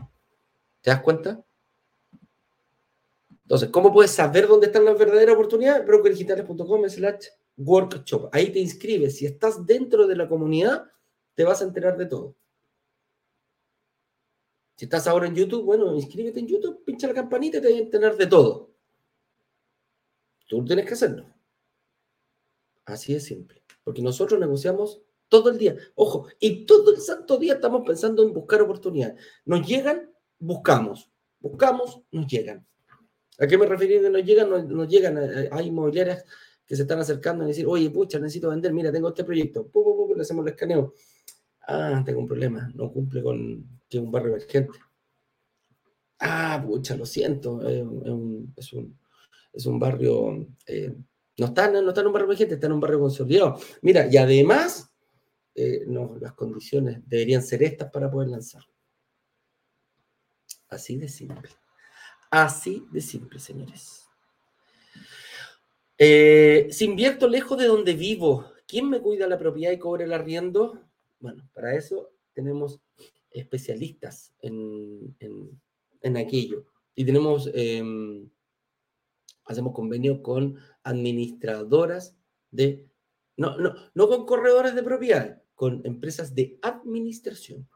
¿Te 0.80 0.90
das 0.90 1.02
cuenta? 1.02 1.42
Entonces, 3.42 3.70
¿cómo 3.70 3.92
puedes 3.92 4.10
saber 4.10 4.46
dónde 4.46 4.66
están 4.66 4.84
las 4.84 4.98
verdaderas 4.98 5.34
oportunidades? 5.34 5.86
brokerdigitales.com 5.86 6.88
slash 6.88 7.26
workshop. 7.56 8.28
Ahí 8.32 8.50
te 8.50 8.58
inscribes. 8.58 9.16
Si 9.16 9.26
estás 9.26 9.64
dentro 9.64 10.06
de 10.06 10.16
la 10.16 10.28
comunidad, 10.28 10.84
te 11.34 11.44
vas 11.44 11.62
a 11.62 11.64
enterar 11.64 11.96
de 11.96 12.06
todo. 12.06 12.36
Si 14.78 14.84
estás 14.84 15.08
ahora 15.08 15.26
en 15.26 15.34
YouTube, 15.34 15.64
bueno, 15.64 15.92
inscríbete 15.96 16.38
en 16.38 16.46
YouTube, 16.46 16.84
pincha 16.84 17.08
la 17.08 17.12
campanita 17.14 17.58
y 17.58 17.60
te 17.60 17.68
vas 17.68 17.76
a 17.76 17.82
enterar 17.82 18.16
de 18.16 18.28
todo. 18.28 18.70
Tú 20.48 20.64
tienes 20.64 20.86
que 20.86 20.94
hacerlo. 20.94 21.26
Así 22.84 23.12
de 23.12 23.18
simple. 23.18 23.60
Porque 23.82 24.02
nosotros 24.02 24.38
negociamos 24.38 25.02
todo 25.28 25.50
el 25.50 25.58
día. 25.58 25.76
Ojo, 25.96 26.28
y 26.38 26.64
todo 26.64 26.94
el 26.94 27.00
santo 27.00 27.38
día 27.38 27.54
estamos 27.54 27.82
pensando 27.84 28.22
en 28.22 28.32
buscar 28.32 28.62
oportunidades. 28.62 29.20
Nos 29.46 29.66
llegan, 29.66 30.12
buscamos. 30.38 31.10
Buscamos, 31.40 32.00
nos 32.12 32.28
llegan. 32.28 32.64
¿A 33.40 33.48
qué 33.48 33.58
me 33.58 33.66
refiero 33.66 34.00
que 34.00 34.10
nos 34.10 34.24
llegan? 34.24 34.48
Nos, 34.48 34.88
llegan, 34.88 35.18
eh, 35.18 35.48
hay 35.50 35.66
inmobiliarias 35.66 36.24
que 36.64 36.76
se 36.76 36.82
están 36.82 37.00
acercando 37.00 37.42
y 37.42 37.48
decir, 37.48 37.66
oye, 37.66 37.90
pucha, 37.90 38.20
necesito 38.20 38.50
vender, 38.50 38.72
mira, 38.72 38.92
tengo 38.92 39.08
este 39.08 39.24
proyecto. 39.24 39.66
Pum, 39.66 40.14
le 40.14 40.22
hacemos 40.22 40.46
el 40.46 40.52
escaneo. 40.52 40.94
Ah, 41.66 42.00
tengo 42.06 42.20
un 42.20 42.28
problema, 42.28 42.70
no 42.76 42.92
cumple 42.92 43.24
con 43.24 43.77
que 43.88 43.98
un 43.98 44.10
barrio 44.10 44.30
emergente. 44.30 44.78
Ah, 46.20 46.62
pucha, 46.64 46.96
lo 46.96 47.06
siento, 47.06 47.66
es, 47.68 47.82
un, 47.82 48.54
es, 48.56 49.66
un, 49.66 49.78
barrio 49.78 50.48
eh, 50.66 50.92
no 51.36 51.46
está, 51.46 51.70
no 51.70 51.88
está 51.88 52.00
en 52.00 52.06
un 52.08 52.12
barrio 52.12 52.26
emergente, 52.26 52.54
está 52.54 52.66
en 52.66 52.72
un 52.72 52.80
barrio 52.80 53.00
consolidado. 53.00 53.60
Mira, 53.82 54.08
y 54.10 54.16
además, 54.16 54.90
eh, 55.54 55.84
no, 55.86 56.16
las 56.20 56.32
condiciones 56.32 57.00
deberían 57.06 57.42
ser 57.42 57.62
estas 57.62 57.90
para 57.90 58.10
poder 58.10 58.28
lanzar. 58.28 58.62
Así 60.68 60.96
de 60.96 61.08
simple. 61.08 61.48
Así 62.30 62.86
de 62.90 63.00
simple, 63.00 63.38
señores. 63.38 64.06
Eh, 65.96 66.68
si 66.70 66.84
invierto 66.84 67.26
lejos 67.26 67.58
de 67.58 67.66
donde 67.66 67.94
vivo, 67.94 68.52
¿quién 68.66 68.88
me 68.88 69.00
cuida 69.00 69.26
la 69.26 69.38
propiedad 69.38 69.72
y 69.72 69.78
cobra 69.78 70.04
el 70.04 70.12
arriendo? 70.12 70.80
Bueno, 71.18 71.48
para 71.54 71.74
eso 71.74 72.10
tenemos 72.32 72.80
especialistas 73.38 74.34
en, 74.40 75.16
aquello. 76.16 76.66
Y 76.94 77.04
tenemos, 77.04 77.50
em, 77.54 78.28
hacemos 79.44 79.74
convenio 79.74 80.22
con 80.22 80.56
administradoras 80.82 82.16
de, 82.50 82.90
no, 83.36 83.56
no, 83.58 83.74
no 83.94 84.08
con 84.08 84.26
corredores 84.26 84.74
de 84.74 84.82
propiedad, 84.82 85.42
con 85.54 85.80
empresas 85.84 86.34
de 86.34 86.58
administración. 86.62 87.68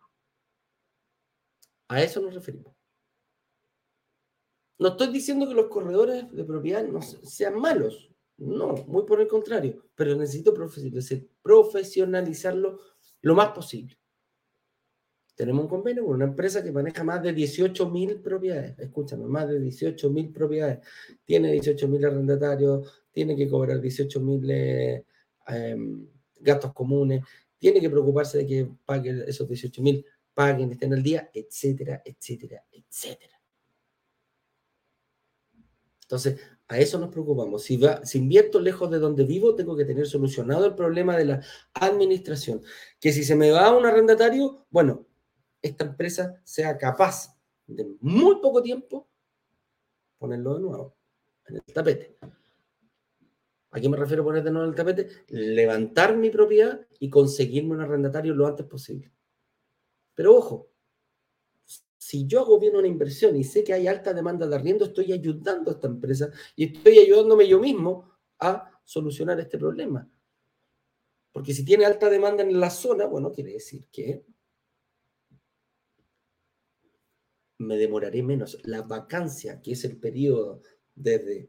A 1.88 2.02
eso 2.02 2.20
nos 2.20 2.34
referimos. 2.34 2.74
No 4.78 4.88
estoy 4.88 5.08
diciendo 5.08 5.46
que 5.46 5.54
los 5.54 5.68
corredores 5.68 6.30
de 6.32 6.44
propiedad 6.44 6.84
no 6.84 7.00
sean 7.02 7.54
malos, 7.60 8.10
no, 8.36 8.74
muy 8.88 9.04
por 9.04 9.20
el 9.20 9.28
contrario, 9.28 9.84
pero 9.94 10.16
necesito 10.16 10.52
profesionalizarlo 11.42 12.80
lo 13.20 13.34
más 13.34 13.50
posible. 13.52 13.96
Tenemos 15.42 15.64
un 15.64 15.68
convenio 15.68 16.04
con 16.04 16.14
una 16.14 16.26
empresa 16.26 16.62
que 16.62 16.70
maneja 16.70 17.02
más 17.02 17.20
de 17.20 17.32
18 17.32 17.90
mil 17.90 18.20
propiedades. 18.20 18.78
Escúchame, 18.78 19.24
más 19.24 19.48
de 19.48 19.58
18 19.58 20.08
mil 20.08 20.30
propiedades. 20.30 20.86
Tiene 21.24 21.50
18 21.50 21.88
mil 21.88 22.04
arrendatarios, 22.04 22.88
tiene 23.10 23.34
que 23.34 23.48
cobrar 23.48 23.80
18 23.80 24.20
mil 24.20 24.48
eh, 24.48 25.04
em, 25.48 26.06
gastos 26.38 26.72
comunes, 26.72 27.24
tiene 27.58 27.80
que 27.80 27.90
preocuparse 27.90 28.38
de 28.38 28.46
que 28.46 28.68
paguen 28.84 29.24
esos 29.26 29.48
18 29.48 29.82
mil, 29.82 30.06
paguen, 30.32 30.70
estén 30.70 30.94
al 30.94 31.02
día, 31.02 31.28
etcétera, 31.34 32.00
etcétera, 32.04 32.62
etcétera. 32.70 33.40
Entonces, 36.02 36.40
a 36.68 36.78
eso 36.78 37.00
nos 37.00 37.10
preocupamos. 37.10 37.64
Si, 37.64 37.76
va, 37.78 38.06
si 38.06 38.18
invierto 38.18 38.60
lejos 38.60 38.88
de 38.92 39.00
donde 39.00 39.24
vivo, 39.24 39.56
tengo 39.56 39.76
que 39.76 39.86
tener 39.86 40.06
solucionado 40.06 40.66
el 40.66 40.76
problema 40.76 41.16
de 41.16 41.24
la 41.24 41.42
administración. 41.74 42.62
Que 43.00 43.12
si 43.12 43.24
se 43.24 43.34
me 43.34 43.50
va 43.50 43.76
un 43.76 43.84
arrendatario, 43.86 44.66
bueno, 44.70 45.08
esta 45.62 45.84
empresa 45.84 46.40
sea 46.44 46.76
capaz 46.76 47.38
de 47.66 47.96
muy 48.00 48.40
poco 48.40 48.60
tiempo 48.60 49.08
ponerlo 50.18 50.54
de 50.54 50.60
nuevo 50.60 50.96
en 51.46 51.56
el 51.56 51.62
tapete. 51.62 52.18
¿A 53.70 53.80
qué 53.80 53.88
me 53.88 53.96
refiero 53.96 54.22
poner 54.22 54.42
de 54.42 54.50
nuevo 54.50 54.68
el 54.68 54.74
tapete? 54.74 55.08
Levantar 55.28 56.16
mi 56.16 56.28
propiedad 56.28 56.86
y 56.98 57.08
conseguirme 57.08 57.74
un 57.74 57.80
arrendatario 57.80 58.34
lo 58.34 58.46
antes 58.46 58.66
posible. 58.66 59.10
Pero 60.14 60.36
ojo, 60.36 60.68
si 61.96 62.26
yo 62.26 62.40
hago 62.40 62.58
bien 62.58 62.76
una 62.76 62.86
inversión 62.86 63.34
y 63.36 63.44
sé 63.44 63.64
que 63.64 63.72
hay 63.72 63.86
alta 63.86 64.12
demanda 64.12 64.46
de 64.46 64.54
arriendo, 64.54 64.84
estoy 64.84 65.12
ayudando 65.12 65.70
a 65.70 65.74
esta 65.74 65.86
empresa 65.86 66.30
y 66.54 66.74
estoy 66.74 66.98
ayudándome 66.98 67.48
yo 67.48 67.58
mismo 67.58 68.10
a 68.38 68.70
solucionar 68.84 69.40
este 69.40 69.56
problema. 69.56 70.06
Porque 71.32 71.54
si 71.54 71.64
tiene 71.64 71.86
alta 71.86 72.10
demanda 72.10 72.42
en 72.42 72.60
la 72.60 72.68
zona, 72.68 73.06
bueno, 73.06 73.32
quiere 73.32 73.52
decir 73.52 73.88
que 73.90 74.26
me 77.62 77.76
demoraré 77.76 78.22
menos. 78.22 78.58
La 78.64 78.82
vacancia, 78.82 79.60
que 79.60 79.72
es 79.72 79.84
el 79.84 79.96
periodo 79.98 80.62
desde 80.94 81.48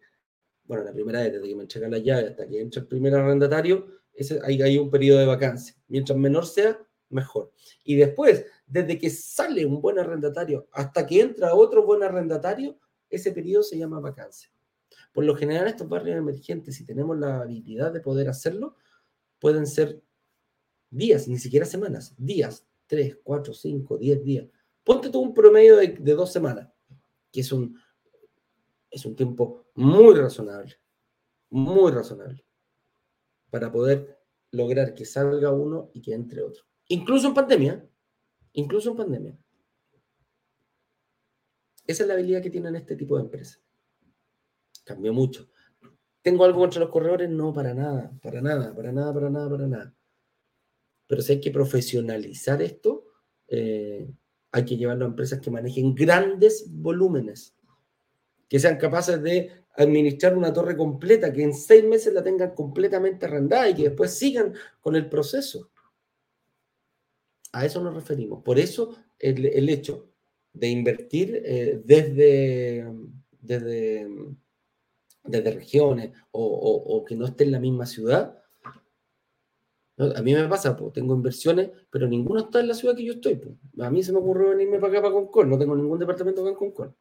bueno, 0.66 0.84
la 0.84 0.93
primera 0.93 1.22
vez, 1.22 1.34
desde 1.34 1.47
que 1.47 1.55
me 1.55 1.64
entregan 1.64 1.91
la 1.91 1.97
llave 1.97 2.28
hasta 2.30 2.47
que 2.47 2.61
entra 2.61 2.82
el 2.82 2.88
primer 2.88 3.14
arrendatario, 3.16 3.88
ese, 4.14 4.39
ahí 4.43 4.61
hay 4.61 4.78
un 4.78 4.89
periodo 4.89 5.20
de 5.20 5.26
vacancia. 5.26 5.76
Mientras 5.88 6.18
menor 6.18 6.45
sea, 6.45 6.80
mejor. 7.09 7.51
Y 7.84 7.95
después, 7.95 8.45
desde 8.66 8.97
que 8.97 9.09
sale 9.09 9.66
un 9.66 9.82
buen 9.82 9.99
arrendatario 9.99 10.68
hasta 10.72 11.05
que 11.05 11.22
entra 11.22 11.53
otro 11.53 11.86
buen 11.86 12.03
arrendatario, 12.03 12.78
ese 13.09 13.32
periodo 13.32 13.64
se 13.64 13.78
llama 13.78 13.99
vacancia. 13.99 14.49
Por 15.11 15.26
lo 15.26 15.36
general, 15.36 15.68
estos 15.68 15.88
barrios 15.88 16.18
emergentes, 16.18 16.76
si 16.76 16.86
tenemos 16.86 17.18
la 17.18 17.41
habilidad 17.41 17.91
de 17.91 17.99
poder 17.99 18.30
hacerlo, 18.30 18.78
pueden 19.39 19.68
ser 19.68 20.01
días, 20.89 21.28
ni 21.28 21.38
siquiera 21.38 21.66
semanas, 21.66 22.16
días, 22.18 22.66
tres, 22.88 23.18
cuatro, 23.24 23.53
cinco, 23.53 23.97
diez 23.97 24.24
días. 24.24 24.47
Ponte 24.84 25.09
tú 25.09 25.21
un 25.21 25.34
promedio 25.34 25.77
de, 25.77 26.13
dos 26.13 26.31
semanas, 26.31 26.69
que 27.31 27.41
es 27.41 27.51
un, 27.51 27.79
es 28.89 29.05
un 29.05 29.15
tiempo 29.15 29.67
muy 29.75 30.15
razonable, 30.15 30.75
muy 31.49 31.91
razonable, 31.91 32.45
para 33.49 33.71
poder 33.71 34.19
lograr 34.51 34.93
que 34.93 35.05
salga 35.05 35.51
uno 35.51 35.89
y 35.93 36.01
que 36.01 36.13
entre 36.13 36.41
otro. 36.43 36.63
Incluso 36.88 37.27
en 37.27 37.34
pandemia, 37.34 37.89
incluso 38.53 38.91
en 38.91 38.97
pandemia. 38.97 39.38
Esa 41.88 42.03
es 42.03 42.07
la 42.07 42.13
habilidad 42.13 42.41
que 42.41 42.49
tienen 42.49 42.75
este 42.75 42.95
tipo 42.95 43.17
de 43.17 43.23
empresas. 43.23 43.61
Cambió 44.84 45.13
mucho. 45.13 45.49
¿Tengo 46.21 46.45
algo 46.45 46.59
contra 46.59 46.79
los 46.79 46.89
corredores? 46.89 47.29
No, 47.29 47.53
para 47.53 47.73
nada, 47.73 48.11
para 48.21 48.41
nada, 48.41 48.73
para 48.73 48.91
nada, 48.91 49.13
para 49.13 49.29
nada, 49.29 49.49
para 49.49 49.67
nada. 49.67 49.95
Pero 51.07 51.21
si 51.21 51.34
hay 51.34 51.41
que 51.41 51.51
profesionalizar 51.51 52.61
esto, 52.61 53.07
eh, 53.47 54.09
hay 54.54 54.64
que 54.64 54.78
llevarlo 54.78 55.04
a 55.04 55.10
empresas 55.10 55.41
que 55.41 55.51
manejen 55.51 55.93
grandes 55.93 56.66
volúmenes, 56.70 57.54
que 58.47 58.60
sean 58.60 58.78
capaces 58.78 59.22
de 59.22 59.51
administrar 59.76 60.38
una 60.38 60.54
torre 60.54 60.78
completa, 60.78 61.34
que 61.34 61.43
en 61.43 61.54
seis 61.54 61.84
meses 61.84 62.14
la 62.14 62.24
tengan 62.24 62.56
completamente 62.56 63.26
arrendada 63.26 63.70
y 63.70 63.76
que 63.76 63.84
después 63.89 64.14
sigan 64.14 64.54
con 64.80 64.95
el 64.95 65.10
proceso. 65.10 65.70
A 67.51 67.66
eso 67.66 67.84
nos 67.84 67.93
referimos. 67.93 68.41
Por 68.43 68.58
eso 68.58 68.95
el, 69.20 69.70
hecho 69.70 70.08
de 70.54 70.70
invertir 70.70 71.41
eh, 71.43 71.82
desde, 71.84 72.88
desde 73.41 74.08
desde 75.24 75.51
regiones 75.51 76.12
o, 76.32 77.04
que 77.08 77.16
no 77.16 77.26
esté 77.26 77.45
en 77.45 77.51
la 77.51 77.60
misma 77.60 77.86
ciudad. 77.86 78.42
A 79.97 80.21
mí 80.21 80.33
me 80.33 80.47
pasa, 80.47 80.75
pues, 80.75 80.93
tengo 80.93 81.13
inversiones, 81.13 81.69
pero 81.89 82.07
ninguno 82.07 82.41
está 82.41 82.59
en 82.59 82.67
la 82.67 82.73
ciudad 82.73 82.95
que 82.95 83.05
yo 83.05 83.13
estoy. 83.13 83.35
Pues. 83.35 83.55
A 83.79 83.89
mí 83.89 84.01
se 84.03 84.11
me 84.11 84.19
ocurrió 84.19 84.49
venirme 84.49 84.79
para 84.79 84.93
acá, 84.93 85.01
para 85.01 85.13
Concord. 85.13 85.47
No 85.47 85.57
tengo 85.57 85.75
ningún 85.75 85.99
departamento 85.99 86.41
acá 86.41 86.57
en. 86.57 86.95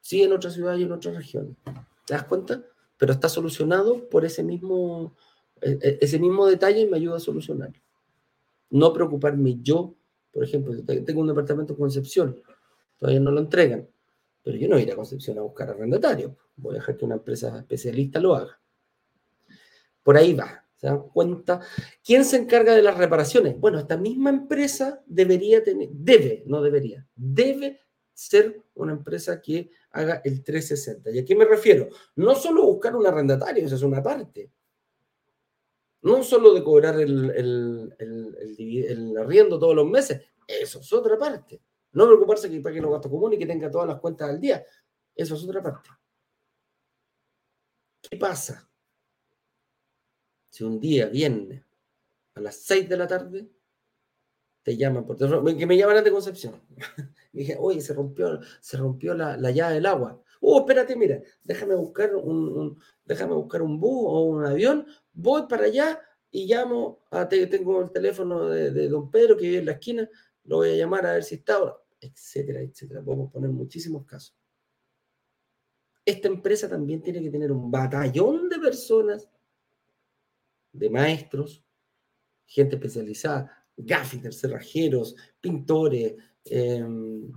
Sí, 0.00 0.22
en 0.22 0.32
otra 0.32 0.50
ciudad 0.50 0.76
y 0.76 0.82
en 0.82 0.92
otras 0.92 1.16
regiones. 1.16 1.56
¿Te 2.06 2.14
das 2.14 2.24
cuenta? 2.24 2.64
Pero 2.96 3.12
está 3.12 3.28
solucionado 3.28 4.08
por 4.08 4.24
ese 4.24 4.42
mismo, 4.42 5.14
e, 5.60 5.78
e, 5.80 5.98
ese 6.00 6.18
mismo 6.18 6.46
detalle 6.46 6.80
y 6.80 6.86
me 6.86 6.96
ayuda 6.96 7.16
a 7.16 7.20
solucionar. 7.20 7.72
No 8.70 8.92
preocuparme 8.92 9.58
yo, 9.62 9.94
por 10.32 10.42
ejemplo, 10.42 10.74
tengo 10.84 11.20
un 11.20 11.28
departamento 11.28 11.74
en 11.74 11.78
Concepción, 11.78 12.42
todavía 12.98 13.20
no 13.20 13.30
lo 13.30 13.40
entregan 13.40 13.88
pero 14.48 14.60
yo 14.60 14.66
no 14.66 14.76
voy 14.76 14.82
a 14.82 14.86
ir 14.86 14.92
a 14.92 14.96
Concepción 14.96 15.38
a 15.38 15.42
buscar 15.42 15.68
arrendatario. 15.68 16.34
Voy 16.56 16.72
a 16.72 16.78
dejar 16.78 16.96
que 16.96 17.04
una 17.04 17.16
empresa 17.16 17.58
especialista 17.58 18.18
lo 18.18 18.34
haga. 18.34 18.58
Por 20.02 20.16
ahí 20.16 20.32
va. 20.32 20.64
¿Se 20.78 20.86
dan 20.86 21.08
cuenta? 21.08 21.60
¿Quién 22.04 22.24
se 22.24 22.36
encarga 22.36 22.72
de 22.72 22.82
las 22.82 22.96
reparaciones? 22.96 23.58
Bueno, 23.58 23.80
esta 23.80 23.96
misma 23.96 24.30
empresa 24.30 25.02
debería 25.06 25.62
tener, 25.64 25.88
debe, 25.90 26.44
no 26.46 26.62
debería, 26.62 27.04
debe 27.16 27.80
ser 28.14 28.62
una 28.74 28.92
empresa 28.92 29.40
que 29.42 29.72
haga 29.90 30.22
el 30.24 30.44
360. 30.44 31.10
¿Y 31.10 31.18
a 31.18 31.24
qué 31.24 31.34
me 31.34 31.46
refiero? 31.46 31.88
No 32.14 32.36
solo 32.36 32.62
buscar 32.62 32.94
un 32.94 33.04
arrendatario, 33.04 33.66
esa 33.66 33.74
es 33.74 33.82
una 33.82 34.00
parte. 34.00 34.52
No 36.02 36.22
solo 36.22 36.54
de 36.54 36.62
cobrar 36.62 37.00
el, 37.00 37.92
arriendo 39.20 39.58
todos 39.58 39.74
los 39.74 39.86
meses, 39.88 40.22
eso 40.46 40.78
es 40.78 40.92
otra 40.92 41.18
parte. 41.18 41.60
No 41.90 42.06
preocuparse 42.06 42.48
que 42.48 42.60
pague 42.60 42.80
los 42.80 42.92
gastos 42.92 43.10
comunes 43.10 43.36
y 43.36 43.40
que 43.40 43.46
tenga 43.46 43.68
todas 43.68 43.88
las 43.88 43.98
cuentas 43.98 44.30
al 44.30 44.40
día. 44.40 44.64
Eso 45.12 45.34
es 45.34 45.42
otra 45.42 45.60
parte. 45.60 45.90
¿Qué 48.00 48.16
pasa? 48.16 48.67
Si 50.50 50.64
un 50.64 50.80
día, 50.80 51.06
viene 51.06 51.64
a 52.34 52.40
las 52.40 52.56
6 52.56 52.88
de 52.88 52.96
la 52.96 53.06
tarde, 53.06 53.48
te 54.62 54.76
llaman 54.76 55.06
por 55.06 55.16
teléfono, 55.16 55.56
que 55.56 55.66
me 55.66 55.76
llaman 55.76 56.04
de 56.04 56.10
Concepción. 56.10 56.60
dije, 57.32 57.56
oye, 57.58 57.80
se 57.80 57.94
rompió, 57.94 58.40
se 58.60 58.76
rompió 58.76 59.14
la, 59.14 59.50
llave 59.50 59.74
del 59.74 59.86
agua. 59.86 60.22
Oh, 60.40 60.60
espérate, 60.60 60.94
mira, 60.94 61.20
déjame 61.42 61.74
buscar 61.74 62.14
un, 62.14 62.78
déjame 63.04 63.34
buscar 63.34 63.62
un 63.62 63.80
bus 63.80 64.04
o 64.06 64.24
un 64.24 64.44
avión, 64.44 64.86
voy 65.12 65.42
para 65.48 65.64
allá 65.64 66.00
y 66.30 66.46
llamo, 66.46 67.00
a, 67.10 67.28
tengo 67.28 67.82
el 67.82 67.90
teléfono 67.90 68.48
de, 68.48 68.70
de, 68.70 68.88
don 68.88 69.10
Pedro 69.10 69.36
que 69.36 69.44
vive 69.44 69.58
en 69.58 69.66
la 69.66 69.72
esquina, 69.72 70.08
lo 70.44 70.56
voy 70.56 70.70
a 70.70 70.76
llamar 70.76 71.06
a 71.06 71.14
ver 71.14 71.24
si 71.24 71.36
está 71.36 71.54
ahora, 71.54 71.76
etcétera, 72.00 72.60
etcétera. 72.60 73.02
Podemos 73.02 73.32
poner 73.32 73.50
muchísimos 73.50 74.04
casos. 74.06 74.36
Esta 76.04 76.28
empresa 76.28 76.68
también 76.68 77.02
tiene 77.02 77.22
que 77.22 77.30
tener 77.30 77.52
un 77.52 77.70
batallón 77.70 78.48
de 78.48 78.58
personas, 78.58 79.28
de 80.78 80.90
maestros, 80.90 81.64
gente 82.46 82.76
especializada, 82.76 83.66
gaffiters, 83.76 84.40
cerrajeros, 84.40 85.14
pintores, 85.40 86.14
em, 86.44 87.30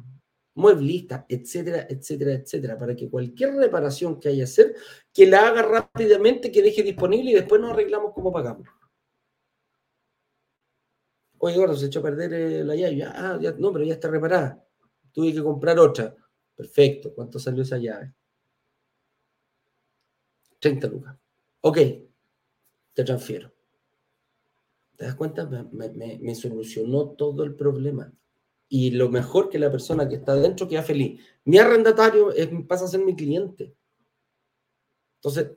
mueblistas, 0.55 1.25
etcétera, 1.29 1.87
etcétera, 1.89 2.33
etcétera, 2.33 2.77
para 2.77 2.95
que 2.95 3.09
cualquier 3.09 3.53
reparación 3.55 4.19
que 4.19 4.29
haya 4.29 4.37
que 4.39 4.43
hacer, 4.43 4.75
que 5.13 5.25
la 5.25 5.47
haga 5.47 5.61
rápidamente, 5.63 6.51
que 6.51 6.61
deje 6.61 6.83
disponible 6.83 7.31
y 7.31 7.35
después 7.35 7.61
nos 7.61 7.71
arreglamos 7.71 8.13
como 8.13 8.31
pagamos. 8.31 8.67
Oye, 11.39 11.57
gordo, 11.57 11.75
se 11.75 11.87
echó 11.87 11.99
a 11.99 12.03
perder 12.03 12.33
eh, 12.33 12.63
la 12.63 12.75
llave. 12.75 13.03
Ah, 13.03 13.39
ya, 13.41 13.51
no, 13.53 13.73
pero 13.73 13.83
ya 13.83 13.93
está 13.95 14.09
reparada. 14.09 14.63
Tuve 15.11 15.33
que 15.33 15.41
comprar 15.41 15.79
otra. 15.79 16.15
Perfecto. 16.55 17.13
¿Cuánto 17.15 17.39
salió 17.39 17.63
esa 17.63 17.77
llave? 17.77 18.13
30 20.59 20.87
lucas. 20.87 21.17
Ok, 21.61 21.77
te 22.93 23.03
transfiero. 23.03 23.51
¿Te 24.97 25.05
das 25.05 25.15
cuenta? 25.15 25.49
Me, 25.71 26.35
solucionó 26.35 27.09
todo 27.09 27.43
el 27.43 27.55
problema. 27.55 28.13
Y 28.69 28.91
lo 28.91 29.09
mejor 29.09 29.49
que 29.49 29.59
la 29.59 29.71
persona 29.71 30.07
que 30.07 30.15
está 30.15 30.35
dentro 30.35 30.67
queda 30.67 30.83
feliz. 30.83 31.21
Mi 31.43 31.57
arrendatario 31.57 32.33
pasa 32.67 32.85
a 32.85 32.87
ser 32.87 33.03
mi 33.03 33.15
cliente. 33.15 33.75
Entonces, 35.15 35.51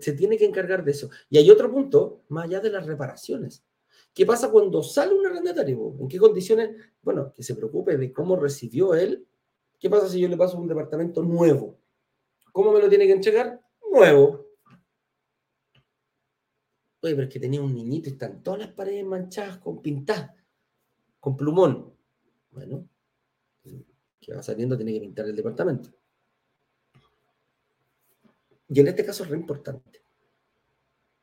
se 0.00 0.12
tiene 0.12 0.36
que 0.36 0.44
encargar 0.44 0.84
de 0.84 0.92
eso. 0.92 1.10
Y 1.28 1.38
hay 1.38 1.50
otro 1.50 1.70
punto, 1.70 2.22
más 2.28 2.44
allá 2.44 2.60
de 2.60 2.70
las 2.70 2.86
reparaciones. 2.86 3.64
¿Qué 4.14 4.26
pasa 4.26 4.50
cuando 4.50 4.82
sale 4.82 5.14
un 5.14 5.26
arrendatario? 5.26 5.94
¿En 6.00 6.08
qué 6.08 6.18
condiciones? 6.18 6.70
Bueno, 7.02 7.32
que 7.34 7.42
se 7.42 7.54
preocupe 7.54 7.96
de 7.96 8.12
cómo 8.12 8.36
recibió 8.36 8.94
él. 8.94 9.26
¿Qué 9.78 9.88
pasa 9.88 10.08
si 10.08 10.20
yo 10.20 10.28
le 10.28 10.36
paso 10.36 10.58
un 10.58 10.68
departamento 10.68 11.22
nuevo? 11.22 11.78
¿Cómo 12.52 12.72
me 12.72 12.80
lo 12.80 12.88
tiene 12.88 13.06
que 13.06 13.12
entregar? 13.12 13.60
Nuevo. 13.92 14.39
Oye, 17.02 17.14
pero 17.14 17.22
es 17.26 17.32
que 17.32 17.40
tenía 17.40 17.62
un 17.62 17.74
niñito 17.74 18.08
y 18.08 18.12
están 18.12 18.42
todas 18.42 18.60
las 18.60 18.68
paredes 18.68 19.04
manchadas 19.04 19.58
con 19.58 19.80
pintadas, 19.80 20.34
con 21.18 21.36
plumón. 21.36 21.92
Bueno, 22.52 22.86
que 24.20 24.34
va 24.34 24.42
saliendo 24.42 24.76
tiene 24.76 24.92
que 24.92 25.00
pintar 25.00 25.26
el 25.26 25.36
departamento. 25.36 25.90
Y 28.68 28.80
en 28.80 28.88
este 28.88 29.04
caso 29.04 29.24
es 29.24 29.30
re 29.30 29.36
importante. 29.36 30.02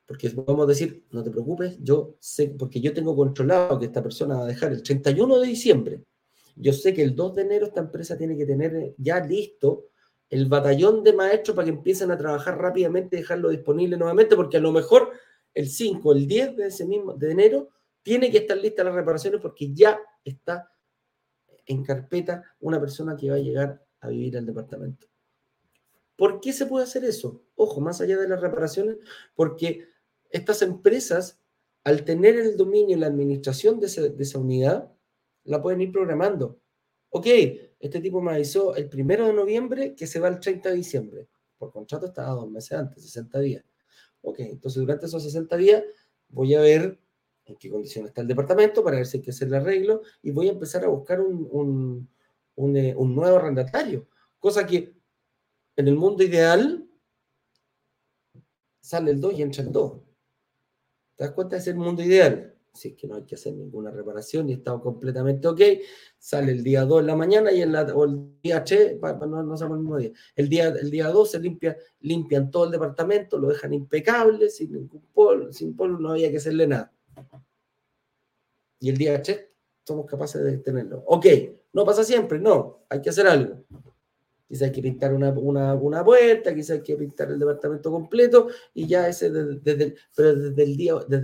Porque 0.06 0.30
vamos 0.30 0.64
a 0.64 0.68
decir, 0.68 1.06
no 1.12 1.24
te 1.24 1.30
preocupes, 1.30 1.78
yo 1.82 2.16
sé, 2.20 2.48
porque 2.58 2.80
yo 2.80 2.94
tengo 2.94 3.16
controlado 3.16 3.78
que 3.78 3.86
esta 3.86 4.02
persona 4.02 4.38
va 4.38 4.44
a 4.44 4.48
dejar 4.48 4.72
el 4.72 4.82
31 4.82 5.40
de 5.40 5.48
diciembre. 5.48 6.04
Yo 6.56 6.74
sé 6.74 6.94
que 6.94 7.04
el 7.04 7.16
2 7.16 7.36
de 7.36 7.42
enero 7.44 7.68
esta 7.68 7.82
empresa 7.82 8.18
tiene 8.18 8.38
que 8.38 8.46
tener 8.46 8.96
ya 8.98 9.20
listo 9.20 9.90
el 10.30 10.48
batallón 10.48 11.04
de 11.04 11.14
maestros 11.14 11.56
para 11.56 11.66
que 11.66 11.72
empiecen 11.72 12.12
a 12.12 12.18
trabajar 12.18 12.58
rápidamente 12.58 13.16
y 13.16 13.20
dejarlo 13.20 13.50
disponible 13.50 13.98
nuevamente, 13.98 14.36
porque 14.36 14.58
a 14.58 14.62
lo 14.62 14.72
mejor 14.72 15.12
el 15.58 15.70
5, 15.70 16.12
el 16.12 16.28
10 16.28 16.56
de 16.56 16.68
ese 16.68 16.86
mismo 16.86 17.14
de 17.14 17.32
enero 17.32 17.70
tiene 18.04 18.30
que 18.30 18.38
estar 18.38 18.56
lista 18.56 18.84
las 18.84 18.94
reparaciones 18.94 19.42
porque 19.42 19.74
ya 19.74 20.00
está 20.24 20.72
en 21.66 21.84
carpeta 21.84 22.44
una 22.60 22.80
persona 22.80 23.18
que 23.18 23.32
va 23.32 23.38
a 23.38 23.40
llegar 23.40 23.84
a 24.02 24.10
vivir 24.10 24.38
al 24.38 24.46
departamento. 24.46 25.08
¿Por 26.16 26.40
qué 26.42 26.54
se 26.54 26.68
puede 26.68 26.84
hacer 26.84 27.04
eso? 27.06 27.42
Ojo, 27.56 27.82
más 27.82 28.00
allá 28.02 28.20
de 28.20 28.28
las 28.28 28.40
reparaciones, 28.40 28.98
porque 29.34 29.88
estas 30.30 30.62
empresas, 30.62 31.40
al 31.84 32.06
tener 32.06 32.36
el 32.38 32.56
dominio 32.56 32.96
y 32.96 33.00
la 33.00 33.08
administración 33.08 33.80
de, 33.80 33.88
esa 33.88 34.38
unidad, 34.38 34.94
la 35.44 35.60
pueden 35.60 35.82
ir 35.82 35.92
programando. 35.92 36.60
Ok, 37.10 37.26
este 37.80 38.00
tipo 38.00 38.22
me 38.22 38.34
avisó 38.34 38.76
el 38.76 38.90
primero 38.90 39.26
de 39.26 39.34
noviembre 39.34 39.96
que 39.96 40.06
se 40.06 40.20
va 40.20 40.28
el 40.28 40.40
30 40.40 40.70
de 40.70 40.76
diciembre. 40.76 41.28
Por 41.58 41.72
contrato 41.72 42.06
estaba 42.06 42.36
dos 42.36 42.52
meses 42.52 42.74
antes, 42.74 43.02
60 43.04 43.40
días. 43.40 43.66
Ok, 44.22 44.40
entonces 44.40 44.82
durante 44.82 45.06
esos 45.06 45.24
60 45.24 45.58
días 45.58 45.84
voy 46.30 46.56
a 46.56 46.62
ver 46.62 47.00
en 47.46 47.56
qué 47.56 47.70
condición 47.70 48.06
está 48.06 48.22
el 48.22 48.28
departamento 48.28 48.84
para 48.84 48.98
ver 48.98 49.06
si 49.06 49.18
hay 49.18 49.24
que 49.24 49.32
hacer 49.32 49.48
el 49.48 49.56
arreglo 49.56 50.02
y 50.22 50.32
voy 50.32 50.50
a 50.50 50.52
empezar 50.52 50.84
a 50.84 50.90
buscar 50.90 51.22
un, 51.22 52.10
un 52.56 52.76
eh, 52.76 52.94
nuevo 52.94 53.38
arrendatario. 53.38 54.08
Cosa 54.40 54.66
que 54.66 54.94
en 55.76 55.88
el 55.88 55.96
mundo 55.96 56.24
ideal 56.24 56.90
sale 58.82 59.12
el 59.12 59.22
2 59.22 59.34
y 59.40 59.42
entra 59.44 59.64
el 59.64 59.72
2. 59.72 60.02
¿Te 61.16 61.24
das 61.24 61.34
cuenta? 61.34 61.58
Es 61.58 61.68
el 61.68 61.76
mundo 61.76 62.04
ideal. 62.04 62.57
Es 62.86 62.94
que 62.96 63.08
no 63.08 63.16
hay 63.16 63.24
que 63.24 63.36
hacer 63.36 63.54
ninguna 63.54 63.92
reparación 63.92 64.50
y 64.50 64.54
está 64.54 64.78
completamente 64.80 65.48
ok, 65.48 65.62
sale 66.18 66.52
el 66.52 66.64
día 66.64 66.86
2 66.86 67.02
en 67.02 67.08
la 67.08 67.16
mañana 67.16 67.52
y 67.52 67.62
el 67.62 67.72
día 68.42 68.64
3, 68.64 69.00
no, 69.02 69.44
no 69.44 69.56
el 69.56 69.70
mismo 69.70 69.98
día, 69.98 70.12
el 70.36 70.50
día, 70.50 70.68
el 70.68 70.90
día 70.90 71.10
2 71.10 71.32
se 71.32 71.40
limpia, 71.40 71.78
limpian 72.02 72.50
todo 72.52 72.66
el 72.66 72.72
departamento, 72.72 73.38
lo 73.38 73.50
dejan 73.50 73.74
impecable, 73.74 74.50
sin 74.50 74.74
ningún 74.74 75.02
polvo, 75.14 75.52
sin 75.52 75.76
polvo, 75.76 76.00
no 76.00 76.12
había 76.12 76.32
que 76.32 76.38
hacerle 76.38 76.68
nada. 76.68 76.94
Y 78.80 78.90
el 78.90 78.98
día 78.98 79.22
3 79.22 79.48
somos 79.84 80.06
capaces 80.06 80.44
de 80.44 80.58
tenerlo. 80.58 81.04
Ok, 81.08 81.26
no 81.74 81.86
pasa 81.86 82.04
siempre, 82.04 82.40
no, 82.40 82.86
hay 82.90 83.02
que 83.02 83.10
hacer 83.10 83.28
algo. 83.28 83.64
Quizá 84.48 84.66
hay 84.66 84.72
que 84.72 84.82
pintar 84.82 85.14
una, 85.14 85.32
una, 85.32 86.06
puerta, 86.06 86.56
quizá 86.56 86.74
hay 86.74 86.82
que 86.82 86.96
pintar 86.96 87.30
el 87.30 87.40
departamento 87.40 87.92
completo 87.92 88.48
y 88.74 88.88
ya 88.88 89.08
ese 89.08 89.30
desde, 89.30 89.96
pero 90.16 90.36
desde 90.36 90.64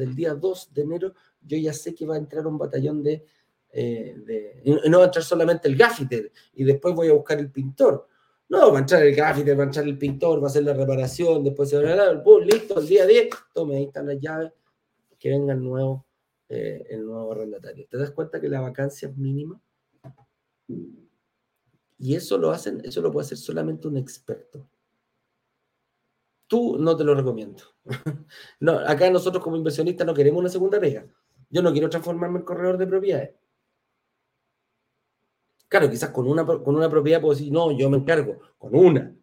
el 0.04 0.16
día 0.16 0.34
2 0.34 0.74
de 0.74 0.82
enero 0.82 1.14
yo 1.46 1.58
ya 1.58 1.74
sé 1.74 1.94
que 1.94 2.06
va 2.06 2.16
a 2.16 2.20
entrar 2.20 2.46
un 2.48 2.58
batallón 2.58 3.04
de, 3.04 3.26
eh, 3.76 4.62
no 4.88 5.00
va 5.00 5.06
a 5.06 5.08
entrar 5.08 5.24
solamente 5.24 5.68
el 5.68 5.76
gaffiter 5.76 6.32
y 6.54 6.64
después 6.64 6.94
voy 6.94 7.10
a 7.10 7.14
buscar 7.14 7.40
el 7.40 7.52
pintor. 7.52 8.08
No, 8.50 8.72
va 8.72 8.78
a 8.78 8.82
entrar 8.82 9.02
el 9.04 9.16
gaffiter, 9.16 9.58
va 9.58 9.64
a 9.64 9.66
entrar 9.66 9.86
el 9.86 9.98
pintor, 9.98 10.40
va 10.40 10.44
a 10.44 10.48
hacer 10.48 10.64
la 10.64 10.74
reparación, 10.74 11.44
después 11.44 11.70
se 11.70 11.82
va 11.82 11.90
a 11.90 11.96
dar, 11.96 12.24
listo, 12.46 12.80
el 12.80 12.88
día 12.88 13.08
10, 13.08 13.30
tome, 13.54 13.78
ahí 13.78 13.86
están 13.86 14.06
las 14.06 14.20
llaves, 14.20 14.52
que 15.18 15.30
venga 15.30 15.54
el 15.54 15.64
nuevo, 15.64 16.06
eh, 16.50 16.86
el 16.90 17.04
nuevo 17.06 17.32
arrendatario. 17.32 17.88
¿Te 17.90 17.98
das 17.98 18.12
cuenta 18.12 18.40
que 18.40 18.50
la 18.50 18.62
vacancia 18.62 19.08
es 19.10 19.18
mínima? 19.18 19.60
Y 21.98 22.16
eso 22.16 22.38
lo 22.38 22.52
hacen, 22.52 22.82
eso 22.84 23.02
lo 23.02 23.12
puede 23.12 23.26
hacer 23.26 23.38
solamente 23.38 23.88
un 23.88 23.98
experto. 23.98 24.68
Tú 26.46 26.78
no 26.78 26.96
te 26.96 27.04
lo 27.04 27.16
recomiendo. 27.16 27.64
no, 28.60 28.74
acá 28.80 29.10
nosotros 29.10 29.44
como 29.44 29.56
inversionistas 29.56 30.06
no 30.06 30.14
queremos 30.14 30.42
una 30.42 30.50
segunda 30.50 30.80
pega. 30.80 31.08
Yo 31.54 31.62
no 31.62 31.72
quiero 31.72 31.88
transformarme 31.88 32.40
en 32.40 32.46
corredor 32.46 32.80
de 32.80 32.88
propiedades. 32.88 33.30
Claro, 35.68 35.88
quizás 35.88 36.10
con 36.10 36.28
una, 36.28 36.44
con 36.44 36.76
una 36.76 36.90
propiedad 36.90 37.22
puedo 37.22 37.36
decir, 37.36 37.52
no, 37.52 37.72
yo 37.78 37.92
me 37.92 37.98
encargo, 37.98 38.40
con 38.58 38.76
una. 38.76 39.16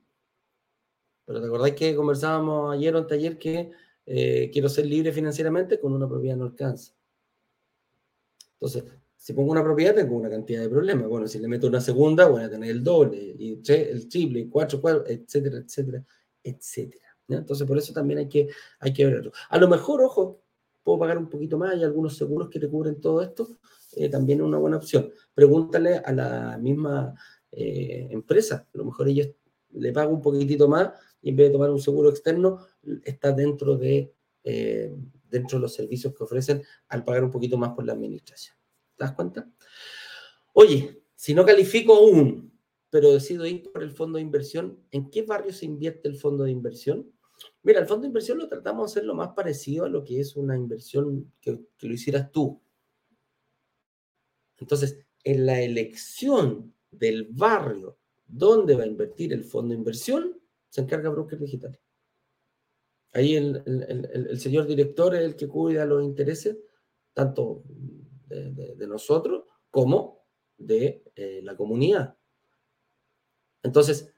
Pero 1.24 1.41
te 1.41 1.47
acordáis 1.49 1.74
que 1.74 1.97
conversábamos 1.97 2.72
ayer 2.72 2.95
o 2.95 2.99
anteayer 2.99 3.37
que 3.37 3.72
eh, 4.07 4.49
quiero 4.53 4.68
ser 4.68 4.87
libre 4.87 5.11
financieramente, 5.11 5.81
con 5.81 5.93
una 5.93 6.09
propiedad 6.09 6.37
no 6.37 6.45
alcanza. 6.45 6.93
Entonces, 8.53 8.85
si 9.16 9.33
pongo 9.33 9.51
una 9.51 9.64
propiedad, 9.64 9.97
tengo 9.97 10.14
una 10.14 10.31
cantidad 10.31 10.61
de 10.61 10.68
problemas. 10.68 11.09
Bueno, 11.09 11.26
si 11.26 11.41
le 11.41 11.49
meto 11.49 11.66
una 11.66 11.81
segunda, 11.81 12.28
voy 12.28 12.45
a 12.45 12.51
tener 12.51 12.70
el 12.70 12.85
doble, 12.85 13.18
y 13.18 13.61
el 13.72 14.09
triple, 14.09 14.39
y 14.39 14.49
cuatro, 14.49 14.81
cuatro, 14.81 15.05
etcétera, 15.05 15.59
etcétera, 15.59 16.05
etcétera. 16.45 17.07
Entonces, 17.26 17.66
por 17.66 17.76
eso 17.76 17.93
también 17.93 18.20
hay 18.20 18.28
que, 18.28 18.49
hay 18.78 18.93
que 18.93 19.05
verlo. 19.05 19.33
A 19.49 19.59
lo 19.59 19.66
mejor, 19.66 20.03
ojo, 20.03 20.45
puedo 20.83 20.99
pagar 20.99 21.18
un 21.18 21.28
poquito 21.28 21.59
más, 21.59 21.72
hay 21.72 21.85
algunos 21.85 22.16
seguros 22.16 22.49
que 22.49 22.59
te 22.59 22.68
cubren 22.68 23.01
todo 23.01 23.22
esto, 23.22 23.59
eh, 23.97 24.09
también 24.09 24.41
es 24.41 24.47
una 24.47 24.59
buena 24.59 24.76
opción. 24.76 25.11
Pregúntale 25.35 25.97
a 25.97 26.12
la 26.12 26.59
misma 26.59 27.14
eh, 27.53 28.09
empresa, 28.11 28.66
a 28.72 28.78
lo 28.78 28.85
mejor 28.85 29.09
ellos 29.09 29.28
le 29.72 29.93
pagan 29.93 30.14
un 30.14 30.22
poquitito 30.22 30.68
más 30.68 30.91
y 31.22 31.31
en 31.31 31.37
vez 31.37 31.49
de 31.49 31.53
tomar 31.53 31.70
un 31.70 31.81
seguro 31.81 32.11
externo, 32.11 32.66
está 33.05 33.33
dentro 33.33 33.76
de, 33.76 34.12
eh, 34.45 34.95
dentro 35.28 35.59
de 35.59 35.62
los 35.62 35.74
servicios 35.74 36.14
que 36.14 36.24
ofrecen 36.24 36.62
al 36.89 37.05
pagar 37.05 37.24
un 37.24 37.31
poquito 37.31 37.59
más 37.59 37.70
por 37.70 37.85
la 37.85 37.93
administración. 37.93 38.57
¿Te 38.97 39.05
das 39.05 39.12
cuenta? 39.12 39.51
Oye, 40.55 41.03
si 41.14 41.35
no 41.35 41.45
califico 41.45 41.95
aún, 41.95 42.53
pero 42.89 43.12
decido 43.12 43.47
ir 43.47 43.70
por 43.70 43.83
el 43.83 43.91
fondo 43.91 44.16
de 44.16 44.22
inversión, 44.22 44.81
¿en 44.91 45.11
qué 45.11 45.22
barrio 45.22 45.53
se 45.53 45.66
invierte 45.66 46.09
el 46.09 46.16
fondo 46.16 46.45
de 46.45 46.51
inversión? 46.51 47.12
Mira, 47.62 47.80
el 47.80 47.86
fondo 47.86 48.03
de 48.03 48.09
inversión 48.09 48.38
lo 48.38 48.49
tratamos 48.49 48.93
de 48.93 49.01
hacer 49.01 49.07
lo 49.07 49.14
más 49.14 49.30
parecido 49.34 49.84
a 49.84 49.88
lo 49.88 50.05
que 50.05 50.20
es 50.20 50.36
una 50.36 50.57
inversión 50.57 51.32
que, 51.41 51.61
que 51.76 51.86
lo 51.86 51.95
hicieras 51.95 52.30
tú. 52.30 52.61
Entonces, 54.59 54.99
en 55.24 55.47
la 55.47 55.61
elección 55.61 56.74
del 56.91 57.28
barrio 57.30 57.99
donde 58.26 58.74
va 58.76 58.84
a 58.84 58.86
invertir 58.86 59.32
el 59.32 59.45
fondo 59.45 59.72
de 59.72 59.78
inversión, 59.78 60.41
se 60.68 60.80
encarga 60.82 61.11
Broker 61.11 61.38
Digital. 61.38 61.78
Ahí 63.12 63.34
el, 63.34 63.62
el, 63.66 64.38
señor 64.38 64.66
director 64.66 65.14
es 65.16 65.22
el 65.22 65.34
que 65.34 65.49
cuida 65.49 65.84
los 65.84 66.05
intereses, 66.05 66.59
tanto 67.12 67.64
de, 68.28 68.86
nosotros 68.86 69.45
como 69.68 70.24
de 70.57 71.03
eh, 71.16 71.41
la 71.43 71.57
comunidad. 71.57 72.16
Entonces, 73.64 74.12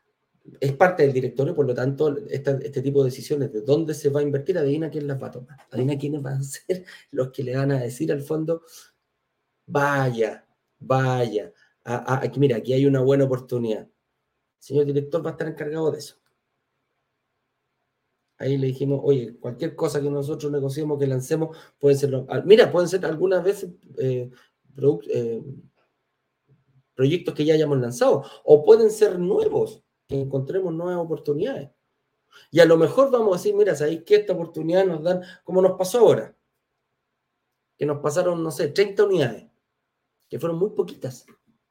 es 0.60 0.72
parte 0.72 1.02
del 1.04 1.12
directorio, 1.12 1.54
por 1.54 1.66
lo 1.66 1.74
tanto, 1.74 2.16
este 2.28 2.82
tipo 2.82 3.02
de 3.02 3.10
decisiones 3.10 3.52
de 3.52 3.60
dónde 3.62 3.94
se 3.94 4.10
va 4.10 4.20
a 4.20 4.22
invertir, 4.24 4.58
adivina 4.58 4.90
quién 4.90 5.06
las 5.06 5.22
va 5.22 5.28
a 5.28 5.30
tomar. 5.30 5.58
Adivina 5.70 5.98
quiénes 5.98 6.22
van 6.22 6.40
a 6.40 6.42
ser 6.42 6.84
los 7.10 7.30
que 7.30 7.44
le 7.44 7.56
van 7.56 7.72
a 7.72 7.80
decir 7.80 8.10
al 8.12 8.22
fondo, 8.22 8.62
vaya, 9.66 10.46
vaya, 10.78 11.52
mira, 12.36 12.56
aquí 12.56 12.72
hay 12.72 12.86
una 12.86 13.00
buena 13.00 13.24
oportunidad. 13.24 13.82
El 13.82 13.90
señor 14.58 14.86
director 14.86 15.24
va 15.24 15.30
a 15.30 15.32
estar 15.32 15.48
encargado 15.48 15.90
de 15.90 15.98
eso. 15.98 16.16
Ahí 18.38 18.58
le 18.58 18.68
dijimos, 18.68 19.00
oye, 19.04 19.36
cualquier 19.38 19.76
cosa 19.76 20.00
que 20.00 20.10
nosotros 20.10 20.50
negociemos, 20.50 20.98
que 20.98 21.06
lancemos, 21.06 21.56
pueden 21.78 21.98
ser, 21.98 22.10
mira, 22.44 22.72
pueden 22.72 22.88
ser 22.88 23.06
algunas 23.06 23.44
veces 23.44 23.70
eh, 23.98 24.30
eh, 25.08 25.42
proyectos 26.94 27.34
que 27.34 27.44
ya 27.44 27.54
hayamos 27.54 27.78
lanzado, 27.78 28.24
o 28.44 28.64
pueden 28.64 28.90
ser 28.90 29.18
nuevos, 29.20 29.84
encontremos 30.20 30.72
nuevas 30.72 31.04
oportunidades. 31.04 31.70
Y 32.50 32.60
a 32.60 32.64
lo 32.64 32.76
mejor 32.76 33.10
vamos 33.10 33.34
a 33.34 33.38
decir, 33.38 33.54
mira, 33.54 33.74
¿sabéis 33.74 34.04
que 34.04 34.16
esta 34.16 34.32
oportunidad 34.32 34.84
nos 34.84 35.02
dan, 35.02 35.22
como 35.44 35.62
nos 35.62 35.76
pasó 35.78 36.00
ahora? 36.00 36.36
Que 37.76 37.86
nos 37.86 37.98
pasaron, 38.00 38.42
no 38.42 38.50
sé, 38.50 38.68
30 38.68 39.04
unidades, 39.04 39.50
que 40.28 40.38
fueron 40.38 40.58
muy 40.58 40.70
poquitas. 40.70 41.26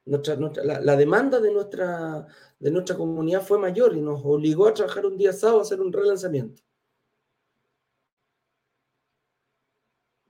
Nuestra, 0.06 0.36
la, 0.36 0.96
demanda 0.96 1.40
de 1.40 1.52
nuestra, 1.52 2.26
de 2.60 2.72
nuestra 2.72 2.98
comunidad 2.98 3.44
fue 3.44 3.60
mayor 3.60 3.96
y 3.96 4.02
nos 4.02 4.22
obligó 4.24 4.68
a 4.68 4.74
trabajar 4.74 5.06
un 5.06 5.18
día 5.18 5.32
sábado 5.32 5.60
a 5.60 5.62
hacer 5.62 5.80
un 5.80 5.94
relanzamiento. 5.94 6.64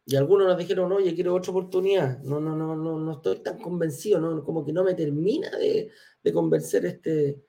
Y 0.05 0.15
algunos 0.17 0.47
nos 0.47 0.57
dijeron, 0.57 0.91
oye, 0.91 1.15
quiero 1.15 1.33
otra 1.33 1.51
oportunidad. 1.51 2.19
No, 2.19 2.41
no, 2.41 2.53
no, 2.53 2.75
no, 2.75 2.99
no 2.99 3.11
estoy 3.13 3.39
tan 3.39 3.59
convencido, 3.59 4.19
¿no? 4.19 4.43
como 4.43 4.65
que 4.65 4.73
no 4.73 4.83
me 4.83 4.93
termina 4.93 5.49
de, 5.51 5.89
de 6.21 6.33
convencer 6.33 6.85
este, 6.85 7.41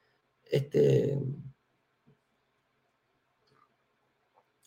este, 0.53 1.19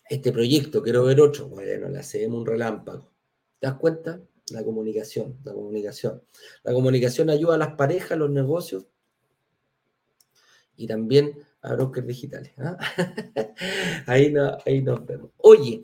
este 0.10 0.32
proyecto, 0.32 0.82
quiero 0.82 1.04
ver 1.04 1.22
otro. 1.22 1.48
Bueno, 1.48 1.90
le 1.90 2.00
hacemos 2.00 2.40
un 2.40 2.46
relámpago. 2.46 3.14
¿Te 3.60 3.68
das 3.68 3.76
cuenta? 3.78 4.20
La 4.50 4.64
comunicación, 4.64 5.38
la 5.44 5.54
comunicación. 5.54 6.24
La 6.64 6.74
comunicación 6.74 7.30
ayuda 7.30 7.56
a 7.56 7.60
las 7.60 7.76
parejas, 7.76 8.14
a 8.14 8.16
los 8.16 8.32
negocios 8.32 8.88
y 10.76 10.88
también 10.88 11.46
a 11.62 11.76
brokers 11.76 12.08
digitales. 12.08 12.54
¿ah? 12.58 12.78
ahí, 14.08 14.34
ahí 14.66 14.82
nos 14.82 15.06
vemos. 15.06 15.32
Oye, 15.38 15.84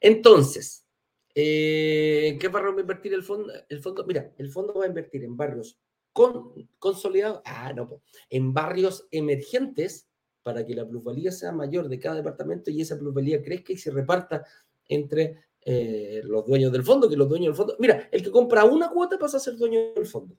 entonces, 0.00 0.86
eh, 1.34 2.28
¿en 2.28 2.38
qué 2.38 2.48
barrio 2.48 2.72
va 2.72 2.78
a 2.78 2.80
invertir 2.80 3.12
el 3.12 3.22
fondo? 3.22 3.52
El 3.68 3.80
fondo, 3.80 4.06
mira, 4.06 4.32
el 4.38 4.50
fondo 4.50 4.72
va 4.72 4.84
a 4.84 4.88
invertir 4.88 5.22
en 5.22 5.36
barrios 5.36 5.78
con, 6.14 6.54
consolidados, 6.78 7.42
ah, 7.44 7.72
no, 7.74 8.00
en 8.30 8.54
barrios 8.54 9.06
emergentes 9.10 10.08
para 10.44 10.64
que 10.64 10.74
la 10.74 10.86
plusvalía 10.86 11.32
sea 11.32 11.50
mayor 11.50 11.88
de 11.88 11.98
cada 11.98 12.14
departamento 12.14 12.70
y 12.70 12.80
esa 12.80 12.96
plusvalía 12.96 13.42
crezca 13.42 13.72
y 13.72 13.76
se 13.76 13.90
reparta 13.90 14.46
entre 14.86 15.40
eh, 15.60 16.22
los 16.24 16.46
dueños 16.46 16.70
del 16.70 16.84
fondo, 16.84 17.08
que 17.08 17.16
los 17.16 17.28
dueños 17.28 17.48
del 17.48 17.56
fondo. 17.56 17.76
Mira, 17.80 18.08
el 18.12 18.22
que 18.22 18.30
compra 18.30 18.64
una 18.64 18.90
cuota 18.90 19.18
pasa 19.18 19.38
a 19.38 19.40
ser 19.40 19.56
dueño 19.56 19.92
del 19.92 20.06
fondo. 20.06 20.36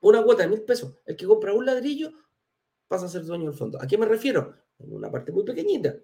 Una 0.00 0.22
cuota 0.22 0.42
de 0.42 0.50
mil 0.50 0.62
pesos. 0.62 0.98
El 1.06 1.16
que 1.16 1.24
compra 1.24 1.54
un 1.54 1.64
ladrillo 1.64 2.12
pasa 2.86 3.06
a 3.06 3.08
ser 3.08 3.24
dueño 3.24 3.46
del 3.46 3.58
fondo. 3.58 3.80
¿A 3.80 3.86
qué 3.86 3.96
me 3.96 4.04
refiero? 4.04 4.54
En 4.78 4.92
una 4.92 5.10
parte 5.10 5.32
muy 5.32 5.44
pequeñita. 5.44 5.96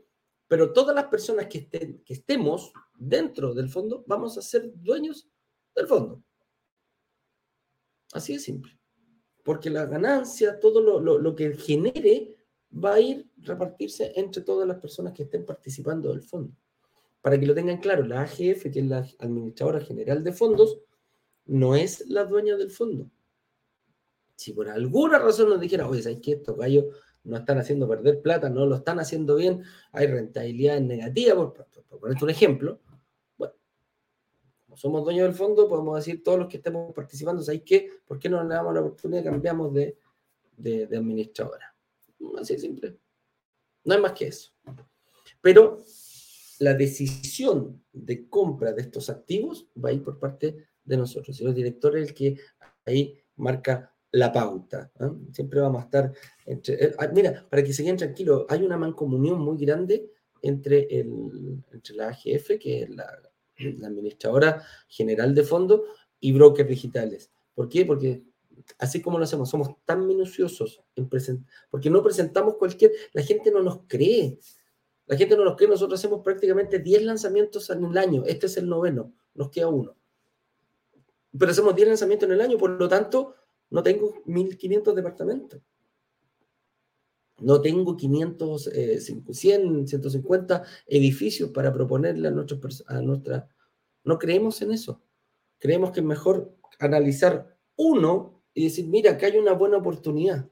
Pero 0.49 0.73
todas 0.73 0.95
las 0.95 1.05
personas 1.05 1.49
que, 1.49 1.59
estén, 1.59 2.03
que 2.03 2.15
estemos 2.15 2.73
dentro 2.95 3.53
del 3.53 3.69
fondo 3.69 4.05
vamos 4.07 4.39
a 4.39 4.43
ser 4.43 4.73
dueños 4.75 5.29
del 5.75 5.87
fondo. 5.87 6.23
Así 8.13 8.35
de 8.35 8.39
simple. 8.39 8.79
Porque 9.43 9.71
la 9.71 9.87
ganancia, 9.87 10.61
todo 10.61 10.81
lo, 10.81 11.19
lo 11.19 11.35
que 11.35 11.55
genere, 11.55 12.37
va 12.73 12.95
a 12.95 13.01
ir 13.01 13.29
repartirse 13.39 14.13
entre 14.15 14.43
todas 14.43 14.69
las 14.69 14.79
personas 14.79 15.13
que 15.13 15.25
estén 15.25 15.45
participando 15.45 16.11
del 16.11 16.23
fondo 16.23 16.55
para 17.23 17.39
que 17.39 17.47
lo 17.47 17.55
tengan 17.55 17.79
claro, 17.79 18.05
la 18.05 18.23
AGF, 18.23 18.71
que 18.71 18.81
es 18.81 18.87
la 18.87 19.07
Administradora 19.21 19.81
General 19.81 20.23
de 20.23 20.33
Fondos, 20.33 20.81
no 21.47 21.77
es 21.77 22.09
la 22.09 22.25
dueña 22.25 22.57
del 22.57 22.71
fondo. 22.71 23.09
Si 24.35 24.53
por 24.53 24.69
alguna 24.69 25.21
razón 25.21 25.49
nos 25.49 25.61
dijera, 25.61 25.89
oye, 25.89 26.03
¿sabes 26.03 26.19
qué? 26.21 26.33
Estos 26.33 26.59
gallos 26.59 26.87
no 27.23 27.37
están 27.37 27.59
haciendo 27.59 27.89
perder 27.89 28.21
plata, 28.21 28.51
no 28.51 28.67
lo 28.67 28.75
están 28.75 28.99
haciendo 28.99 29.37
bien, 29.37 29.63
hay 29.93 30.09
rentabilidad 30.09 30.81
negativa, 30.81 31.37
por, 31.37 31.67
por, 31.89 32.01
ponerte 32.01 32.25
un 32.25 32.31
ejemplo, 32.31 32.81
somos 34.77 35.05
dueños 35.05 35.27
del 35.27 35.35
fondo, 35.35 35.69
podemos 35.69 35.97
decir 35.97 36.23
todos 36.23 36.39
los 36.39 36.49
que 36.49 36.59
estemos 36.59 36.93
participando, 36.95 37.43
¿sabes 37.43 37.63
qué? 37.65 37.91
¿Por 38.07 38.19
qué 38.19 38.29
no 38.29 38.43
le 38.43 38.55
damos 38.55 38.75
la 38.75 38.81
oportunidad 38.81 39.23
y 39.23 39.25
cambiamos 39.25 39.73
de, 39.75 39.97
de, 40.57 40.87
de 40.87 40.97
administradora? 40.97 41.75
Así 42.39 42.55
de 42.55 42.61
simple. 42.61 42.99
No 43.85 43.95
hay 43.95 44.01
más 44.01 44.13
que 44.13 44.29
eso. 44.29 44.53
Pero 45.41 45.83
la 46.61 46.75
decisión 46.75 47.83
de 47.93 48.29
compra 48.29 48.73
de 48.73 48.83
estos 48.83 49.11
activos 49.11 49.67
va 49.83 49.89
a 49.89 49.93
ir 49.93 50.03
por 50.03 50.19
parte 50.19 50.57
de 50.85 50.97
nosotros. 50.97 51.41
Y 51.41 51.45
el 51.45 51.55
director 51.55 51.97
es 51.97 52.09
el 52.09 52.15
que 52.15 52.37
ahí 52.87 53.19
marca 53.37 53.93
la 54.13 54.33
pauta. 54.33 54.93
Siempre 55.33 55.61
vamos 55.61 55.83
a 55.83 55.85
estar 55.87 56.13
entre... 56.47 56.85
Eh, 56.85 56.95
ah, 56.99 57.09
mira, 57.13 57.47
para 57.49 57.65
que 57.65 57.73
se 57.73 57.83
queden 57.83 57.97
tranquilos, 57.97 58.47
hay 58.49 58.63
una 58.63 58.77
mancomunión 58.77 59.41
muy 59.41 59.57
grande 59.59 60.11
entre, 60.43 60.87
el, 61.01 61.63
entre 61.73 61.95
la 61.97 62.09
AGF, 62.09 62.59
que 62.61 62.83
es 62.83 62.91
la, 62.91 63.07
la 63.79 63.89
administradora 63.89 64.63
general 64.89 65.35
de 65.35 65.43
fondos, 65.45 65.81
y 66.23 66.33
brokers 66.33 66.69
digitales. 66.69 67.31
¿Por 67.53 67.69
qué? 67.69 67.85
Porque 67.85 68.23
así 68.79 69.03
como 69.03 69.19
lo 69.19 69.25
hacemos, 69.25 69.51
somos 69.51 69.69
tan 69.85 70.07
minuciosos 70.07 70.81
en 70.95 71.09
presentar, 71.09 71.53
porque 71.69 71.91
no 71.91 72.03
presentamos 72.03 72.57
cualquier, 72.57 72.93
la 73.13 73.23
gente 73.23 73.51
no 73.51 73.61
nos 73.61 73.81
cree. 73.87 74.39
La 75.07 75.17
gente 75.17 75.37
no 75.37 75.45
nos 75.45 75.57
cree, 75.57 75.69
nosotros 75.69 75.99
hacemos 75.99 76.23
prácticamente 76.23 76.79
10 76.79 77.03
lanzamientos 77.03 77.69
en 77.71 77.85
el 77.85 77.99
año, 77.99 78.23
este 78.25 78.47
es 78.47 78.57
el 78.57 78.69
noveno, 78.69 79.13
nos 79.35 79.51
queda 79.51 79.67
uno. 79.67 79.97
Pero 81.37 81.51
hacemos 81.51 81.75
10 81.75 81.89
lanzamientos 81.89 82.29
en 82.29 82.35
el 82.35 82.41
año, 82.41 82.57
por 82.57 82.71
lo 82.71 82.89
tanto, 82.89 83.35
no 83.71 83.83
tengo 83.83 84.23
1.500 84.25 84.95
departamentos. 84.95 85.61
No 87.43 87.61
tengo 87.61 87.97
500, 87.97 88.71
100, 89.31 89.89
150 89.89 90.63
edificios 90.87 91.51
para 91.51 91.73
proponerle 91.73 92.29
a, 92.29 92.31
nuestros, 92.31 92.85
a 92.87 93.01
nuestra... 93.01 93.49
No 94.05 94.19
creemos 94.19 94.61
en 94.63 94.73
eso. 94.73 95.01
Creemos 95.59 95.93
que 95.93 96.01
es 96.01 96.07
mejor 96.07 96.57
analizar 96.79 97.57
uno 97.77 98.43
y 98.55 98.65
decir, 98.65 98.87
mira, 98.87 99.17
que 99.17 99.27
hay 99.27 99.37
una 99.37 99.53
buena 99.53 99.79
oportunidad. 99.79 100.49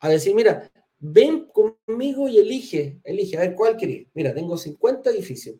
A 0.00 0.08
decir, 0.08 0.34
mira, 0.34 0.70
ven 0.98 1.48
conmigo 1.52 2.28
y 2.28 2.38
elige, 2.38 3.00
elige, 3.04 3.36
a 3.36 3.40
ver 3.40 3.54
cuál 3.54 3.76
querés. 3.76 4.08
Mira, 4.14 4.34
tengo 4.34 4.56
50 4.56 5.10
edificios, 5.10 5.56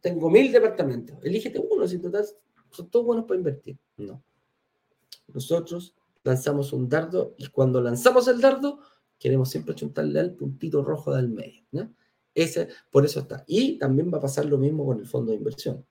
tengo 0.00 0.28
mil 0.28 0.50
departamentos, 0.50 1.18
elígete 1.22 1.64
uno, 1.70 1.86
si 1.86 1.98
total 1.98 2.24
son 2.70 2.90
todos 2.90 3.06
buenos 3.06 3.24
para 3.26 3.38
invertir. 3.38 3.78
No. 3.96 4.22
Nosotros 5.28 5.94
lanzamos 6.24 6.72
un 6.72 6.88
dardo 6.88 7.34
y 7.38 7.46
cuando 7.46 7.80
lanzamos 7.80 8.26
el 8.28 8.40
dardo, 8.40 8.80
queremos 9.22 9.50
siempre 9.50 9.76
chuntarle 9.76 10.18
al 10.18 10.34
puntito 10.34 10.82
rojo 10.82 11.14
del 11.14 11.28
medio. 11.28 11.62
Ese, 12.34 12.68
por 12.90 13.04
eso 13.04 13.20
está. 13.20 13.44
Y 13.46 13.78
también 13.78 14.12
va 14.12 14.18
a 14.18 14.22
pasar 14.22 14.46
lo 14.46 14.58
mismo 14.58 14.84
con 14.84 14.98
el 14.98 15.06
fondo 15.06 15.30
de 15.30 15.38
inversión. 15.38 15.86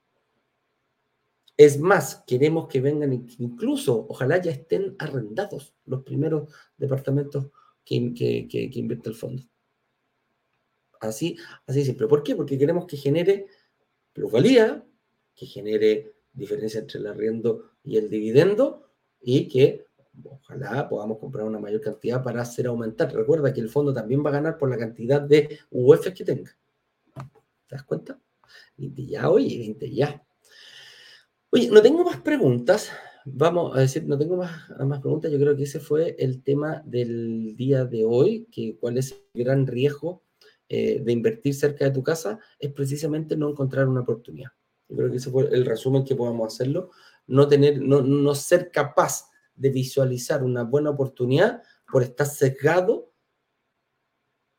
Es 1.55 1.79
más, 1.79 2.23
queremos 2.27 2.67
que 2.67 2.81
vengan, 2.81 3.13
incluso, 3.13 4.05
ojalá 4.09 4.41
ya 4.41 4.51
estén 4.51 4.97
arrendados 4.99 5.73
los 5.85 6.03
primeros 6.03 6.53
departamentos 6.75 7.47
que, 7.85 8.13
que, 8.13 8.69
invierte 8.73 9.07
el 9.07 9.15
fondo. 9.15 9.43
Así, 10.99 11.37
así 11.67 11.85
siempre. 11.85 12.07
¿Por 12.07 12.23
qué? 12.23 12.35
Porque 12.35 12.57
queremos 12.57 12.85
que 12.85 12.97
genere 12.97 13.47
plusvalía, 14.11 14.85
que 15.35 15.45
genere 15.45 16.15
diferencia 16.33 16.81
entre 16.81 16.99
el 16.99 17.07
arriendo 17.07 17.71
y 17.81 17.95
el 17.95 18.09
dividendo 18.09 18.89
y 19.21 19.47
que 19.47 19.85
ojalá 20.25 20.87
podamos 20.87 21.17
comprar 21.19 21.45
una 21.45 21.59
mayor 21.59 21.81
cantidad 21.81 22.23
para 22.23 22.41
hacer 22.41 22.67
aumentar. 22.67 23.13
Recuerda 23.13 23.53
que 23.53 23.61
el 23.61 23.69
fondo 23.69 23.93
también 23.93 24.23
va 24.25 24.29
a 24.29 24.33
ganar 24.33 24.57
por 24.57 24.69
la 24.69 24.77
cantidad 24.77 25.21
de 25.21 25.59
UF 25.69 26.13
que 26.13 26.23
tenga. 26.23 26.51
¿Te 27.67 27.75
das 27.75 27.83
cuenta? 27.83 28.19
20 28.77 29.05
ya, 29.05 29.29
oye, 29.29 29.57
20 29.57 29.91
ya. 29.93 30.23
Oye, 31.51 31.69
no 31.69 31.81
tengo 31.81 32.03
más 32.03 32.21
preguntas. 32.21 32.91
Vamos 33.25 33.75
a 33.77 33.81
decir, 33.81 34.05
no 34.05 34.17
tengo 34.17 34.37
más, 34.37 34.69
más 34.79 34.99
preguntas. 34.99 35.31
Yo 35.31 35.39
creo 35.39 35.55
que 35.55 35.63
ese 35.63 35.79
fue 35.79 36.15
el 36.17 36.43
tema 36.43 36.81
del 36.85 37.55
día 37.55 37.85
de 37.85 38.03
hoy, 38.05 38.47
que 38.51 38.77
cuál 38.79 38.97
es 38.97 39.11
el 39.33 39.43
gran 39.43 39.67
riesgo 39.67 40.23
eh, 40.67 41.01
de 41.03 41.11
invertir 41.11 41.53
cerca 41.53 41.85
de 41.85 41.91
tu 41.91 42.01
casa, 42.01 42.39
es 42.57 42.71
precisamente 42.71 43.35
no 43.35 43.49
encontrar 43.49 43.87
una 43.87 44.01
oportunidad. 44.01 44.51
Yo 44.87 44.97
creo 44.97 45.11
que 45.11 45.17
ese 45.17 45.29
fue 45.29 45.47
el 45.53 45.65
resumen 45.65 46.03
que 46.03 46.15
podamos 46.15 46.53
hacerlo. 46.53 46.91
No, 47.27 47.47
tener, 47.47 47.81
no, 47.81 48.01
no 48.01 48.35
ser 48.35 48.71
capaz 48.71 49.30
de 49.61 49.69
visualizar 49.69 50.43
una 50.43 50.63
buena 50.63 50.89
oportunidad 50.89 51.61
por 51.91 52.03
estar 52.03 52.27
sesgado 52.27 53.13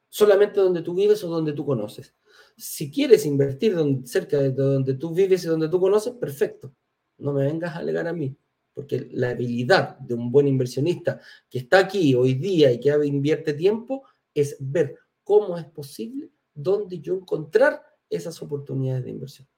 solamente 0.09 0.61
donde 0.61 0.83
tú 0.83 0.95
vives 0.95 1.25
o 1.25 1.29
donde 1.29 1.53
tú 1.53 1.65
conoces. 1.65 2.15
Si 2.57 2.91
quieres 2.91 3.25
invertir 3.27 3.75
cerca 4.05 4.39
de 4.39 4.53
donde 4.53 4.95
tú 4.95 5.15
vives 5.15 5.45
y 5.45 5.49
donde 5.49 5.69
tú 5.69 5.81
conoces, 5.81 6.13
perfecto 6.15 6.75
no 7.23 7.33
me 7.33 7.45
vengas 7.45 7.75
a 7.75 7.79
alegar 7.79 8.07
a 8.07 8.13
mí, 8.13 8.37
porque 8.75 9.09
la 9.13 9.31
habilidad 9.31 9.99
de 9.99 10.15
un 10.15 10.31
buen 10.31 10.49
inversionista 10.49 11.21
que 11.49 11.59
está 11.59 11.79
aquí 11.79 12.15
hoy 12.15 12.35
día 12.35 12.71
y 12.73 12.81
que 12.81 12.91
invierte 13.05 13.55
tiempo 13.55 14.05
es 14.35 14.57
ver 14.61 14.99
cómo 15.23 15.57
es 15.57 15.65
posible, 15.67 16.31
dónde 16.53 17.01
yo 17.01 17.15
encontrar 17.15 17.83
esas 18.11 18.41
oportunidades 18.43 19.05
de 19.05 19.11
inversión. 19.11 19.49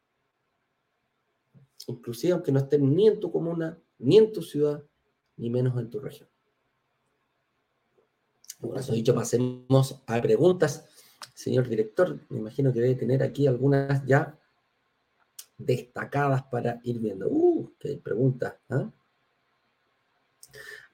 Inclusive 1.87 2.33
aunque 2.35 2.53
no 2.53 2.61
estén 2.61 2.95
ni 2.95 3.09
en 3.09 3.21
tu 3.21 3.31
comuna, 3.31 3.79
ni 3.99 4.19
en 4.19 4.33
tu 4.33 4.43
ciudad, 4.43 4.85
ni 5.37 5.51
menos 5.51 5.79
en 5.79 5.91
tu 5.91 6.01
región. 6.01 6.29
Por 8.61 8.79
eso 8.79 8.93
dicho, 8.93 9.15
pasemos 9.15 10.03
a 10.07 10.21
preguntas. 10.23 10.87
Señor 11.35 11.69
director, 11.69 12.19
me 12.29 12.39
imagino 12.39 12.73
que 12.73 12.81
debe 12.81 12.95
tener 12.95 13.23
aquí 13.23 13.47
algunas 13.47 14.05
ya 14.07 14.39
destacadas 15.59 16.45
para 16.45 16.81
ir 16.85 16.99
viendo. 16.99 17.29
Uh, 17.29 17.73
qué 17.79 18.01
preguntas. 18.03 18.55
¿ah? 18.71 18.91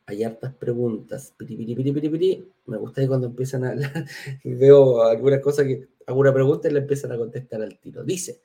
Hay 0.06 0.24
hartas 0.24 0.54
preguntas. 0.54 1.34
Me 1.38 2.76
gusta 2.76 3.00
que 3.00 3.08
cuando 3.08 3.26
empiezan 3.28 3.64
a 3.64 3.74
veo 4.44 5.02
algunas 5.02 5.40
cosas 5.40 5.66
que, 5.66 5.88
alguna 6.06 6.32
pregunta 6.32 6.68
y 6.68 6.72
le 6.72 6.80
empiezan 6.80 7.12
a 7.12 7.16
contestar 7.16 7.62
al 7.62 7.78
tiro. 7.78 8.02
Dice, 8.02 8.42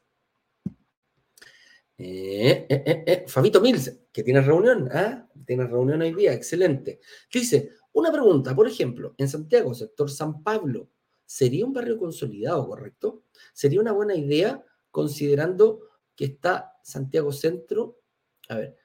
eh, 1.98 2.66
eh, 2.70 3.04
eh, 3.08 3.26
Fabito 3.28 3.62
Mills, 3.62 4.00
que 4.12 4.24
tiene 4.24 4.42
reunión, 4.42 4.90
¿ah? 4.92 5.28
Tiene 5.46 5.66
reunión 5.68 6.02
hoy 6.02 6.14
día, 6.14 6.34
excelente. 6.34 7.00
Dice, 7.32 7.72
una 7.94 8.12
pregunta, 8.12 8.56
por 8.56 8.68
ejemplo, 8.68 9.16
en 9.18 9.30
Santiago, 9.30 9.74
sector 9.74 10.10
San 10.12 10.44
Pablo, 10.44 10.90
¿sería 11.26 11.66
un 11.66 11.74
barrio 11.74 11.98
consolidado, 11.98 12.68
correcto? 12.68 13.24
¿Sería 13.54 13.82
una 13.82 13.92
buena 13.92 14.16
idea 14.16 14.64
considerando 14.92 15.82
que 16.16 16.26
está 16.26 16.80
Santiago 16.82 17.32
Centro. 17.34 18.00
A 18.48 18.56
ver, 18.56 18.78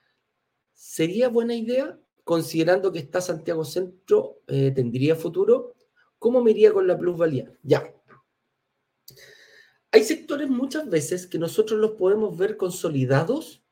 ¿sería 0.75 1.29
buena 1.29 1.55
idea, 1.55 1.99
considerando 2.25 2.91
que 2.91 2.99
está 2.99 3.21
Santiago 3.21 3.65
Centro, 3.65 4.41
eh, 4.49 4.73
tendría 4.75 5.15
futuro? 5.15 5.77
¿Cómo 6.19 6.43
me 6.43 6.51
iría 6.51 6.73
con 6.73 6.87
la 6.87 6.99
plusvalía? 6.99 7.53
Ya. 7.63 7.95
Hay 9.93 10.05
sectores 10.05 10.49
muchas 10.49 10.89
veces 10.89 11.27
que 11.27 11.39
nosotros 11.39 11.81
los 11.81 11.93
podemos 11.93 12.37
ver 12.37 12.57
consolidados 12.57 13.63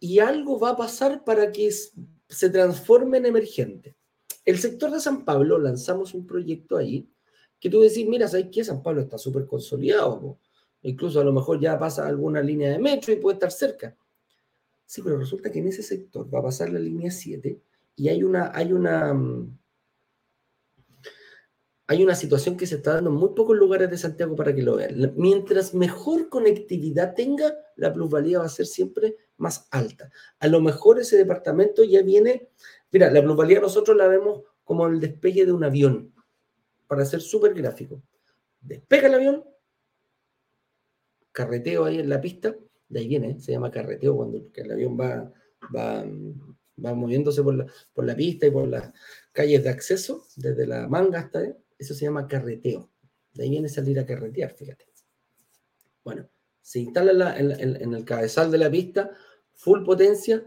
y 0.00 0.18
algo 0.18 0.58
va 0.58 0.70
a 0.70 0.76
pasar 0.76 1.24
para 1.24 1.52
que 1.52 1.70
se 1.70 2.50
transforme 2.50 3.18
en 3.18 3.26
emergente. 3.26 3.94
El 4.44 4.58
sector 4.58 4.90
de 4.90 5.00
San 5.00 5.24
Pablo, 5.24 5.58
lanzamos 5.58 6.14
un 6.14 6.26
proyecto 6.26 6.76
ahí, 6.76 7.08
que 7.60 7.68
tú 7.68 7.80
decís, 7.80 8.08
mira, 8.08 8.26
¿sabes 8.26 8.46
qué? 8.50 8.64
San 8.64 8.82
Pablo 8.82 9.02
está 9.02 9.18
súper 9.18 9.46
consolidado. 9.46 10.38
Incluso 10.82 11.20
a 11.20 11.24
lo 11.24 11.32
mejor 11.32 11.60
ya 11.60 11.78
pasa 11.78 12.06
alguna 12.06 12.42
línea 12.42 12.70
de 12.70 12.78
metro 12.78 13.12
y 13.12 13.16
puede 13.16 13.34
estar 13.34 13.52
cerca. 13.52 13.96
Sí, 14.86 15.02
pero 15.02 15.18
resulta 15.18 15.52
que 15.52 15.58
en 15.58 15.68
ese 15.68 15.82
sector 15.82 16.32
va 16.34 16.40
a 16.40 16.44
pasar 16.44 16.70
la 16.70 16.80
línea 16.80 17.10
7 17.10 17.60
y 17.94 18.08
hay 18.08 18.24
una, 18.24 18.50
hay 18.54 18.72
una, 18.72 19.12
mm, 19.12 19.58
hay 21.90 22.04
una 22.04 22.14
situación 22.14 22.56
que 22.56 22.68
se 22.68 22.76
está 22.76 22.94
dando 22.94 23.10
en 23.10 23.16
muy 23.16 23.30
pocos 23.30 23.56
lugares 23.56 23.90
de 23.90 23.98
Santiago 23.98 24.36
para 24.36 24.54
que 24.54 24.62
lo 24.62 24.76
vean. 24.76 25.12
Mientras 25.16 25.74
mejor 25.74 26.28
conectividad 26.28 27.16
tenga, 27.16 27.52
la 27.74 27.92
plusvalía 27.92 28.38
va 28.38 28.44
a 28.44 28.48
ser 28.48 28.66
siempre 28.66 29.16
más 29.38 29.66
alta. 29.72 30.08
A 30.38 30.46
lo 30.46 30.60
mejor 30.60 31.00
ese 31.00 31.16
departamento 31.16 31.82
ya 31.82 32.00
viene, 32.02 32.48
mira, 32.92 33.10
la 33.10 33.20
plusvalía 33.20 33.58
nosotros 33.58 33.96
la 33.96 34.06
vemos 34.06 34.44
como 34.62 34.86
el 34.86 35.00
despegue 35.00 35.44
de 35.44 35.50
un 35.50 35.64
avión, 35.64 36.14
para 36.86 37.04
ser 37.04 37.20
súper 37.20 37.54
gráfico. 37.54 38.00
Despega 38.60 39.08
el 39.08 39.14
avión, 39.14 39.44
carreteo 41.32 41.86
ahí 41.86 41.98
en 41.98 42.08
la 42.08 42.20
pista, 42.20 42.54
de 42.88 43.00
ahí 43.00 43.08
viene, 43.08 43.40
se 43.40 43.50
llama 43.50 43.72
carreteo 43.72 44.14
cuando 44.14 44.40
el 44.54 44.70
avión 44.70 44.96
va, 44.96 45.32
va, 45.74 46.04
va 46.06 46.94
moviéndose 46.94 47.42
por 47.42 47.56
la, 47.56 47.66
por 47.92 48.04
la 48.04 48.14
pista 48.14 48.46
y 48.46 48.52
por 48.52 48.68
las 48.68 48.92
calles 49.32 49.64
de 49.64 49.70
acceso, 49.70 50.24
desde 50.36 50.68
la 50.68 50.86
manga 50.86 51.18
hasta 51.18 51.40
ahí, 51.40 51.52
eso 51.80 51.94
se 51.94 52.04
llama 52.04 52.28
carreteo. 52.28 52.90
De 53.32 53.44
ahí 53.44 53.50
viene 53.50 53.68
salir 53.68 53.98
a 53.98 54.06
carretear, 54.06 54.54
fíjate. 54.54 54.86
Bueno, 56.04 56.28
se 56.60 56.80
instala 56.80 57.38
en, 57.38 57.94
el 57.94 58.04
cabezal 58.04 58.50
de 58.50 58.58
la 58.58 58.70
pista, 58.70 59.10
full 59.54 59.84
potencia, 59.84 60.44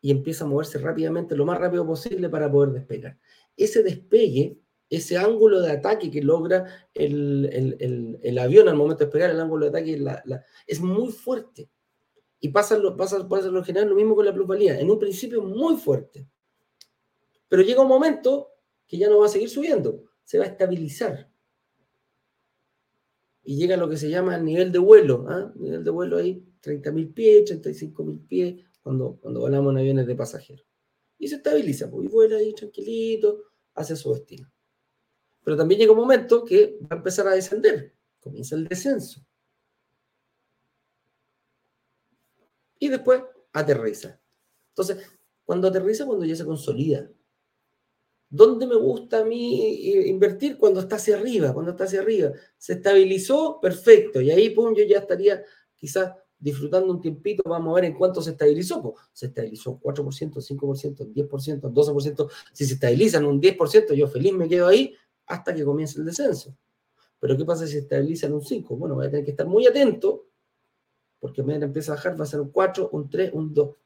y 0.00 0.10
empieza 0.10 0.44
a 0.44 0.48
moverse 0.48 0.78
rápidamente, 0.78 1.34
lo 1.34 1.46
más 1.46 1.58
rápido 1.58 1.86
posible 1.86 2.28
para 2.28 2.50
poder 2.50 2.72
despegar. 2.72 3.18
Ese 3.56 3.82
despegue 3.82 4.58
ese 4.90 5.16
ángulo 5.16 5.60
de 5.60 5.72
ataque 5.72 6.10
que 6.10 6.22
logra 6.22 6.88
el, 6.94 8.38
avión 8.38 8.68
al 8.68 8.76
momento 8.76 9.00
de 9.00 9.06
despegar, 9.06 9.30
el 9.30 9.40
ángulo 9.40 9.64
de 9.64 9.70
ataque 9.70 10.04
es 10.66 10.80
muy 10.80 11.10
fuerte. 11.10 11.70
Y 12.40 12.48
pasa 12.50 12.76
lo, 12.76 12.96
pasa, 12.96 13.26
pasa 13.26 13.48
lo 13.48 13.64
general 13.64 13.88
lo 13.88 13.96
mismo 13.96 14.14
con 14.14 14.26
la 14.26 14.34
plusvalía. 14.34 14.78
En 14.78 14.90
un 14.90 14.98
principio 14.98 15.42
muy 15.42 15.76
fuerte. 15.76 16.28
Pero 17.48 17.62
llega 17.62 17.80
un 17.80 17.88
momento 17.88 18.50
que 18.86 18.98
ya 18.98 19.08
no 19.08 19.20
va 19.20 19.26
a 19.26 19.30
seguir 19.30 19.48
subiendo, 19.48 20.04
se 20.24 20.38
va 20.38 20.44
a 20.44 20.48
estabilizar. 20.48 21.30
y 23.46 23.56
llega 23.58 23.74
a 23.74 23.78
lo 23.78 23.88
que 23.88 23.98
se 23.98 24.08
llama 24.08 24.36
el 24.36 24.44
nivel 24.44 24.72
de 24.72 24.78
vuelo. 24.78 25.26
¿ah? 25.28 25.52
Nivel 25.56 25.84
de 25.84 25.90
vuelo 25.90 26.16
ahí, 26.16 26.42
30.000 26.62 27.12
pies, 27.12 27.50
35.000 27.50 28.26
pies, 28.26 28.64
cuando, 28.82 29.18
cuando 29.20 29.40
volamos 29.40 29.72
en 29.72 29.78
aviones 29.78 30.06
de 30.06 30.16
pasajeros. 30.16 30.66
Y 31.18 31.28
se 31.28 31.36
estabiliza, 31.36 31.90
pues, 31.90 32.06
y 32.06 32.08
vuela 32.08 32.38
ahí 32.38 32.54
tranquilito 32.54 33.44
hacia 33.74 33.96
su 33.96 34.14
destino. 34.14 34.50
Pero 35.42 35.56
también 35.56 35.78
llega 35.78 35.92
un 35.92 35.98
momento 35.98 36.44
que 36.44 36.78
va 36.82 36.88
a 36.92 36.96
empezar 36.96 37.28
a 37.28 37.34
descender, 37.34 37.94
comienza 38.18 38.56
el 38.56 38.66
descenso. 38.66 39.20
Y 42.78 42.88
después 42.88 43.22
aterriza. 43.52 44.20
Entonces, 44.70 44.98
cuando 45.44 45.68
aterriza, 45.68 46.06
cuando 46.06 46.24
ya 46.24 46.34
se 46.34 46.44
consolida. 46.44 47.10
¿Dónde 48.28 48.66
me 48.66 48.76
gusta 48.76 49.20
a 49.20 49.24
mí 49.24 49.62
eh, 49.62 50.08
invertir? 50.08 50.58
Cuando 50.58 50.80
está 50.80 50.96
hacia 50.96 51.16
arriba, 51.16 51.52
cuando 51.52 51.72
está 51.72 51.84
hacia 51.84 52.00
arriba. 52.00 52.32
Se 52.56 52.74
estabilizó, 52.74 53.60
perfecto. 53.60 54.20
Y 54.20 54.30
ahí, 54.30 54.50
pum, 54.50 54.74
yo 54.74 54.84
ya 54.84 54.98
estaría 54.98 55.42
quizás 55.76 56.12
disfrutando 56.38 56.92
un 56.92 57.00
tiempito, 57.00 57.42
vamos 57.46 57.72
a 57.72 57.74
ver 57.76 57.84
en 57.86 57.94
cuánto 57.94 58.20
se 58.20 58.32
estabilizó. 58.32 58.94
Se 59.12 59.26
estabilizó 59.26 59.80
4%, 59.80 60.42
5%, 60.42 61.12
10%, 61.12 61.60
12%. 61.60 62.30
Si 62.52 62.66
se 62.66 62.74
estabilizan 62.74 63.24
un 63.24 63.40
10%, 63.40 63.94
yo 63.94 64.08
feliz 64.08 64.32
me 64.32 64.48
quedo 64.48 64.66
ahí 64.66 64.94
hasta 65.26 65.54
que 65.54 65.64
comience 65.64 65.98
el 65.98 66.04
descenso. 66.04 66.56
Pero 67.18 67.36
¿qué 67.36 67.44
pasa 67.44 67.66
si 67.66 67.72
se 67.72 67.78
estabiliza 67.78 68.26
en 68.26 68.34
un 68.34 68.42
5? 68.42 68.76
Bueno, 68.76 68.96
voy 68.96 69.06
a 69.06 69.10
tener 69.10 69.24
que 69.24 69.30
estar 69.30 69.46
muy 69.46 69.66
atento, 69.66 70.26
porque 71.18 71.40
a 71.40 71.44
medida 71.44 71.64
empieza 71.64 71.92
a 71.92 71.94
bajar 71.96 72.20
va 72.20 72.24
a 72.24 72.26
ser 72.26 72.40
un 72.40 72.50
4, 72.50 72.90
un 72.92 73.08
3, 73.08 73.30
un 73.32 73.54
2. 73.54 73.76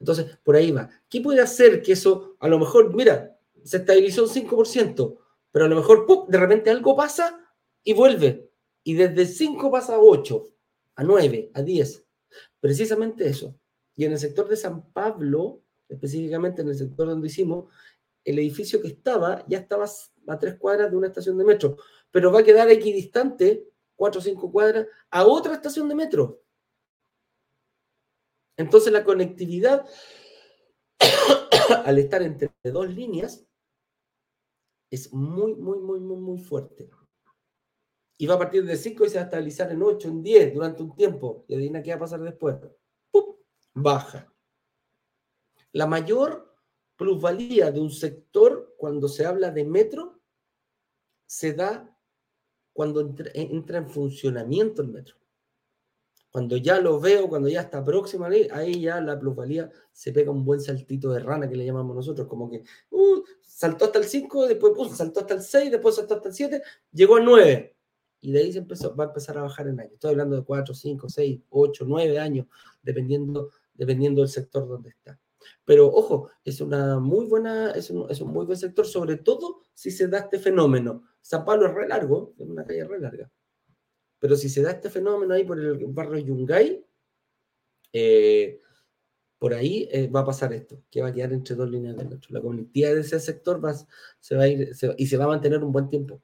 Entonces, 0.00 0.38
por 0.42 0.56
ahí 0.56 0.72
va. 0.72 0.90
¿Qué 1.08 1.20
puede 1.20 1.40
hacer 1.40 1.82
que 1.82 1.92
eso, 1.92 2.36
a 2.40 2.48
lo 2.48 2.58
mejor, 2.58 2.94
mira, 2.94 3.38
se 3.62 3.76
estabilizó 3.76 4.24
un 4.24 4.30
5%, 4.30 5.18
pero 5.52 5.66
a 5.66 5.68
lo 5.68 5.76
mejor, 5.76 6.06
¡pum!, 6.06 6.26
de 6.28 6.38
repente 6.38 6.70
algo 6.70 6.96
pasa 6.96 7.38
y 7.84 7.92
vuelve. 7.92 8.50
Y 8.82 8.94
desde 8.94 9.26
5 9.26 9.70
pasa 9.70 9.96
a 9.96 10.00
8, 10.00 10.48
a 10.96 11.04
9, 11.04 11.50
a 11.54 11.62
10. 11.62 12.06
Precisamente 12.60 13.28
eso. 13.28 13.54
Y 13.94 14.06
en 14.06 14.12
el 14.12 14.18
sector 14.18 14.48
de 14.48 14.56
San 14.56 14.90
Pablo, 14.92 15.62
específicamente 15.88 16.62
en 16.62 16.68
el 16.68 16.76
sector 16.76 17.08
donde 17.08 17.26
hicimos, 17.28 17.66
el 18.24 18.38
edificio 18.38 18.80
que 18.80 18.88
estaba 18.88 19.44
ya 19.48 19.58
estaba 19.58 19.86
a 20.26 20.38
tres 20.38 20.56
cuadras 20.56 20.90
de 20.90 20.96
una 20.96 21.08
estación 21.08 21.36
de 21.38 21.44
metro, 21.44 21.76
pero 22.10 22.32
va 22.32 22.40
a 22.40 22.44
quedar 22.44 22.68
equidistante, 22.70 23.66
cuatro 23.96 24.20
o 24.20 24.24
cinco 24.24 24.50
cuadras, 24.50 24.86
a 25.10 25.26
otra 25.26 25.54
estación 25.54 25.88
de 25.88 25.94
metro. 25.94 26.42
Entonces 28.60 28.92
la 28.92 29.04
conectividad, 29.04 29.86
al 31.84 31.98
estar 31.98 32.20
entre 32.22 32.52
dos 32.64 32.90
líneas, 32.90 33.46
es 34.90 35.12
muy, 35.14 35.54
muy, 35.54 35.78
muy, 35.78 36.00
muy, 36.00 36.16
muy 36.18 36.38
fuerte. 36.38 36.90
Y 38.18 38.26
va 38.26 38.34
a 38.34 38.38
partir 38.38 38.66
de 38.66 38.76
5 38.76 39.06
y 39.06 39.08
se 39.08 39.14
va 39.14 39.22
a 39.22 39.24
estabilizar 39.24 39.72
en 39.72 39.82
8, 39.82 40.08
en 40.08 40.22
10 40.22 40.54
durante 40.54 40.82
un 40.82 40.94
tiempo. 40.94 41.46
Y 41.48 41.54
adivina 41.54 41.82
qué 41.82 41.90
va 41.90 41.96
a 41.96 42.00
pasar 42.00 42.20
después. 42.20 42.56
¡Pum! 43.10 43.36
Baja. 43.72 44.30
La 45.72 45.86
mayor 45.86 46.54
plusvalía 46.96 47.70
de 47.70 47.80
un 47.80 47.90
sector 47.90 48.74
cuando 48.76 49.08
se 49.08 49.24
habla 49.24 49.50
de 49.50 49.64
metro 49.64 50.20
se 51.24 51.54
da 51.54 51.96
cuando 52.74 53.00
entra, 53.00 53.30
en 53.34 53.88
funcionamiento 53.88 54.82
el 54.82 54.88
metro. 54.88 55.19
Cuando 56.30 56.56
ya 56.56 56.78
lo 56.80 57.00
veo, 57.00 57.28
cuando 57.28 57.48
ya 57.48 57.62
está 57.62 57.84
próximo 57.84 58.24
ahí 58.24 58.80
ya 58.80 59.00
la 59.00 59.18
plusvalía 59.18 59.68
se 59.92 60.12
pega 60.12 60.30
un 60.30 60.44
buen 60.44 60.60
saltito 60.60 61.10
de 61.10 61.20
rana 61.20 61.48
que 61.48 61.56
le 61.56 61.66
llamamos 61.66 61.96
nosotros, 61.96 62.28
como 62.28 62.48
que 62.48 62.62
uh, 62.90 63.22
saltó 63.42 63.86
hasta 63.86 63.98
el 63.98 64.04
5, 64.04 64.46
después 64.46 64.72
uh, 64.76 64.94
saltó 64.94 65.20
hasta 65.20 65.34
el 65.34 65.42
6, 65.42 65.70
después 65.72 65.96
saltó 65.96 66.14
hasta 66.14 66.28
el 66.28 66.34
7, 66.34 66.62
llegó 66.92 67.16
al 67.16 67.24
9. 67.24 67.76
Y 68.22 68.32
de 68.32 68.38
ahí 68.38 68.52
se 68.52 68.58
empezó, 68.58 68.94
va 68.94 69.04
a 69.04 69.06
empezar 69.08 69.38
a 69.38 69.42
bajar 69.42 69.66
en 69.66 69.80
años. 69.80 69.94
Estoy 69.94 70.10
hablando 70.12 70.36
de 70.36 70.44
4, 70.44 70.74
5, 70.74 71.08
6, 71.08 71.40
8, 71.48 71.84
9 71.88 72.18
años, 72.18 72.46
dependiendo, 72.82 73.50
dependiendo 73.74 74.20
del 74.20 74.30
sector 74.30 74.68
donde 74.68 74.90
está. 74.90 75.18
Pero 75.64 75.88
ojo, 75.88 76.30
es 76.44 76.60
una 76.60 76.98
muy 76.98 77.26
buena, 77.26 77.70
es 77.72 77.90
un, 77.90 78.10
es 78.10 78.20
un, 78.20 78.32
muy 78.32 78.44
buen 78.44 78.58
sector, 78.58 78.86
sobre 78.86 79.16
todo 79.16 79.60
si 79.74 79.90
se 79.90 80.06
da 80.06 80.18
este 80.18 80.38
fenómeno. 80.38 81.02
San 81.20 81.44
Pablo 81.44 81.66
es 81.66 81.74
re 81.74 81.88
largo, 81.88 82.34
es 82.38 82.46
una 82.46 82.64
calle 82.64 82.84
re 82.84 83.00
larga. 83.00 83.30
Pero 84.20 84.36
si 84.36 84.48
se 84.48 84.62
da 84.62 84.70
este 84.70 84.90
fenómeno 84.90 85.34
ahí 85.34 85.44
por 85.44 85.58
el 85.58 85.84
barrio 85.86 86.18
Yungay, 86.18 86.84
eh, 87.92 88.60
por 89.38 89.54
ahí 89.54 89.88
eh, 89.90 90.06
va 90.08 90.20
a 90.20 90.24
pasar 90.26 90.52
esto, 90.52 90.82
que 90.90 91.00
va 91.00 91.08
a 91.08 91.12
quedar 91.12 91.32
entre 91.32 91.56
dos 91.56 91.68
líneas 91.68 91.96
de 91.96 92.04
metro. 92.04 92.28
La 92.28 92.42
conectividad 92.42 92.94
de 92.94 93.00
ese 93.00 93.18
sector 93.18 93.64
va, 93.64 93.74
se 94.20 94.36
va 94.36 94.42
a 94.42 94.48
ir 94.48 94.72
y 94.98 95.06
se 95.06 95.16
va 95.16 95.24
a 95.24 95.28
mantener 95.28 95.64
un 95.64 95.72
buen 95.72 95.88
tiempo. 95.88 96.22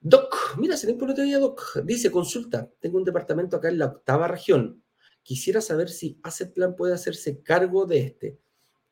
Doc, 0.00 0.56
mira, 0.58 0.76
se 0.76 0.92
por 0.94 1.10
otro 1.10 1.22
día, 1.22 1.38
Doc. 1.38 1.80
Dice, 1.84 2.10
consulta, 2.10 2.68
tengo 2.80 2.98
un 2.98 3.04
departamento 3.04 3.56
acá 3.56 3.68
en 3.68 3.78
la 3.78 3.86
octava 3.86 4.26
región 4.26 4.82
Quisiera 5.22 5.60
saber 5.60 5.88
si 5.88 6.18
Plan 6.52 6.74
puede 6.74 6.94
hacerse 6.94 7.40
cargo 7.42 7.86
de 7.86 7.98
este. 7.98 8.38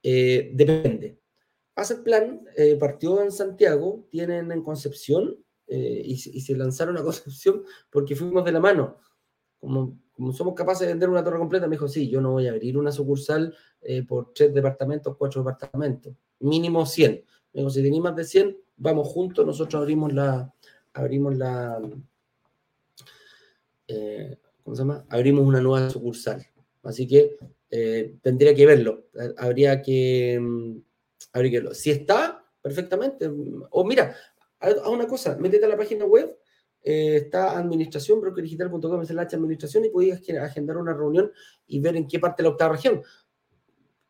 Eh, 0.05 0.53
depende. 0.55 1.19
Asset 1.75 2.05
Plan 2.05 2.45
partió 2.79 3.21
en 3.21 3.33
Santiago, 3.33 4.07
tienen 4.11 4.53
en 4.53 4.63
Concepción 4.63 5.45
eh, 5.71 6.03
y, 6.05 6.17
se 6.17 6.57
lanzaron 6.57 6.99
a 6.99 7.03
Concepción 7.05 7.63
porque 7.91 8.17
fuimos 8.17 8.45
de 8.45 8.53
la 8.53 8.61
mano. 8.61 8.99
Como, 9.59 9.99
somos 10.33 10.55
capaces 10.55 10.87
de 10.87 10.93
vender 10.93 11.09
una 11.09 11.25
torre 11.25 11.39
completa, 11.39 11.67
me 11.67 11.77
dijo, 11.77 11.89
sí, 11.89 12.09
yo 12.09 12.21
no 12.21 12.33
voy 12.33 12.47
a 12.47 12.51
abrir 12.51 12.77
una 12.77 12.93
sucursal 12.93 13.55
por 14.07 14.35
tres 14.35 14.53
departamentos, 14.53 15.17
cuatro 15.17 15.43
departamentos, 15.43 16.15
mínimo 16.41 16.85
100. 16.85 17.25
Me 17.53 17.61
dijo, 17.61 17.71
si 17.71 17.83
tenéis 17.83 18.03
más 18.03 18.17
de 18.17 18.25
100, 18.25 18.57
vamos 18.77 19.09
juntos, 19.09 19.47
nosotros 19.47 19.81
abrimos 19.81 20.13
la, 20.13 20.53
abrimos 20.93 21.37
la, 21.37 21.81
¿cómo 24.63 24.77
se 24.77 24.83
llama? 24.83 25.05
Abrimos 25.09 25.47
una 25.47 25.61
nueva 25.61 25.89
sucursal. 25.89 26.47
Así 26.83 27.07
que 27.07 27.37
eh, 27.71 28.17
tendría 28.23 28.55
que 28.55 28.67
verlo. 28.67 29.07
Habría 29.37 29.81
que, 29.83 30.39
mm, 30.41 30.77
habría. 31.33 31.75
Si 31.75 31.91
está, 31.91 32.45
perfectamente. 32.61 33.31
O 33.71 33.85
mira, 33.85 34.15
a 34.61 34.89
una 34.89 35.07
cosa, 35.07 35.37
métete 35.37 35.65
a 35.65 35.69
la 35.69 35.77
página 35.77 36.05
web, 36.05 36.39
eh, 36.83 37.17
está 37.17 37.59
administración, 37.59 38.21
brokerdigital.com, 38.21 39.03
es 39.03 39.11
la 39.11 39.23
administración 39.23 39.85
y 39.85 39.91
podías 39.91 40.21
agendar 40.41 40.77
una 40.77 40.95
reunión 40.95 41.33
y 41.67 41.81
ver 41.81 41.97
en 41.97 42.07
qué 42.07 42.19
parte 42.19 42.43
de 42.43 42.49
la 42.49 42.53
octava 42.53 42.75
región. 42.75 43.03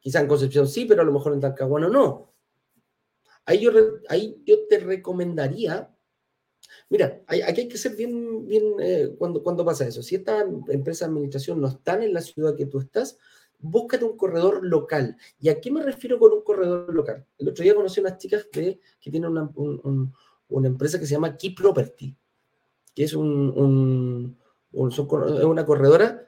Quizá 0.00 0.20
en 0.20 0.28
Concepción 0.28 0.66
sí, 0.66 0.86
pero 0.86 1.02
a 1.02 1.04
lo 1.04 1.12
mejor 1.12 1.32
en 1.32 1.40
Talcahuano 1.40 1.88
no. 1.88 2.34
Ahí 3.44 3.60
yo, 3.60 3.70
ahí 4.08 4.42
yo 4.44 4.66
te 4.68 4.78
recomendaría 4.78 5.94
Mira, 6.88 7.22
aquí 7.28 7.60
hay 7.60 7.68
que 7.68 7.78
ser 7.78 7.94
bien, 7.96 8.46
bien 8.46 8.64
eh, 8.80 9.14
cuando, 9.18 9.42
cuando 9.42 9.64
pasa 9.64 9.86
eso. 9.86 10.02
Si 10.02 10.16
esta 10.16 10.44
empresa 10.68 11.04
de 11.04 11.10
administración 11.10 11.60
no 11.60 11.68
están 11.68 12.02
en 12.02 12.12
la 12.12 12.20
ciudad 12.20 12.56
que 12.56 12.66
tú 12.66 12.80
estás, 12.80 13.16
búscate 13.58 14.04
un 14.04 14.16
corredor 14.16 14.64
local. 14.64 15.16
¿Y 15.38 15.48
a 15.48 15.60
qué 15.60 15.70
me 15.70 15.82
refiero 15.82 16.18
con 16.18 16.32
un 16.32 16.42
corredor 16.42 16.92
local? 16.94 17.26
El 17.38 17.48
otro 17.48 17.62
día 17.62 17.74
conocí 17.74 18.00
a 18.00 18.04
unas 18.04 18.18
chicas 18.18 18.46
que, 18.50 18.80
que 19.00 19.10
tienen 19.10 19.30
una, 19.30 19.50
una, 20.50 20.68
empresa 20.68 20.98
que 20.98 21.06
se 21.06 21.14
llama 21.14 21.36
Key 21.36 21.50
Property, 21.50 22.16
que 22.94 23.04
es 23.04 23.14
un, 23.14 24.36
una 24.72 25.64
corredora. 25.64 26.26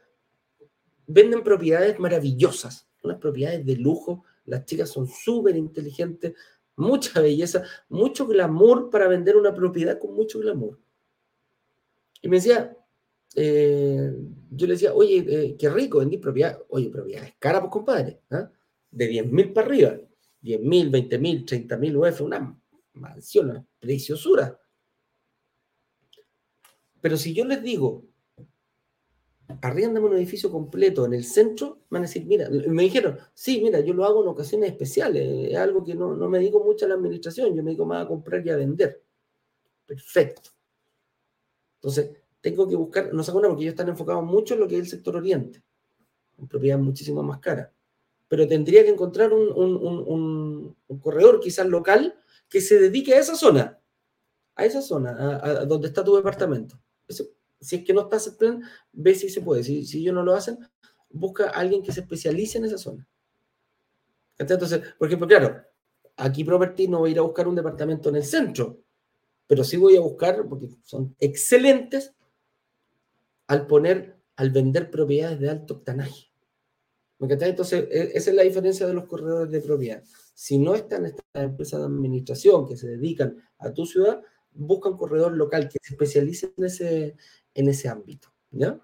Venden 1.07 1.43
propiedades 1.43 1.99
maravillosas, 1.99 2.89
unas 3.03 3.19
propiedades 3.19 3.67
de 3.67 3.77
lujo. 3.77 4.25
Las 4.47 4.65
chicas 4.65 4.89
son 4.89 5.07
súper 5.07 5.57
inteligentes, 5.57 6.35
mucha 6.77 7.21
belleza, 7.21 7.65
mucho 7.89 8.27
glamour 8.27 8.91
para 8.91 9.09
vender 9.09 9.37
una 9.37 9.55
propiedad 9.55 9.99
con 9.99 10.15
mucho 10.15 10.39
glamour. 10.39 10.79
Y 12.23 12.29
me 12.29 12.37
decía, 12.37 12.77
eh, 13.35 14.15
yo 14.51 14.67
le 14.67 14.75
decía, 14.75 14.95
oye, 14.95 15.25
eh, 15.29 15.57
qué 15.59 15.69
rico, 15.69 15.99
vendí 15.99 16.19
propiedad. 16.19 16.59
Oye, 16.69 16.91
propiedad 16.91 17.25
es 17.25 17.35
cara, 17.39 17.61
pues 17.61 17.73
compadre, 17.73 18.21
¿ah? 18.31 18.51
de 18.91 19.07
10 19.07 19.27
mil 19.33 19.53
para 19.53 19.67
arriba, 19.67 19.97
10 20.41 20.61
mil, 20.61 20.91
20 20.91 21.19
mil, 21.19 21.45
30 21.45 21.77
mil 21.79 21.97
UF, 21.97 22.21
una 22.21 22.62
mansión, 22.95 23.51
una 23.51 23.67
preciosura. 23.79 24.59
Pero 27.01 27.17
si 27.17 27.35
yo 27.35 27.45
les 27.45 27.63
digo, 27.63 28.05
arriéndame 29.61 30.07
un 30.07 30.17
edificio 30.17 30.51
completo 30.51 31.05
en 31.05 31.15
el 31.15 31.25
centro, 31.25 31.81
van 31.91 32.03
a 32.03 32.07
decir, 32.07 32.25
mira, 32.25 32.49
me 32.51 32.85
dijeron, 32.85 33.19
sí, 33.35 33.61
mira, 33.63 33.81
yo 33.81 33.93
lo 33.93 34.05
hago 34.05 34.23
en 34.23 34.29
ocasiones 34.29 34.71
especiales, 34.71 35.51
es 35.51 35.57
algo 35.57 35.85
que 35.85 35.95
no, 35.95 36.15
me 36.29 36.39
dedico 36.39 36.65
mucho 36.65 36.87
a 36.87 36.89
la 36.89 36.95
administración, 36.95 37.49
yo 37.49 37.63
me 37.63 37.71
dedico 37.71 37.85
más 37.85 38.05
a 38.05 38.09
comprar 38.09 38.47
y 38.47 38.51
a 38.51 38.57
vender. 38.57 39.03
Perfecto. 39.85 40.51
Entonces, 41.77 42.11
tengo 42.41 42.69
que 42.69 42.77
buscar, 42.77 43.13
no 43.13 43.23
una 43.23 43.49
porque 43.49 43.63
ellos 43.63 43.73
están 43.73 43.89
enfocados 43.89 44.25
mucho 44.25 44.55
en 44.55 44.61
lo 44.61 44.69
que 44.69 44.77
es 44.77 44.81
el 44.81 44.89
sector 44.89 45.17
oriente, 45.17 45.63
en 46.39 46.49
propiedades 46.49 46.85
muchísimo 46.85 47.23
más 47.23 47.41
caras. 47.41 47.71
Pero 48.29 48.49
tendría 48.49 48.83
que 48.83 48.91
encontrar 48.91 49.33
un, 49.33 50.77
corredor 51.03 51.41
quizás 51.41 51.67
local 51.67 52.15
que 52.53 52.61
se 52.61 52.79
dedique 52.79 53.15
a 53.15 53.19
esa 53.19 53.35
zona, 53.35 53.81
a 54.55 54.67
esa 54.67 54.83
zona, 54.83 55.41
a, 55.43 55.65
donde 55.65 55.89
está 55.89 56.05
tu 56.05 56.15
departamento. 56.15 56.79
Si 57.59 57.77
es 57.77 57.85
que 57.85 57.95
no 57.95 58.03
estás 58.03 58.27
en 58.27 58.37
plan, 58.37 58.63
ve 58.93 59.15
si 59.15 59.31
se 59.31 59.41
puede. 59.41 59.65
Si, 59.65 59.87
si 59.87 60.01
ellos 60.01 60.15
no 60.15 60.23
lo 60.23 60.35
hacen, 60.35 60.59
busca 61.09 61.47
a 61.47 61.61
alguien 61.61 61.83
que 61.83 61.93
se 61.93 62.01
especialice 62.01 62.59
en 62.59 62.67
esa 62.67 62.77
zona. 62.77 63.09
Entonces, 64.37 64.83
por 64.99 65.09
ejemplo, 65.09 65.27
claro, 65.27 65.63
aquí 66.17 66.45
Property 66.45 66.89
no 66.89 67.01
va 67.01 67.07
a 67.07 67.11
ir 67.11 67.19
a 67.19 67.23
buscar 67.23 67.49
un 67.49 67.55
departamento 67.55 68.11
en 68.11 68.17
el 68.17 68.25
centro, 68.25 68.83
pero 69.47 69.65
sí 69.65 69.79
voy 69.79 69.97
a 69.97 70.01
buscar, 70.01 70.47
porque 70.47 70.69
son 70.85 71.17
excelentes, 71.21 72.13
al 73.47 73.67
poner, 73.67 74.19
al 74.37 74.51
vender 74.51 74.91
propiedades 74.91 75.41
de 75.41 75.49
alto 75.49 75.75
octanaje. 75.75 76.31
Entonces, 77.19 77.87
e, 77.91 78.11
esa 78.15 78.31
es 78.31 78.37
la 78.37 78.43
diferencia 78.43 78.87
de 78.87 78.93
los 78.93 79.07
corredores 79.07 79.51
de 79.51 79.61
propiedad. 79.63 80.03
Si 80.35 80.59
no 80.59 80.75
están 80.75 81.07
estas 81.07 81.25
empresas 81.35 81.81
de 81.81 81.87
administración 81.87 82.67
que 82.67 82.77
se 82.77 82.89
dedican 82.89 83.37
a 83.59 83.73
tu 83.73 83.87
ciudad, 83.87 84.23
busca 84.53 84.89
un 84.89 84.97
corredor 84.97 85.33
local 85.33 85.69
que 85.69 85.79
se 85.83 85.95
especialice 85.95 86.53
en 86.57 86.65
ese, 86.65 87.17
en 87.55 87.69
ese 87.69 87.89
ámbito. 87.89 88.33
¿ya? 88.51 88.81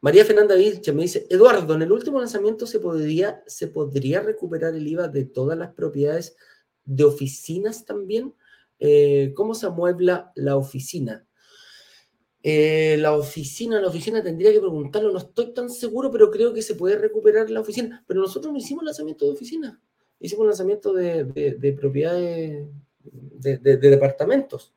María 0.00 0.24
Fernanda 0.24 0.56
Vilche 0.56 0.92
me 0.92 1.02
dice, 1.02 1.26
Eduardo, 1.30 1.74
en 1.74 1.82
el 1.82 1.92
último 1.92 2.18
lanzamiento 2.18 2.66
se 2.66 2.80
podría, 2.80 3.42
se 3.46 3.68
podría 3.68 4.20
recuperar 4.20 4.74
el 4.74 4.86
IVA 4.86 5.08
de 5.08 5.24
todas 5.24 5.56
las 5.56 5.72
propiedades 5.74 6.36
de 6.84 7.04
oficinas 7.04 7.84
también. 7.84 8.34
Eh, 8.80 9.32
¿Cómo 9.36 9.54
se 9.54 9.66
amuebla 9.66 10.32
la 10.34 10.56
oficina? 10.56 11.24
Eh, 12.42 12.96
la 12.98 13.16
oficina, 13.16 13.80
la 13.80 13.88
oficina 13.88 14.22
tendría 14.22 14.52
que 14.52 14.58
preguntarlo, 14.58 15.12
no 15.12 15.18
estoy 15.18 15.54
tan 15.54 15.70
seguro, 15.70 16.10
pero 16.10 16.30
creo 16.30 16.52
que 16.52 16.62
se 16.62 16.74
puede 16.74 16.96
recuperar 16.96 17.48
la 17.50 17.60
oficina. 17.60 18.04
Pero 18.06 18.20
nosotros 18.20 18.52
no 18.52 18.58
hicimos 18.58 18.84
lanzamiento 18.84 19.26
de 19.26 19.32
oficina, 19.32 19.80
hicimos 20.18 20.46
lanzamiento 20.46 20.92
de, 20.92 21.76
propiedades, 21.80 22.66
de, 23.00 23.58
departamentos. 23.76 24.74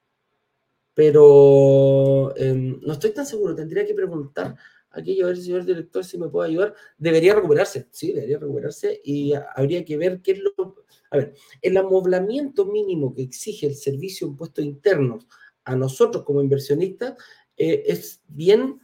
Pero 0.93 2.33
em, 2.37 2.79
no 2.81 2.93
estoy 2.93 3.11
tan 3.11 3.25
seguro, 3.25 3.55
tendría 3.55 3.85
que 3.85 3.93
preguntar 3.93 4.55
aquí 4.95 5.21
a 5.21 5.25
ver, 5.25 5.37
señor 5.37 5.65
director, 5.65 6.03
si 6.03 6.17
me 6.17 6.29
puede 6.29 6.49
ayudar. 6.49 6.75
Debería 6.97 7.35
recuperarse, 7.35 7.87
sí, 7.91 8.13
debería 8.13 8.39
recuperarse 8.39 9.01
y 9.03 9.33
habría 9.55 9.83
que 9.83 9.97
ver 9.97 10.21
qué 10.21 10.33
es 10.33 10.39
lo... 10.39 10.75
A 11.11 11.17
ver, 11.17 11.33
el 11.61 11.77
amoblamiento 11.77 12.65
mínimo 12.65 13.13
que 13.13 13.23
exige 13.23 13.67
el 13.67 13.75
servicio 13.75 14.27
de 14.27 14.31
impuestos 14.31 14.65
internos 14.65 15.27
a 15.63 15.75
nosotros 15.75 16.23
como 16.23 16.41
inversionistas 16.41 17.15
eh, 17.57 17.83
es 17.87 18.21
bien 18.27 18.81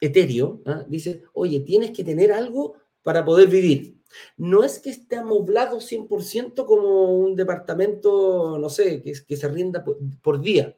etéreo. 0.00 0.62
¿ah? 0.66 0.84
Dice, 0.88 1.22
oye, 1.32 1.60
tienes 1.60 1.90
que 1.90 2.04
tener 2.04 2.32
algo 2.32 2.76
para 3.02 3.24
poder 3.24 3.48
vivir. 3.48 4.00
No 4.36 4.62
es 4.64 4.78
que 4.78 4.90
esté 4.90 5.16
amoblado 5.16 5.80
100% 5.80 6.64
como 6.66 7.18
un 7.18 7.34
departamento, 7.36 8.58
no 8.58 8.68
sé, 8.68 9.02
que, 9.02 9.12
que 9.26 9.36
se 9.36 9.48
rienda 9.48 9.84
por, 10.22 10.40
día. 10.40 10.76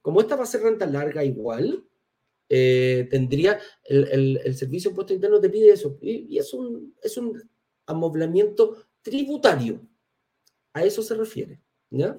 Como 0.00 0.20
esta 0.20 0.36
va 0.36 0.44
a 0.44 0.46
ser 0.46 0.62
renta 0.62 0.86
larga 0.86 1.24
igual, 1.24 1.84
eh, 2.48 3.06
tendría 3.10 3.58
el, 3.84 4.38
el, 4.44 4.54
servicio 4.54 4.90
de 4.90 4.92
impuesto 4.92 5.14
interno 5.14 5.40
te 5.40 5.50
pide 5.50 5.70
eso. 5.70 5.98
Y, 6.00 6.38
es, 6.38 6.52
un, 6.54 6.94
es 7.02 7.16
un 7.16 7.42
amoblamiento 7.86 8.76
tributario. 9.02 9.80
A 10.72 10.84
eso 10.84 11.02
se 11.02 11.14
refiere. 11.14 11.60
¿ya? 11.90 12.18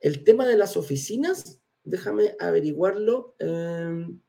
El 0.00 0.24
tema 0.24 0.46
de 0.46 0.56
las 0.56 0.76
oficinas 0.76 1.60
Déjame 1.86 2.34
averiguarlo. 2.40 3.36
Em, 3.38 4.20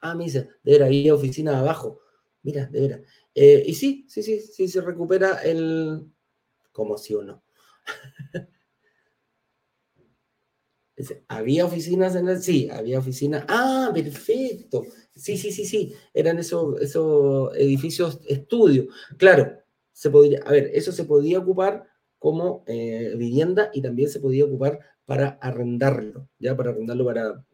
ah, 0.00 0.14
me 0.14 0.24
dice, 0.24 0.48
de 0.64 0.72
ver, 0.72 0.82
ahí 0.82 1.10
oficina 1.10 1.58
abajo. 1.58 2.00
Mira, 2.42 2.64
de 2.66 2.80
veras. 2.80 3.00
Eh, 3.34 3.62
y 3.66 3.74
sí, 3.74 4.06
sí, 4.08 4.22
sí, 4.22 4.40
sí, 4.40 4.66
se 4.66 4.80
recupera 4.80 5.42
el... 5.42 6.10
¿Cómo 6.72 6.96
sí 6.96 7.14
o 7.14 7.22
no? 7.22 7.44
¿Había 11.28 11.66
oficinas 11.66 12.16
en 12.16 12.28
el...? 12.28 12.40
Sí, 12.40 12.70
había 12.70 12.98
oficinas. 12.98 13.44
Ah, 13.46 13.90
perfecto. 13.92 14.86
Sí, 15.14 15.36
sí, 15.36 15.52
sí, 15.52 15.66
sí. 15.66 15.94
Eran 16.14 16.38
esos, 16.38 16.80
esos 16.80 17.54
edificios 17.54 18.20
estudio. 18.26 18.86
Claro, 19.18 19.58
se 19.92 20.08
podría... 20.08 20.40
A 20.46 20.52
ver, 20.52 20.70
eso 20.72 20.90
se 20.90 21.04
podía 21.04 21.38
ocupar 21.38 21.86
como 22.20 22.62
eh, 22.66 23.14
vivienda 23.16 23.70
y 23.72 23.80
también 23.80 24.10
se 24.10 24.20
podía 24.20 24.44
ocupar 24.44 24.78
para 25.06 25.30
arrendarlo, 25.40 26.28
ya 26.38 26.56
para 26.56 26.70
arrendarlo 26.70 27.04
para... 27.06 27.44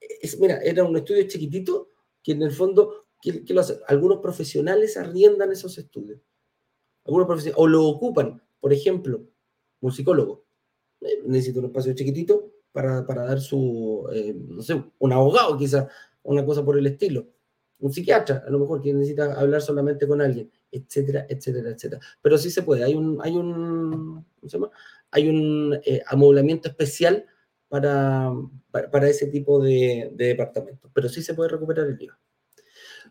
Es, 0.00 0.40
mira, 0.40 0.58
era 0.62 0.84
un 0.84 0.96
estudio 0.96 1.28
chiquitito 1.28 1.90
que 2.22 2.32
en 2.32 2.42
el 2.42 2.50
fondo, 2.50 3.06
¿qué, 3.20 3.44
lo 3.50 3.60
hace? 3.60 3.78
Algunos 3.86 4.18
profesionales 4.18 4.96
arriendan 4.96 5.52
esos 5.52 5.76
estudios. 5.78 6.18
Algunos 7.04 7.26
profesionales, 7.26 7.62
o 7.62 7.68
lo 7.68 7.84
ocupan, 7.84 8.42
por 8.58 8.72
ejemplo, 8.72 9.28
un 9.80 9.92
psicólogo. 9.92 10.46
Eh, 11.02 11.22
necesita 11.26 11.60
un 11.60 11.66
espacio 11.66 11.92
chiquitito 11.92 12.50
para, 12.72 13.06
para 13.06 13.26
dar 13.26 13.40
su, 13.40 14.08
eh, 14.12 14.34
no 14.34 14.62
sé, 14.62 14.82
un 14.98 15.12
abogado 15.12 15.58
quizás, 15.58 15.86
una 16.22 16.44
cosa 16.44 16.64
por 16.64 16.78
el 16.78 16.86
estilo. 16.86 17.28
Un 17.78 17.92
psiquiatra, 17.92 18.44
a 18.46 18.50
lo 18.50 18.58
mejor, 18.58 18.80
que 18.80 18.92
necesita 18.92 19.38
hablar 19.38 19.60
solamente 19.60 20.06
con 20.06 20.20
alguien, 20.20 20.50
etcétera, 20.70 21.26
etcétera, 21.28 21.70
etcétera. 21.70 22.00
Pero 22.22 22.38
sí 22.38 22.50
se 22.50 22.62
puede. 22.62 22.84
Hay 22.84 22.94
un, 22.94 23.18
hay 23.22 23.32
un, 23.32 24.24
¿cómo 24.40 24.48
se 24.48 24.56
llama? 24.56 24.70
hay 25.10 25.28
un 25.28 25.78
eh, 25.84 26.02
amoblamiento 26.06 26.68
especial 26.68 27.24
para, 27.68 28.32
para, 28.70 29.08
ese 29.08 29.26
tipo 29.26 29.62
de, 29.62 30.10
departamentos, 30.14 30.90
pero 30.94 31.08
sí 31.08 31.22
se 31.22 31.34
puede 31.34 31.50
recuperar 31.50 31.86
el 31.86 32.00
IVA. 32.00 32.18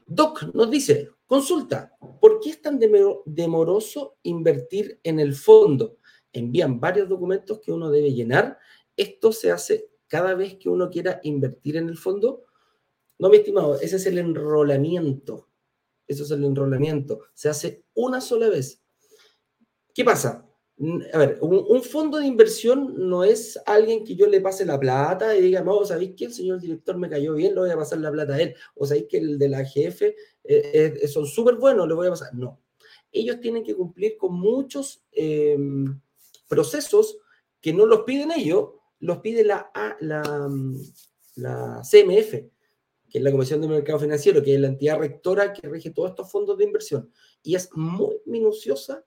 Doc 0.06 0.54
nos 0.54 0.70
dice, 0.70 1.10
consulta, 1.26 1.96
¿por 2.22 2.40
qué 2.40 2.52
es 2.52 2.62
tan 2.62 2.80
demoroso 3.26 4.18
invertir 4.24 5.00
en 5.04 5.20
el 5.20 5.34
fondo? 5.34 5.98
Envían 6.32 6.80
varios 6.80 7.10
documentos 7.10 7.60
que 7.60 7.72
uno 7.72 7.90
debe 7.90 8.14
llenar. 8.14 8.60
Esto 8.96 9.32
se 9.32 9.52
hace 9.52 9.90
cada 10.08 10.36
vez 10.36 10.56
que 10.56 10.70
uno 10.70 10.90
quiera 10.90 11.20
invertir 11.24 11.78
en 11.78 11.90
el 11.90 11.98
fondo. 11.98 12.44
No, 13.18 13.30
mi 13.30 13.38
estimado, 13.38 13.80
ese 13.80 13.96
es 13.96 14.06
el 14.06 14.18
enrolamiento. 14.18 15.50
Eso 16.08 16.24
es 16.24 16.32
el 16.32 16.44
enrolamiento. 16.44 17.22
Se 17.34 17.50
hace 17.50 17.86
una 17.94 18.22
sola 18.22 18.50
vez. 18.50 18.82
¿Qué 19.94 20.04
pasa? 20.04 20.46
A 21.14 21.18
ver, 21.18 21.38
un, 21.42 21.82
fondo 21.84 22.18
de 22.18 22.28
inversión 22.28 22.96
no 22.98 23.24
es 23.24 23.58
alguien 23.66 24.04
que 24.04 24.16
yo 24.16 24.28
le 24.28 24.42
pase 24.42 24.66
la 24.66 24.78
plata 24.78 25.34
y 25.36 25.42
diga, 25.42 25.62
no, 25.62 25.86
¿sabéis 25.86 26.16
que 26.18 26.26
el 26.26 26.34
señor 26.34 26.60
director 26.60 26.98
me 26.98 27.10
cayó 27.10 27.34
bien? 27.34 27.56
Le 27.56 27.62
voy 27.62 27.70
a 27.70 27.78
pasar 27.78 28.00
la 28.00 28.12
plata 28.12 28.34
a 28.34 28.42
él. 28.42 28.56
O 28.76 28.86
sabéis 28.86 29.06
que 29.10 29.18
el 29.18 29.40
de 29.40 29.48
la 29.50 29.64
jefe 29.64 30.18
eh, 30.44 31.00
eh, 31.02 31.08
son 31.08 31.26
súper 31.26 31.56
buenos, 31.56 31.88
le 31.88 31.94
voy 31.94 32.08
a 32.08 32.12
pasar. 32.12 32.34
No. 32.34 32.60
Ellos 33.10 33.40
tienen 33.40 33.64
que 33.64 33.74
cumplir 33.74 34.18
con 34.18 34.34
muchos 34.34 35.06
em, 35.14 36.02
procesos 36.50 37.20
que 37.62 37.72
no 37.72 37.86
los 37.86 38.02
piden 38.02 38.32
ellos, 38.32 38.72
los 39.00 39.20
pide 39.20 39.46
la, 39.46 39.72
la, 40.02 40.50
la 41.36 41.82
CMF, 41.90 42.34
que 43.10 43.20
es 43.20 43.24
la 43.24 43.32
Comisión 43.32 43.62
de 43.62 43.68
Mercado 43.68 44.00
Financiero, 44.00 44.42
que 44.44 44.56
es 44.56 44.60
la 44.60 44.68
entidad 44.68 45.00
rectora 45.00 45.54
que 45.54 45.68
rige 45.68 45.92
todos 45.92 46.10
estos 46.10 46.32
fondos 46.32 46.58
de 46.58 46.64
inversión. 46.64 47.12
Y 47.44 47.56
es 47.56 47.70
muy 47.74 48.18
minuciosa. 48.26 49.04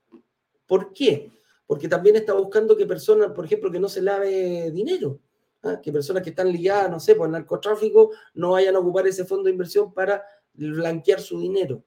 ¿Por 0.67 0.93
qué? 0.93 1.31
porque 1.69 1.87
también 1.87 2.17
está 2.17 2.33
buscando 2.33 2.75
que 2.75 2.87
personas, 2.87 3.31
por 3.33 3.45
ejemplo, 3.45 3.71
que 3.71 3.79
no 3.79 3.91
se 3.91 4.01
lave 4.01 4.71
dinero, 4.71 5.21
¿ah? 5.63 5.79
que 5.83 5.93
personas 5.93 6.23
que 6.23 6.31
están 6.31 6.51
ligadas, 6.51 6.91
no 6.91 6.99
sé, 6.99 7.15
por 7.15 7.27
el 7.27 7.33
narcotráfico, 7.33 8.11
no 8.33 8.53
vayan 8.53 8.75
a 8.75 8.79
ocupar 8.79 9.07
ese 9.07 9.27
fondo 9.27 9.45
de 9.45 9.51
inversión 9.51 9.93
para 9.93 10.25
blanquear 10.55 11.21
su 11.21 11.39
dinero. 11.39 11.85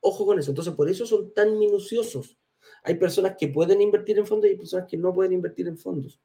Ojo 0.00 0.26
con 0.26 0.40
eso. 0.40 0.50
Entonces, 0.50 0.74
por 0.74 0.88
eso 0.88 1.06
son 1.06 1.32
tan 1.32 1.56
minuciosos. 1.56 2.36
Hay 2.82 2.96
personas 2.96 3.36
que 3.38 3.46
pueden 3.46 3.80
invertir 3.80 4.18
en 4.18 4.26
fondos 4.26 4.46
y 4.46 4.50
hay 4.50 4.56
personas 4.56 4.88
que 4.88 4.96
no 4.96 5.14
pueden 5.14 5.34
invertir 5.34 5.68
en 5.68 5.78
fondos. 5.78 6.20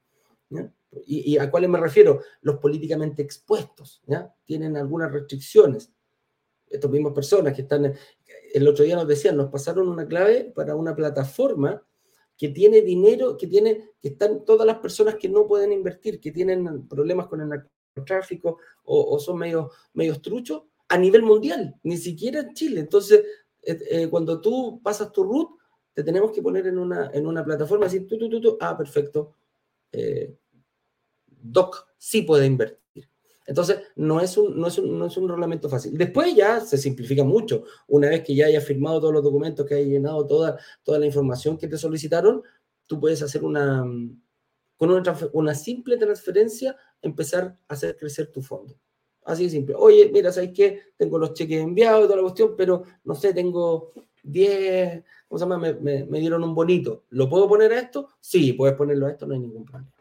Y, 1.05 1.37
a 1.37 1.49
cuáles 1.49 1.69
me 1.69 1.79
refiero? 1.79 2.21
Los 2.41 2.57
políticamente 2.57 3.21
expuestos. 3.21 4.01
¿ya? 4.05 4.33
Tienen 4.43 4.77
algunas 4.77 5.11
restricciones. 5.11 5.91
Estas 6.69 6.91
mismas 6.91 7.13
personas 7.13 7.53
que 7.53 7.61
están, 7.61 7.93
el 8.53 8.67
otro 8.67 8.83
día 8.83 8.95
nos 8.95 9.07
decían, 9.07 9.37
nos 9.37 9.49
pasaron 9.49 9.87
una 9.87 10.07
clave 10.07 10.51
para 10.55 10.75
una 10.75 10.95
plataforma 10.95 11.81
que 12.37 12.49
tiene 12.49 12.81
dinero, 12.81 13.35
que 13.37 13.47
tiene, 13.47 13.91
que 13.99 14.09
están 14.09 14.45
todas 14.45 14.67
las 14.67 14.77
personas 14.77 15.15
que 15.15 15.27
no 15.27 15.47
pueden 15.47 15.71
invertir, 15.71 16.19
que 16.19 16.31
tienen 16.31 16.87
problemas 16.87 17.27
con 17.27 17.41
el 17.41 17.49
narcotráfico 17.49 18.59
o, 18.83 19.17
son 19.19 19.39
medio, 19.39 19.71
medio 19.93 20.21
truchos, 20.21 20.63
a 20.89 20.97
nivel 20.97 21.23
mundial, 21.23 21.75
ni 21.83 21.97
siquiera 21.97 22.41
en 22.41 22.53
Chile. 22.53 22.79
Entonces, 22.79 23.23
eh, 23.63 23.77
eh, 23.89 24.07
cuando 24.07 24.39
tú 24.39 24.79
pasas 24.83 25.11
tu 25.11 25.23
root, 25.23 25.49
te 25.93 26.03
tenemos 26.03 26.31
que 26.31 26.43
poner 26.43 26.67
en 26.67 26.77
una, 26.77 27.09
en 27.11 27.25
una 27.25 27.43
plataforma, 27.43 27.87
así, 27.87 28.01
tú, 28.01 28.17
tú, 28.19 28.29
tú, 28.29 28.39
tú, 28.39 28.57
ah, 28.61 28.77
perfecto. 28.77 29.33
Eh, 29.91 30.37
Doc 31.41 31.88
sí 31.97 32.21
puede 32.23 32.45
invertir. 32.45 33.09
Entonces, 33.45 33.79
no 33.95 34.19
es, 34.19 34.38
un, 34.38 34.59
no, 34.59 34.67
es 34.67 34.77
un, 34.77 34.99
no 34.99 35.05
es 35.05 35.15
un 35.15 35.29
reglamento 35.29 35.69
fácil. 35.69 35.97
Después 35.97 36.35
ya 36.35 36.59
se 36.59 36.77
simplifica 36.77 37.23
mucho. 37.23 37.63
Una 37.88 38.09
vez 38.09 38.23
que 38.23 38.35
ya 38.35 38.47
hayas 38.47 38.65
firmado 38.65 38.99
todos 38.99 39.13
los 39.13 39.23
documentos, 39.23 39.65
que 39.65 39.75
hayas 39.75 39.88
llenado 39.88 40.27
toda, 40.27 40.59
toda 40.83 40.99
la 40.99 41.05
información 41.05 41.57
que 41.57 41.69
te 41.69 41.77
solicitaron, 41.77 42.43
tú 42.85 42.99
puedes 42.99 43.21
hacer 43.21 43.45
una, 43.45 43.85
con 44.75 44.91
una, 44.91 45.17
una 45.31 45.55
simple 45.55 45.97
transferencia, 45.97 46.75
empezar 47.01 47.57
a 47.69 47.73
hacer 47.73 47.95
crecer 47.95 48.27
tu 48.27 48.41
fondo. 48.41 48.77
Así 49.23 49.45
de 49.45 49.49
simple. 49.49 49.75
Oye, 49.77 50.09
mira, 50.11 50.31
¿sabes 50.31 50.51
qué? 50.53 50.81
Tengo 50.97 51.17
los 51.17 51.33
cheques 51.33 51.61
enviados 51.61 52.01
y 52.01 52.03
toda 52.03 52.17
la 52.17 52.21
cuestión, 52.23 52.53
pero 52.57 52.83
no 53.05 53.15
sé, 53.15 53.33
tengo 53.33 53.93
10, 54.23 55.03
¿cómo 55.27 55.39
se 55.39 55.45
llama? 55.45 55.57
Me, 55.57 55.73
me, 55.73 56.05
me, 56.05 56.19
dieron 56.19 56.43
un 56.43 56.53
bonito. 56.53 57.05
¿Lo 57.09 57.29
puedo 57.29 57.47
poner 57.47 57.71
a 57.73 57.79
esto? 57.79 58.09
Sí, 58.19 58.53
puedes 58.53 58.75
ponerlo 58.75 59.05
a 59.05 59.11
esto, 59.11 59.25
no 59.25 59.33
hay 59.33 59.39
ningún 59.39 59.65
problema. 59.65 59.91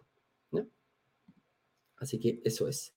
Así 1.98 2.18
que 2.18 2.40
eso 2.44 2.68
es. 2.68 2.94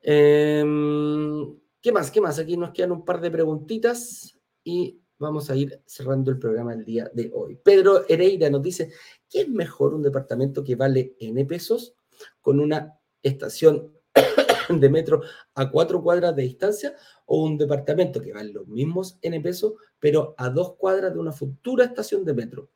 Em, 0.00 1.58
¿Qué 1.80 1.92
más? 1.92 2.10
¿Qué 2.10 2.20
más? 2.20 2.38
Aquí 2.38 2.56
nos 2.56 2.72
quedan 2.72 2.92
un 2.92 3.04
par 3.04 3.20
de 3.20 3.30
preguntitas 3.30 4.38
y 4.62 5.00
vamos 5.18 5.50
a 5.50 5.56
ir 5.56 5.82
cerrando 5.86 6.30
el 6.30 6.38
programa 6.38 6.74
el 6.74 6.84
día 6.84 7.10
de 7.12 7.30
hoy. 7.34 7.56
Pedro 7.56 8.04
Hereira 8.08 8.50
nos 8.50 8.62
dice, 8.62 8.92
¿qué 9.28 9.42
es 9.42 9.48
mejor 9.48 9.94
un 9.94 10.02
departamento 10.02 10.62
que 10.62 10.76
vale 10.76 11.16
N 11.18 11.44
pesos 11.44 11.94
con 12.40 12.60
una 12.60 12.98
estación 13.22 13.92
de 14.68 14.90
metro 14.90 15.22
a 15.54 15.70
cuatro 15.70 16.02
cuadras 16.02 16.36
de 16.36 16.42
distancia 16.42 16.94
o 17.26 17.44
un 17.44 17.56
departamento 17.56 18.20
que 18.20 18.32
vale 18.32 18.52
los 18.52 18.66
mismos 18.66 19.18
N 19.22 19.40
pesos, 19.40 19.74
pero 19.98 20.34
a 20.36 20.50
dos 20.50 20.74
cuadras 20.76 21.14
de 21.14 21.20
una 21.20 21.32
futura 21.32 21.84
estación 21.84 22.24
de 22.24 22.34
metro? 22.34 22.70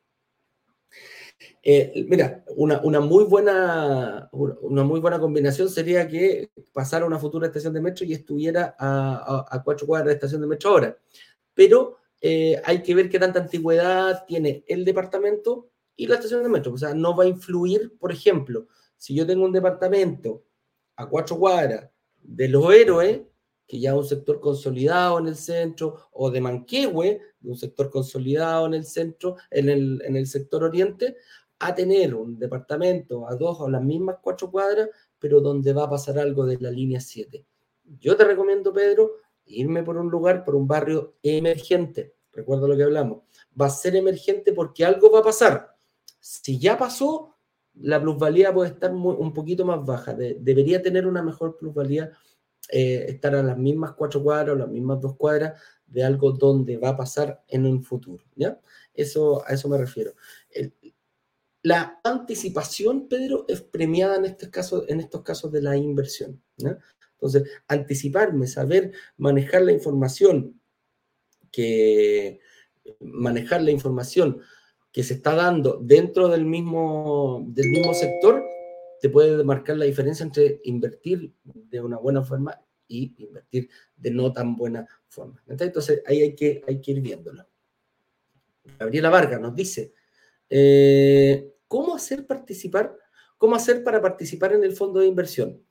Eh, 1.61 2.05
mira, 2.07 2.43
una, 2.55 2.99
muy 2.99 3.25
buena, 3.25 4.29
una 4.31 4.83
muy 4.83 4.99
buena 4.99 5.19
combinación 5.19 5.69
sería 5.69 6.07
que 6.07 6.51
pasara 6.73 7.05
una 7.05 7.19
futura 7.19 7.47
estación 7.47 7.73
de 7.73 7.81
metro 7.81 8.05
y 8.05 8.13
estuviera 8.13 8.75
a, 8.79 9.61
cuatro 9.63 9.85
cuadras 9.85 10.07
de 10.07 10.13
estación 10.13 10.41
de 10.41 10.47
metro 10.47 10.71
ahora. 10.71 10.97
Pero 11.53 11.97
eh, 12.21 12.61
hay 12.65 12.81
que 12.81 12.95
ver 12.95 13.09
qué 13.09 13.19
tanta 13.19 13.39
antigüedad 13.39 14.25
tiene 14.25 14.63
el 14.67 14.85
departamento 14.85 15.69
y 15.95 16.07
la 16.07 16.15
estación 16.15 16.43
de 16.43 16.49
metro. 16.49 16.73
O 16.73 16.77
sea, 16.77 16.93
no 16.93 17.15
va 17.15 17.25
a 17.25 17.27
influir, 17.27 17.97
por 17.99 18.11
ejemplo, 18.11 18.67
si 18.97 19.13
yo 19.13 19.25
tengo 19.25 19.45
un 19.45 19.51
departamento 19.51 20.43
a 20.95 21.07
cuatro 21.07 21.37
cuadras 21.37 21.89
de 22.21 22.47
los 22.47 22.73
héroes, 22.73 23.21
que 23.67 23.79
ya 23.79 23.93
un 23.93 24.05
sector 24.05 24.39
consolidado 24.39 25.19
en 25.19 25.27
el 25.27 25.35
centro, 25.35 26.09
o 26.13 26.31
de 26.31 26.39
Manquehue, 26.39 27.21
un 27.43 27.57
sector 27.57 27.89
consolidado 27.89 28.65
en 28.65 28.73
el 28.75 28.85
centro, 28.85 29.35
en 29.51 29.69
el, 29.69 30.01
en 30.05 30.15
el 30.15 30.25
sector 30.25 30.63
oriente, 30.63 31.17
a 31.59 31.75
tener 31.75 32.15
un 32.15 32.39
departamento 32.39 33.27
a 33.27 33.35
dos 33.35 33.59
o 33.59 33.69
las 33.69 33.83
mismas 33.83 34.17
cuatro 34.21 34.49
cuadras, 34.49 34.89
pero 35.19 35.41
donde 35.41 35.73
va 35.73 35.83
a 35.83 35.89
pasar 35.89 36.17
algo 36.19 36.45
de 36.45 36.57
la 36.59 36.71
línea 36.71 37.01
7. 37.01 37.45
Yo 37.99 38.15
te 38.15 38.23
recomiendo, 38.23 38.71
Pedro, 38.71 39.13
irme 39.45 39.83
por 39.83 39.97
un 39.97 40.09
lugar, 40.09 40.43
por 40.43 40.55
un 40.55 40.67
barrio 40.67 41.15
emergente. 41.23 42.15
Recuerda 42.31 42.67
lo 42.67 42.77
que 42.77 42.83
hablamos. 42.83 43.23
Va 43.59 43.65
a 43.65 43.69
ser 43.71 43.95
emergente 43.95 44.53
porque 44.53 44.85
algo 44.85 45.09
va 45.09 45.19
a 45.19 45.23
pasar. 45.23 45.75
Si 46.19 46.59
ya 46.59 46.77
pasó, 46.77 47.35
la 47.73 48.01
plusvalía 48.01 48.53
puede 48.53 48.71
estar 48.71 48.93
un 48.93 49.33
poquito 49.33 49.65
más 49.65 49.83
baja. 49.85 50.13
debería 50.13 50.81
tener 50.81 51.07
una 51.07 51.23
mejor 51.23 51.57
plusvalía 51.57 52.11
eh, 52.69 53.05
estar 53.09 53.35
a 53.35 53.43
las 53.43 53.57
mismas 53.57 53.93
cuatro 53.93 54.23
cuadras 54.23 54.57
las 54.57 54.67
mismas 54.69 54.99
dos 54.99 55.15
cuadras 55.15 55.61
de 55.85 56.03
algo 56.03 56.31
donde 56.31 56.77
va 56.77 56.89
a 56.89 56.97
pasar 56.97 57.43
en 57.47 57.65
un 57.65 57.83
futuro. 57.83 58.23
¿ya? 58.35 58.59
Eso, 58.93 59.43
a 59.47 59.53
eso 59.53 59.69
me 59.69 59.77
refiero. 59.77 60.13
la 61.63 61.99
anticipación, 62.03 63.07
Pedro, 63.07 63.45
es 63.47 63.61
premiada 63.61 64.17
en, 64.17 64.25
este 64.25 64.49
caso, 64.49 64.85
en 64.87 64.99
estos 64.99 65.21
casos 65.23 65.51
de 65.51 65.61
la 65.61 65.77
inversión. 65.77 66.41
Entonces, 67.13 67.49
anticiparme, 67.67 68.47
saber 68.47 68.91
manejar 69.17 69.63
la 69.63 69.71
información 69.71 70.59
que 71.51 72.39
manejar 72.99 73.61
la 73.61 73.71
información 73.71 74.41
que 74.91 75.03
se 75.03 75.15
está 75.15 75.35
dando 75.35 75.79
dentro 75.81 76.29
del 76.29 76.45
mismo, 76.45 77.45
del 77.49 77.69
mismo 77.69 77.93
sector 77.93 78.43
te 79.01 79.09
puede 79.09 79.43
marcar 79.43 79.77
la 79.77 79.85
diferencia 79.85 80.23
entre 80.23 80.61
invertir 80.63 81.33
de 81.43 81.81
una 81.81 81.97
buena 81.97 82.23
forma 82.23 82.59
y 82.87 83.13
invertir 83.17 83.69
de 83.95 84.11
no 84.11 84.31
tan 84.31 84.55
buena 84.55 84.87
forma. 85.07 85.43
Entonces 85.47 86.01
ahí 86.05 86.21
hay 86.21 86.35
que, 86.35 86.61
hay 86.67 86.81
que 86.81 86.91
ir 86.91 87.01
viéndolo. 87.01 87.45
Gabriela 88.79 89.09
Vargas 89.09 89.39
nos 89.39 89.55
dice, 89.55 89.93
eh, 90.49 91.53
¿cómo 91.67 91.95
hacer 91.95 92.25
participar? 92.25 92.97
¿Cómo 93.37 93.55
hacer 93.55 93.83
para 93.83 94.01
participar 94.01 94.53
en 94.53 94.63
el 94.63 94.73
fondo 94.73 94.99
de 94.99 95.07
inversión? 95.07 95.61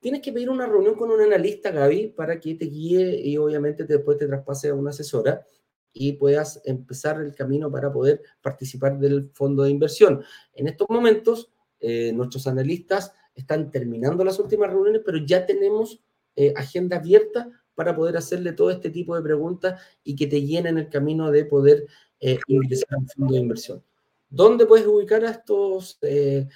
Tienes 0.00 0.20
que 0.20 0.32
pedir 0.32 0.50
una 0.50 0.66
reunión 0.66 0.96
con 0.96 1.10
un 1.10 1.20
analista, 1.20 1.70
Gaby, 1.70 2.08
para 2.08 2.38
que 2.38 2.54
te 2.54 2.66
guíe 2.66 3.20
y 3.24 3.38
obviamente 3.38 3.84
después 3.84 4.18
te 4.18 4.26
traspase 4.26 4.68
a 4.68 4.74
una 4.74 4.90
asesora 4.90 5.46
y 5.94 6.12
puedas 6.14 6.60
empezar 6.64 7.20
el 7.20 7.34
camino 7.34 7.70
para 7.70 7.90
poder 7.90 8.20
participar 8.42 8.98
del 8.98 9.30
fondo 9.32 9.62
de 9.62 9.70
inversión. 9.70 10.22
En 10.52 10.66
estos 10.66 10.88
momentos, 10.90 11.53
eh, 11.80 12.12
nuestros 12.12 12.46
analistas 12.46 13.12
están 13.34 13.70
terminando 13.70 14.24
las 14.24 14.38
últimas 14.38 14.70
reuniones, 14.70 15.02
pero 15.04 15.18
ya 15.18 15.44
tenemos 15.44 16.00
eh, 16.36 16.52
agenda 16.56 16.96
abierta 16.96 17.50
para 17.74 17.94
poder 17.94 18.16
hacerle 18.16 18.52
todo 18.52 18.70
este 18.70 18.90
tipo 18.90 19.16
de 19.16 19.22
preguntas 19.22 19.80
y 20.02 20.14
que 20.14 20.26
te 20.26 20.42
llenen 20.42 20.78
el 20.78 20.88
camino 20.88 21.30
de 21.30 21.44
poder 21.44 21.86
eh, 22.20 22.38
ingresar 22.46 22.98
al 22.98 23.08
fondo 23.08 23.34
de 23.34 23.40
inversión. 23.40 23.84
¿Dónde 24.28 24.66
puedes 24.66 24.86
ubicar 24.86 25.24
a 25.24 25.30
estos 25.30 25.98
eh, 26.02 26.48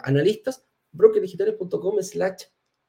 analistas? 0.00 0.64
brokerdigitales.com 0.92 2.02
slash 2.02 2.44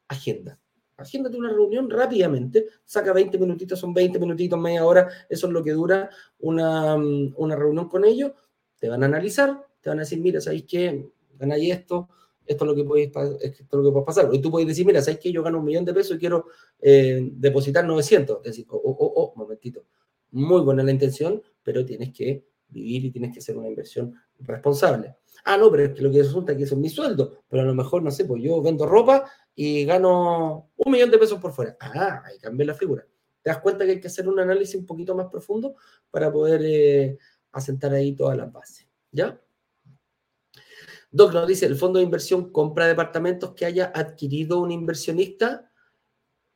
agenda. 0.08 0.60
Agéndate 0.98 1.38
una 1.38 1.50
reunión 1.50 1.90
rápidamente, 1.90 2.68
saca 2.86 3.12
20 3.12 3.38
minutitos, 3.38 3.80
son 3.80 3.94
20 3.94 4.20
minutitos, 4.20 4.60
media 4.60 4.86
hora, 4.86 5.10
eso 5.28 5.48
es 5.48 5.54
lo 5.54 5.64
que 5.64 5.72
dura 5.72 6.10
una, 6.40 6.96
mm, 6.96 7.34
una 7.38 7.56
reunión 7.56 7.90
con 7.90 8.06
ellos. 8.06 8.32
Te 8.80 8.88
van 8.88 9.04
a 9.04 9.08
analizar, 9.08 9.66
te 9.82 9.90
van 9.90 10.00
a 10.00 10.04
decir, 10.04 10.20
mira, 10.20 10.40
¿sabéis 10.40 10.66
qué? 10.68 11.10
Ganáis 11.38 11.74
esto, 11.74 12.10
esto 12.46 12.66
es 12.66 12.70
lo 12.70 12.76
que 12.76 12.84
puede, 12.84 13.04
esto 13.04 13.78
lo 13.78 13.84
que 13.84 13.92
puede 13.92 14.06
pasar. 14.06 14.30
Y 14.32 14.40
tú 14.40 14.52
puedes 14.52 14.68
decir, 14.68 14.86
mira, 14.86 15.02
¿sabes 15.02 15.20
que 15.20 15.32
yo 15.32 15.44
gano 15.44 15.60
un 15.60 15.66
millón 15.66 15.86
de 15.86 15.94
pesos 15.94 16.16
y 16.16 16.20
quiero 16.20 16.46
eh, 16.80 17.30
depositar 17.34 17.86
900? 17.86 18.38
Es 18.38 18.44
decir, 18.44 18.66
oh, 18.70 18.78
oh, 18.78 18.98
oh, 19.00 19.14
oh, 19.16 19.34
momentito. 19.36 19.86
Muy 20.32 20.62
buena 20.62 20.84
la 20.84 20.92
intención, 20.92 21.42
pero 21.64 21.86
tienes 21.86 22.14
que 22.14 22.46
vivir 22.70 23.06
y 23.06 23.12
tienes 23.12 23.34
que 23.34 23.40
hacer 23.40 23.58
una 23.58 23.68
inversión 23.68 24.14
responsable. 24.40 25.16
Ah, 25.44 25.58
no, 25.58 25.72
pero 25.72 25.86
es 25.86 25.94
que 25.94 26.02
lo 26.02 26.12
que 26.12 26.24
resulta 26.24 26.52
es 26.52 26.58
que 26.58 26.64
eso 26.64 26.76
es 26.76 26.82
mi 26.82 26.90
sueldo, 26.90 27.44
pero 27.48 27.64
a 27.64 27.66
lo 27.66 27.74
mejor, 27.74 28.04
no 28.04 28.12
sé, 28.12 28.26
pues 28.26 28.42
yo 28.42 28.62
vendo 28.62 28.86
ropa 28.86 29.30
y 29.54 29.86
gano 29.86 30.72
un 30.76 30.92
millón 30.92 31.12
de 31.12 31.18
pesos 31.18 31.40
por 31.40 31.52
fuera. 31.52 31.78
Ah, 31.80 32.24
ahí 32.26 32.38
cambia 32.40 32.68
la 32.68 32.74
figura. 32.74 33.08
Te 33.42 33.50
das 33.50 33.60
cuenta 33.60 33.86
que 33.86 33.92
hay 33.92 34.00
que 34.00 34.08
hacer 34.08 34.28
un 34.28 34.40
análisis 34.40 34.76
un 34.76 34.86
poquito 34.86 35.16
más 35.16 35.28
profundo 35.28 35.76
para 36.10 36.32
poder 36.32 36.62
eh, 36.64 37.18
asentar 37.52 37.94
ahí 37.94 38.14
todas 38.16 38.38
las 38.38 38.52
bases. 38.52 38.88
¿Ya? 39.12 39.40
Doc 41.16 41.34
nos 41.34 41.48
dice, 41.48 41.66
el 41.66 41.78
fondo 41.78 42.00
de 42.00 42.04
inversión 42.04 42.52
compra 42.52 42.88
departamentos 42.88 43.54
que 43.54 43.64
haya 43.64 43.90
adquirido 43.96 44.60
un 44.60 44.70
inversionista. 44.70 45.72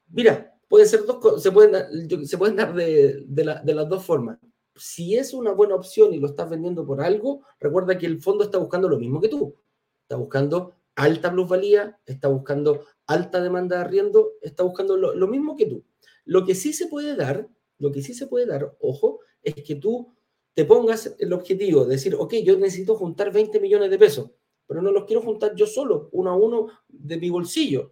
Mira, 0.09 0.53
puede 0.67 0.85
ser 0.85 1.05
dos, 1.05 1.41
se 1.41 1.49
pueden, 1.49 2.27
se 2.27 2.37
pueden 2.37 2.57
dar 2.57 2.73
de, 2.73 3.23
las 3.33 3.87
dos 3.87 4.03
formas. 4.03 4.37
Si 4.75 5.15
es 5.15 5.33
una 5.33 5.53
buena 5.53 5.75
opción 5.75 6.13
y 6.13 6.19
lo 6.19 6.27
estás 6.27 6.49
vendiendo 6.49 6.85
por 6.85 6.99
algo, 6.99 7.45
recuerda 7.57 7.97
que 7.97 8.05
el 8.05 8.21
fondo 8.21 8.43
está 8.43 8.57
buscando 8.57 8.89
lo 8.89 8.99
mismo 8.99 9.21
que 9.21 9.29
tú. 9.29 9.55
Está 10.01 10.17
buscando 10.17 10.73
alta 10.95 11.31
plusvalía, 11.31 11.97
está 12.05 12.27
buscando 12.27 12.83
alta 13.07 13.41
demanda 13.41 13.77
de 13.77 13.83
arriendo, 13.83 14.33
está 14.41 14.63
buscando 14.63 14.97
lo, 14.97 15.15
lo 15.15 15.27
mismo 15.29 15.55
que 15.55 15.67
tú. 15.67 15.85
Lo 16.25 16.43
que 16.43 16.53
sí 16.53 16.73
se 16.73 16.87
puede 16.87 17.15
dar, 17.15 17.47
lo 17.77 17.93
que 17.93 18.01
sí 18.01 18.13
se 18.13 18.27
puede 18.27 18.45
dar, 18.45 18.75
ojo, 18.81 19.21
es 19.41 19.55
que 19.55 19.75
tú 19.75 20.13
te 20.53 20.65
pongas 20.65 21.15
el 21.17 21.31
objetivo 21.31 21.85
de 21.85 21.91
decir, 21.91 22.13
ok, 22.13 22.33
yo 22.43 22.57
necesito 22.57 22.97
juntar 22.97 23.31
20 23.31 23.61
millones 23.61 23.89
de 23.89 23.97
pesos 23.97 24.31
pero 24.69 24.83
no 24.83 24.91
los 24.91 25.05
quiero 25.05 25.23
juntar 25.23 25.55
yo 25.55 25.65
solo, 25.65 26.09
uno 26.11 26.29
a 26.29 26.35
uno 26.35 26.67
de 26.87 27.17
mi 27.17 27.31
bolsillo. 27.31 27.91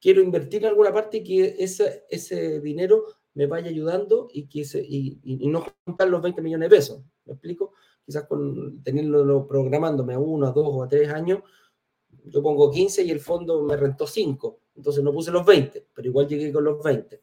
Quiero 0.00 0.22
invertir 0.22 0.62
en 0.62 0.70
alguna 0.70 0.90
parte 0.90 1.18
y 1.18 1.22
que 1.22 1.56
ese, 1.58 2.06
ese 2.08 2.60
dinero 2.60 3.04
me 3.34 3.44
vaya 3.44 3.68
ayudando 3.68 4.26
y, 4.32 4.46
que 4.46 4.62
y, 4.88 5.46
no 5.48 5.66
juntar 5.84 6.08
los 6.08 6.22
20 6.22 6.40
millones 6.40 6.70
de 6.70 6.76
pesos. 6.76 7.02
¿Me 7.26 7.34
explico? 7.34 7.74
Quizás 8.06 8.26
con 8.26 8.82
tenerlo 8.82 9.46
programándome 9.46 10.14
a 10.14 10.18
uno, 10.18 10.46
a 10.46 10.52
dos 10.52 10.66
o 10.66 10.82
a 10.82 10.88
tres 10.88 11.10
años, 11.10 11.40
yo 12.24 12.42
pongo 12.42 12.70
15 12.70 13.02
y 13.02 13.10
el 13.10 13.20
fondo 13.20 13.62
me 13.62 13.76
rentó 13.76 14.06
5. 14.06 14.60
Entonces 14.76 15.04
no 15.04 15.12
puse 15.12 15.30
los 15.30 15.44
20, 15.44 15.88
pero 15.92 16.08
igual 16.08 16.26
llegué 16.26 16.50
con 16.50 16.64
los 16.64 16.82
20. 16.82 17.20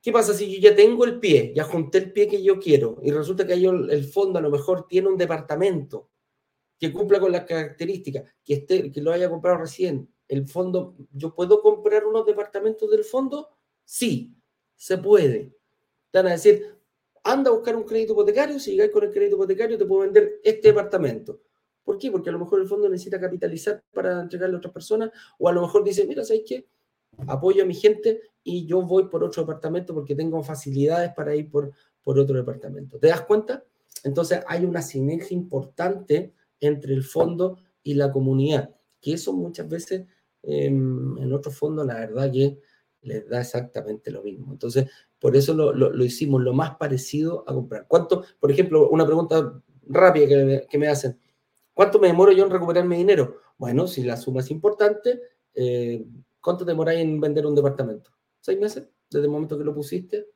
¿Qué 0.00 0.12
pasa 0.12 0.32
si 0.32 0.50
yo 0.50 0.70
ya 0.70 0.74
tengo 0.74 1.04
el 1.04 1.20
pie, 1.20 1.52
ya 1.54 1.64
junté 1.64 1.98
el 1.98 2.10
pie 2.10 2.26
que 2.26 2.42
yo 2.42 2.58
quiero 2.58 2.96
y 3.02 3.10
resulta 3.10 3.46
que 3.46 3.52
el 3.52 4.04
fondo 4.04 4.38
a 4.38 4.42
lo 4.42 4.48
mejor 4.48 4.88
tiene 4.88 5.08
un 5.08 5.18
departamento 5.18 6.08
que 6.78 6.92
cumpla 6.92 7.18
con 7.20 7.32
las 7.32 7.44
características, 7.44 8.24
que, 8.44 8.54
esté, 8.54 8.90
que 8.90 9.00
lo 9.00 9.12
haya 9.12 9.28
comprado 9.28 9.58
recién, 9.58 10.08
el 10.28 10.46
fondo, 10.46 10.94
¿yo 11.12 11.34
puedo 11.34 11.60
comprar 11.60 12.04
unos 12.06 12.26
departamentos 12.26 12.90
del 12.90 13.04
fondo? 13.04 13.48
Sí, 13.84 14.36
se 14.76 14.98
puede. 14.98 15.56
Te 16.10 16.18
van 16.18 16.28
a 16.28 16.32
decir, 16.32 16.76
anda 17.24 17.50
a 17.50 17.54
buscar 17.54 17.74
un 17.76 17.84
crédito 17.84 18.12
hipotecario, 18.12 18.58
si 18.58 18.72
llegas 18.72 18.90
con 18.90 19.04
el 19.04 19.10
crédito 19.10 19.36
hipotecario 19.36 19.78
te 19.78 19.86
puedo 19.86 20.02
vender 20.02 20.40
este 20.44 20.68
departamento. 20.68 21.40
¿Por 21.82 21.98
qué? 21.98 22.10
Porque 22.10 22.28
a 22.28 22.32
lo 22.32 22.38
mejor 22.38 22.60
el 22.60 22.68
fondo 22.68 22.88
necesita 22.88 23.18
capitalizar 23.18 23.82
para 23.92 24.20
entregarle 24.20 24.56
a 24.56 24.58
otras 24.58 24.74
personas, 24.74 25.10
o 25.38 25.48
a 25.48 25.52
lo 25.52 25.62
mejor 25.62 25.82
dice, 25.82 26.06
mira, 26.06 26.24
¿sabes 26.24 26.42
qué? 26.46 26.68
Apoyo 27.26 27.62
a 27.62 27.66
mi 27.66 27.74
gente 27.74 28.20
y 28.44 28.66
yo 28.66 28.82
voy 28.82 29.08
por 29.08 29.24
otro 29.24 29.42
departamento 29.42 29.94
porque 29.94 30.14
tengo 30.14 30.42
facilidades 30.42 31.12
para 31.14 31.34
ir 31.34 31.50
por, 31.50 31.72
por 32.02 32.18
otro 32.18 32.36
departamento. 32.36 32.98
¿Te 32.98 33.08
das 33.08 33.22
cuenta? 33.22 33.64
Entonces 34.04 34.40
hay 34.46 34.64
una 34.64 34.82
sinergia 34.82 35.34
importante 35.34 36.34
entre 36.60 36.94
el 36.94 37.02
fondo 37.02 37.58
y 37.82 37.94
la 37.94 38.12
comunidad, 38.12 38.74
que 39.00 39.14
eso 39.14 39.32
muchas 39.32 39.68
veces 39.68 40.06
em, 40.42 41.16
en 41.18 41.32
otros 41.32 41.56
fondos 41.56 41.86
la 41.86 41.94
verdad 41.94 42.30
que 42.30 42.58
les 43.02 43.28
da 43.28 43.40
exactamente 43.40 44.10
lo 44.10 44.22
mismo. 44.22 44.52
Entonces, 44.52 44.90
por 45.18 45.36
eso 45.36 45.54
lo, 45.54 46.04
hicimos 46.04 46.42
lo 46.42 46.52
más 46.52 46.76
parecido 46.76 47.44
a 47.48 47.54
comprar. 47.54 47.86
¿Cuánto, 47.88 48.24
por 48.38 48.50
ejemplo, 48.50 48.88
una 48.90 49.06
pregunta 49.06 49.60
rápida 49.86 50.66
que 50.68 50.78
me, 50.78 50.88
hacen, 50.88 51.18
¿cuánto 51.74 51.98
me 51.98 52.08
demoro 52.08 52.32
yo 52.32 52.44
en 52.44 52.50
recuperar 52.50 52.84
mi 52.84 52.96
dinero? 52.96 53.36
Bueno, 53.56 53.86
si 53.86 54.02
la 54.02 54.16
suma 54.16 54.40
es 54.40 54.50
importante, 54.50 55.20
eh, 55.54 56.04
¿cuánto 56.40 56.64
demoráis 56.64 57.00
en 57.00 57.20
vender 57.20 57.46
un 57.46 57.54
departamento? 57.54 58.10
¿Seis 58.40 58.58
meses? 58.58 58.88
Desde 59.10 59.24
el 59.24 59.32
momento 59.32 59.58
que 59.58 59.64
lo 59.64 59.74
pusiste 59.74 60.26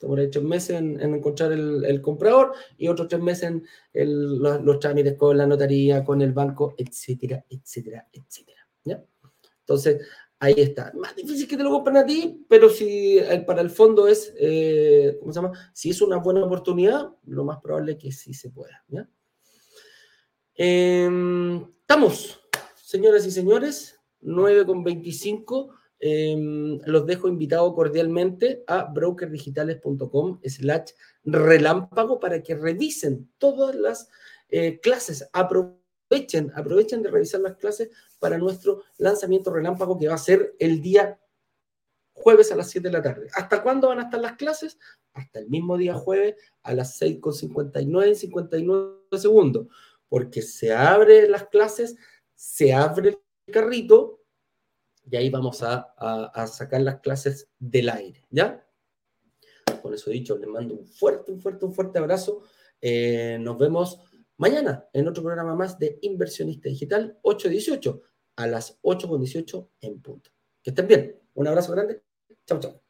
Demora 0.00 0.28
tres 0.30 0.44
meses 0.44 0.78
en, 0.78 0.98
encontrar 1.00 1.52
el, 1.52 2.00
comprador 2.00 2.54
y 2.78 2.88
otros 2.88 3.08
tres 3.08 3.20
meses 3.20 3.52
en 3.92 4.42
los, 4.42 4.78
trámites 4.78 5.14
con 5.14 5.36
la 5.36 5.46
notaría, 5.46 6.02
con 6.02 6.22
el 6.22 6.32
banco, 6.32 6.74
etcétera, 6.78 7.44
etcétera, 7.50 8.08
etcétera. 8.10 8.66
¿ya? 8.84 9.04
Entonces, 9.60 10.06
ahí 10.38 10.54
está. 10.56 10.90
Más 10.94 11.14
difícil 11.14 11.46
que 11.46 11.56
te 11.56 11.62
lo 11.62 11.70
compren 11.70 11.98
a 11.98 12.06
ti, 12.06 12.44
pero 12.48 12.70
si 12.70 13.18
eh, 13.18 13.44
para 13.46 13.60
el 13.60 13.68
fondo 13.68 14.08
es, 14.08 14.32
eh, 14.38 15.18
¿cómo 15.20 15.32
se 15.32 15.40
llama? 15.42 15.70
Si 15.74 15.90
es 15.90 16.00
una 16.00 16.16
buena 16.16 16.44
oportunidad, 16.44 17.10
lo 17.26 17.44
más 17.44 17.60
probable 17.60 17.92
es 17.92 17.98
que 17.98 18.10
sí 18.10 18.32
se 18.32 18.48
pueda. 18.48 18.82
¿ya? 18.88 19.06
Em, 20.54 21.62
estamos, 21.80 22.40
señoras 22.74 23.26
y 23.26 23.30
señores, 23.30 24.00
9 24.22 24.64
con 24.64 24.82
25. 24.82 25.74
Em, 26.02 26.80
los 26.86 27.04
dejo 27.04 27.28
invitados 27.28 27.74
cordialmente 27.74 28.64
a 28.66 28.84
brokerdigitales.com 28.84 30.40
slash 30.42 30.92
relámpago 31.24 32.18
para 32.18 32.42
que 32.42 32.54
revisen 32.54 33.30
todas 33.36 33.74
las 33.74 34.08
eh, 34.48 34.80
clases. 34.80 35.28
Aprovechen, 35.34 36.52
aprovechen 36.54 37.02
de 37.02 37.10
revisar 37.10 37.42
las 37.42 37.56
clases 37.56 37.90
para 38.18 38.38
nuestro 38.38 38.82
lanzamiento 38.96 39.52
relámpago 39.52 39.98
que 39.98 40.08
va 40.08 40.14
a 40.14 40.18
ser 40.18 40.54
el 40.58 40.80
día 40.80 41.20
jueves 42.14 42.50
a 42.50 42.56
las 42.56 42.70
7 42.70 42.88
de 42.88 42.92
la 42.92 43.02
tarde. 43.02 43.28
¿Hasta 43.34 43.62
cuándo 43.62 43.88
van 43.88 43.98
a 43.98 44.04
estar 44.04 44.20
las 44.20 44.36
clases? 44.36 44.78
Hasta 45.12 45.38
el 45.38 45.50
mismo 45.50 45.76
día 45.76 45.94
jueves 45.94 46.36
a 46.62 46.72
las 46.72 46.98
6.59 46.98 48.10
y 48.10 48.14
59 48.14 49.18
segundos, 49.18 49.66
porque 50.08 50.40
se 50.40 50.72
abren 50.72 51.30
las 51.30 51.48
clases, 51.48 51.96
se 52.34 52.72
abre 52.72 53.10
el 53.10 53.52
carrito 53.52 54.19
y 55.08 55.16
ahí 55.16 55.30
vamos 55.30 55.62
a, 55.62 56.32
sacar 56.46 56.82
las 56.82 57.00
clases 57.00 57.48
del 57.58 57.88
aire, 57.88 58.24
¿ya? 58.30 58.66
Con 59.82 59.94
eso 59.94 60.10
dicho, 60.10 60.36
les 60.36 60.48
mando 60.48 60.74
un 60.74 60.86
fuerte, 60.86 61.32
un 61.32 61.40
fuerte, 61.40 61.64
un 61.64 61.72
fuerte 61.72 61.98
abrazo. 61.98 62.42
Eh, 62.80 63.38
nos 63.40 63.56
vemos 63.58 64.00
mañana 64.36 64.88
en 64.92 65.08
otro 65.08 65.22
programa 65.22 65.54
más 65.54 65.78
de 65.78 65.98
Inversionista 66.02 66.68
Digital 66.68 67.18
818 67.22 68.02
a 68.36 68.46
las 68.46 68.80
8.18 68.82 69.68
en 69.80 70.00
punto. 70.00 70.30
Que 70.62 70.70
estén 70.70 70.86
bien. 70.86 71.20
Un 71.34 71.46
abrazo 71.46 71.72
grande. 71.72 72.02
Chao, 72.46 72.60
chao. 72.60 72.89